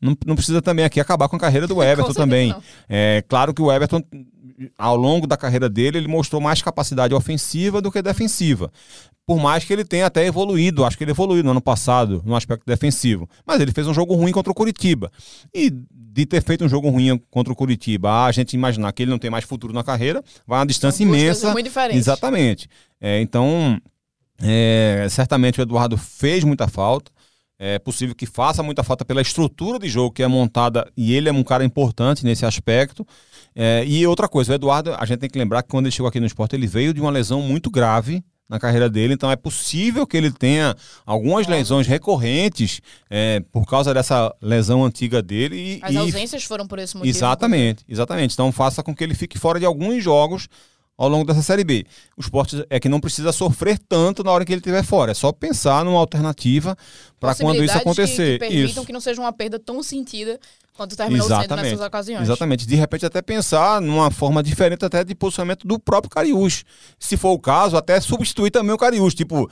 [0.00, 2.54] não, não precisa também aqui acabar com a carreira do Everton também.
[2.88, 4.00] É claro que o Everton
[4.78, 8.70] ao longo da carreira dele, ele mostrou mais capacidade ofensiva do que defensiva.
[9.26, 12.36] Por mais que ele tenha até evoluído, acho que ele evoluiu no ano passado no
[12.36, 13.28] aspecto defensivo.
[13.44, 15.10] Mas ele fez um jogo ruim contra o Curitiba.
[15.52, 19.10] E de ter feito um jogo ruim contra o Curitiba, a gente imaginar que ele
[19.10, 21.52] não tem mais futuro na carreira, vai uma distância imensa.
[21.52, 21.98] Muito diferentes.
[21.98, 22.68] Exatamente.
[23.00, 23.78] É, então,
[24.42, 27.10] é, certamente o Eduardo fez muita falta.
[27.58, 31.30] É possível que faça muita falta pela estrutura de jogo que é montada e ele
[31.30, 33.06] é um cara importante nesse aspecto.
[33.54, 36.08] É, e outra coisa, o Eduardo, a gente tem que lembrar que quando ele chegou
[36.08, 39.34] aqui no esporte, ele veio de uma lesão muito grave na carreira dele, então é
[39.34, 40.74] possível que ele tenha
[41.04, 42.80] algumas lesões recorrentes
[43.10, 45.56] é, por causa dessa lesão antiga dele.
[45.56, 47.16] E, As ausências foram por esse motivo.
[47.16, 48.34] Exatamente, exatamente.
[48.34, 50.48] Então faça com que ele fique fora de alguns jogos
[50.96, 51.84] ao longo dessa Série B.
[52.16, 55.12] O esporte é que não precisa sofrer tanto na hora que ele estiver fora.
[55.12, 56.76] É só pensar numa alternativa
[57.20, 58.38] para quando isso acontecer.
[58.38, 58.86] Que, que permitam isso.
[58.86, 60.38] que não seja uma perda tão sentida
[60.76, 61.48] quanto terminou Exatamente.
[61.48, 62.22] sendo nessas ocasiões.
[62.22, 62.66] Exatamente.
[62.66, 66.64] De repente até pensar numa forma diferente até de posicionamento do próprio Cariús.
[66.98, 69.14] Se for o caso, até substituir também o Cariús.
[69.14, 69.50] Tipo,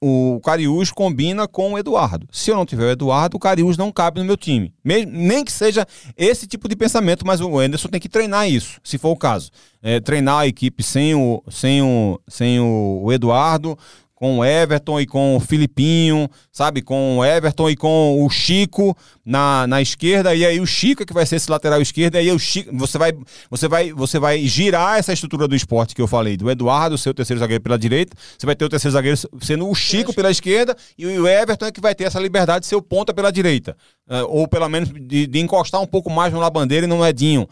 [0.00, 2.26] o Cariús combina com o Eduardo.
[2.30, 4.72] Se eu não tiver o Eduardo, o Cariús não cabe no meu time.
[4.84, 5.86] Nem que seja
[6.16, 9.50] esse tipo de pensamento, mas o Anderson tem que treinar isso, se for o caso.
[9.82, 13.76] É, treinar a equipe sem o, sem o, sem o Eduardo,
[14.22, 16.80] com o Everton e com o Filipinho, sabe?
[16.80, 18.96] Com o Everton e com o Chico
[19.26, 22.18] na, na esquerda, e aí o Chico é que vai ser esse lateral esquerdo, e
[22.18, 23.12] aí o Chico, você vai,
[23.50, 27.12] você vai, você vai girar essa estrutura do esporte que eu falei, do Eduardo, seu
[27.12, 30.76] terceiro zagueiro pela direita, você vai ter o terceiro zagueiro sendo o Chico pela esquerda,
[30.96, 33.76] e o Everton é que vai ter essa liberdade de ser o ponta pela direita,
[34.08, 37.48] uh, ou pelo menos de, de encostar um pouco mais no Labandeira e no Edinho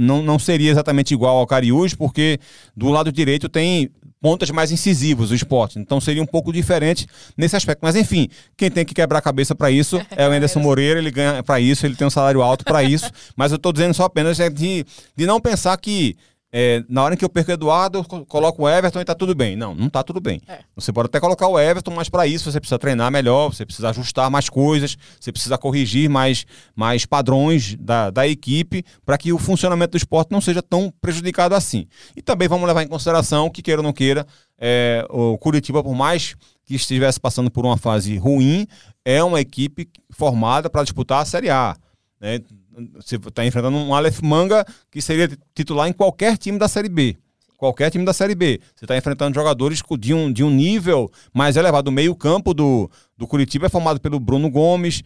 [0.00, 2.38] não, não seria exatamente igual ao Cariús, porque
[2.74, 3.90] do lado direito tem
[4.20, 5.78] pontas mais incisivos o esporte.
[5.78, 7.06] Então seria um pouco diferente
[7.36, 7.80] nesse aspecto.
[7.82, 11.10] Mas enfim, quem tem que quebrar a cabeça para isso é o Anderson Moreira, ele
[11.10, 13.10] ganha para isso, ele tem um salário alto para isso.
[13.36, 14.84] Mas eu estou dizendo só apenas de,
[15.16, 16.16] de não pensar que
[16.52, 19.14] é, na hora em que eu perco o Eduardo, eu coloco o Everton e tá
[19.14, 19.54] tudo bem.
[19.54, 20.40] Não, não tá tudo bem.
[20.48, 20.58] É.
[20.74, 23.90] Você pode até colocar o Everton, mas para isso você precisa treinar melhor, você precisa
[23.90, 26.44] ajustar mais coisas, você precisa corrigir mais,
[26.74, 31.54] mais padrões da, da equipe para que o funcionamento do esporte não seja tão prejudicado
[31.54, 31.86] assim.
[32.16, 34.26] E também vamos levar em consideração que, queira ou não queira,
[34.58, 38.66] é, o Curitiba, por mais que estivesse passando por uma fase ruim,
[39.04, 41.76] é uma equipe formada para disputar a Série A.
[42.20, 42.40] Né?
[42.94, 47.16] Você está enfrentando um Aleph Manga que seria titular em qualquer time da Série B.
[47.56, 48.58] Qualquer time da Série B.
[48.74, 51.88] Você está enfrentando jogadores de um, de um nível mais elevado.
[51.88, 55.02] O meio-campo do, do Curitiba é formado pelo Bruno Gomes,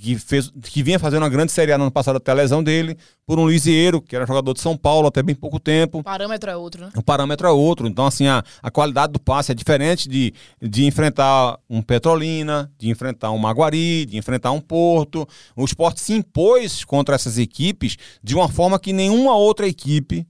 [0.00, 2.62] que, fez, que vinha fazendo uma grande Série A no ano passado até a lesão
[2.62, 2.96] dele,
[3.26, 5.98] por um Lisieiro, que era jogador de São Paulo até bem pouco tempo.
[5.98, 6.92] O parâmetro é outro, né?
[6.96, 7.86] O parâmetro é outro.
[7.86, 12.88] Então, assim, a, a qualidade do passe é diferente de, de enfrentar um Petrolina, de
[12.88, 15.28] enfrentar um Maguari, de enfrentar um Porto.
[15.56, 20.26] O esporte se impôs contra essas equipes de uma forma que nenhuma outra equipe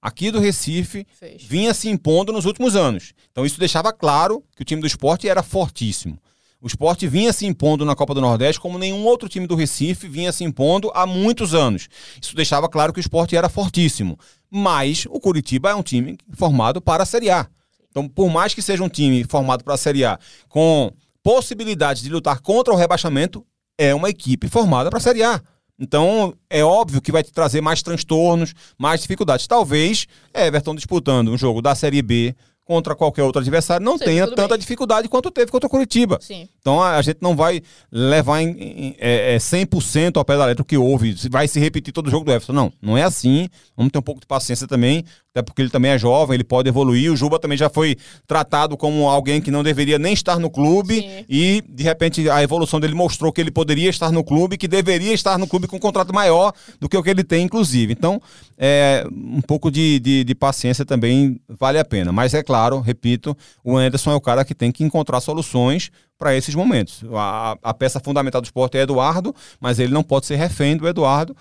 [0.00, 1.42] aqui do Recife Fez.
[1.42, 3.12] vinha se impondo nos últimos anos.
[3.30, 6.18] Então isso deixava claro que o time do esporte era fortíssimo.
[6.62, 10.06] O esporte vinha se impondo na Copa do Nordeste como nenhum outro time do Recife
[10.06, 11.88] vinha se impondo há muitos anos.
[12.20, 14.18] Isso deixava claro que o esporte era fortíssimo.
[14.50, 17.46] Mas o Curitiba é um time formado para a Série A.
[17.90, 20.18] Então, por mais que seja um time formado para a Série A
[20.48, 20.92] com
[21.22, 23.44] possibilidade de lutar contra o rebaixamento,
[23.78, 25.40] é uma equipe formada para a Série A.
[25.78, 29.46] Então, é óbvio que vai te trazer mais transtornos, mais dificuldades.
[29.46, 32.34] Talvez Everton disputando um jogo da Série B
[32.64, 34.58] contra qualquer outro adversário não Sim, tenha tanta bem.
[34.58, 36.18] dificuldade quanto teve contra o Curitiba.
[36.20, 36.48] Sim.
[36.60, 40.64] Então a, gente não vai levar em, em é, 100% ao pé da letra o
[40.64, 42.52] que houve, vai se repetir todo o jogo do Everton.
[42.52, 43.48] Não, não é assim.
[43.76, 46.68] Vamos ter um pouco de paciência também até porque ele também é jovem, ele pode
[46.68, 47.12] evoluir.
[47.12, 47.96] O Juba também já foi
[48.26, 51.24] tratado como alguém que não deveria nem estar no clube Sim.
[51.28, 55.14] e de repente a evolução dele mostrou que ele poderia estar no clube, que deveria
[55.14, 57.92] estar no clube com um contrato maior do que o que ele tem, inclusive.
[57.92, 58.20] Então,
[58.58, 62.10] é, um pouco de, de, de paciência também vale a pena.
[62.10, 66.36] Mas é claro, repito, o Anderson é o cara que tem que encontrar soluções para
[66.36, 67.02] esses momentos.
[67.14, 70.86] A, a, peça fundamental do esporte é Eduardo, mas ele não pode ser refém do
[70.86, 71.34] Eduardo.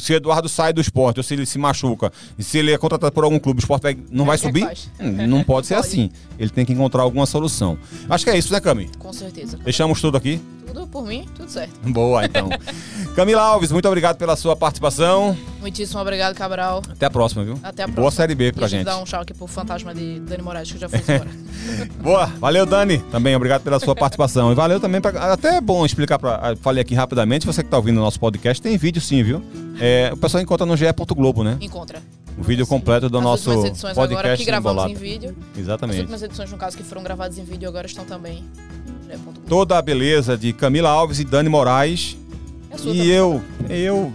[0.00, 2.78] Se o Eduardo sai do esporte ou se ele se machuca, e se ele é
[2.78, 4.66] contratado por algum clube, o esporte vai, não vai é subir,
[4.98, 6.10] hum, não pode ser assim.
[6.38, 7.76] Ele tem que encontrar alguma solução.
[8.08, 8.88] Acho que é isso, né, Cami?
[8.98, 9.58] Com certeza.
[9.58, 10.40] Deixamos tudo aqui?
[10.66, 11.78] Tudo por mim, tudo certo.
[11.84, 12.48] Boa, então.
[13.14, 15.36] Camila Alves, muito obrigado pela sua participação.
[15.60, 16.80] Muitíssimo obrigado, Cabral.
[16.88, 17.60] Até a próxima, viu?
[17.62, 17.94] Até a próxima.
[18.00, 18.84] Boa Série B pra e gente.
[18.84, 21.30] dar um tchau aqui pro fantasma de Dani Moraes, que eu já fiz agora.
[22.00, 22.98] Boa, valeu, Dani.
[23.10, 24.50] Também obrigado pela sua participação.
[24.50, 27.76] E valeu também, pra, até é bom explicar, pra, falei aqui rapidamente, você que tá
[27.76, 29.41] ouvindo o nosso podcast, tem vídeo sim, viu?
[29.80, 31.56] É, o pessoal encontra no ge.globo, né?
[31.60, 32.00] Encontra.
[32.38, 34.92] O vídeo completo do As nosso edições podcast agora que gravamos embolado.
[34.92, 35.36] em vídeo.
[35.56, 35.96] Exatamente.
[35.96, 38.42] As últimas edições, no caso, que foram gravadas em vídeo, agora estão também
[39.46, 42.16] Toda a beleza de Camila Alves e Dani Moraes.
[42.70, 43.06] É e também.
[43.06, 44.12] eu, eu,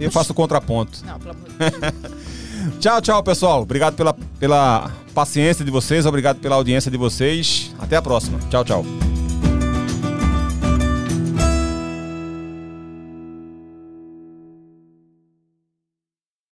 [0.00, 1.04] eu faço contraponto.
[1.04, 3.62] Não, pelo amor de tchau, tchau, pessoal.
[3.62, 7.72] Obrigado pela, pela paciência de vocês, obrigado pela audiência de vocês.
[7.78, 8.38] Até a próxima.
[8.50, 9.15] Tchau, tchau.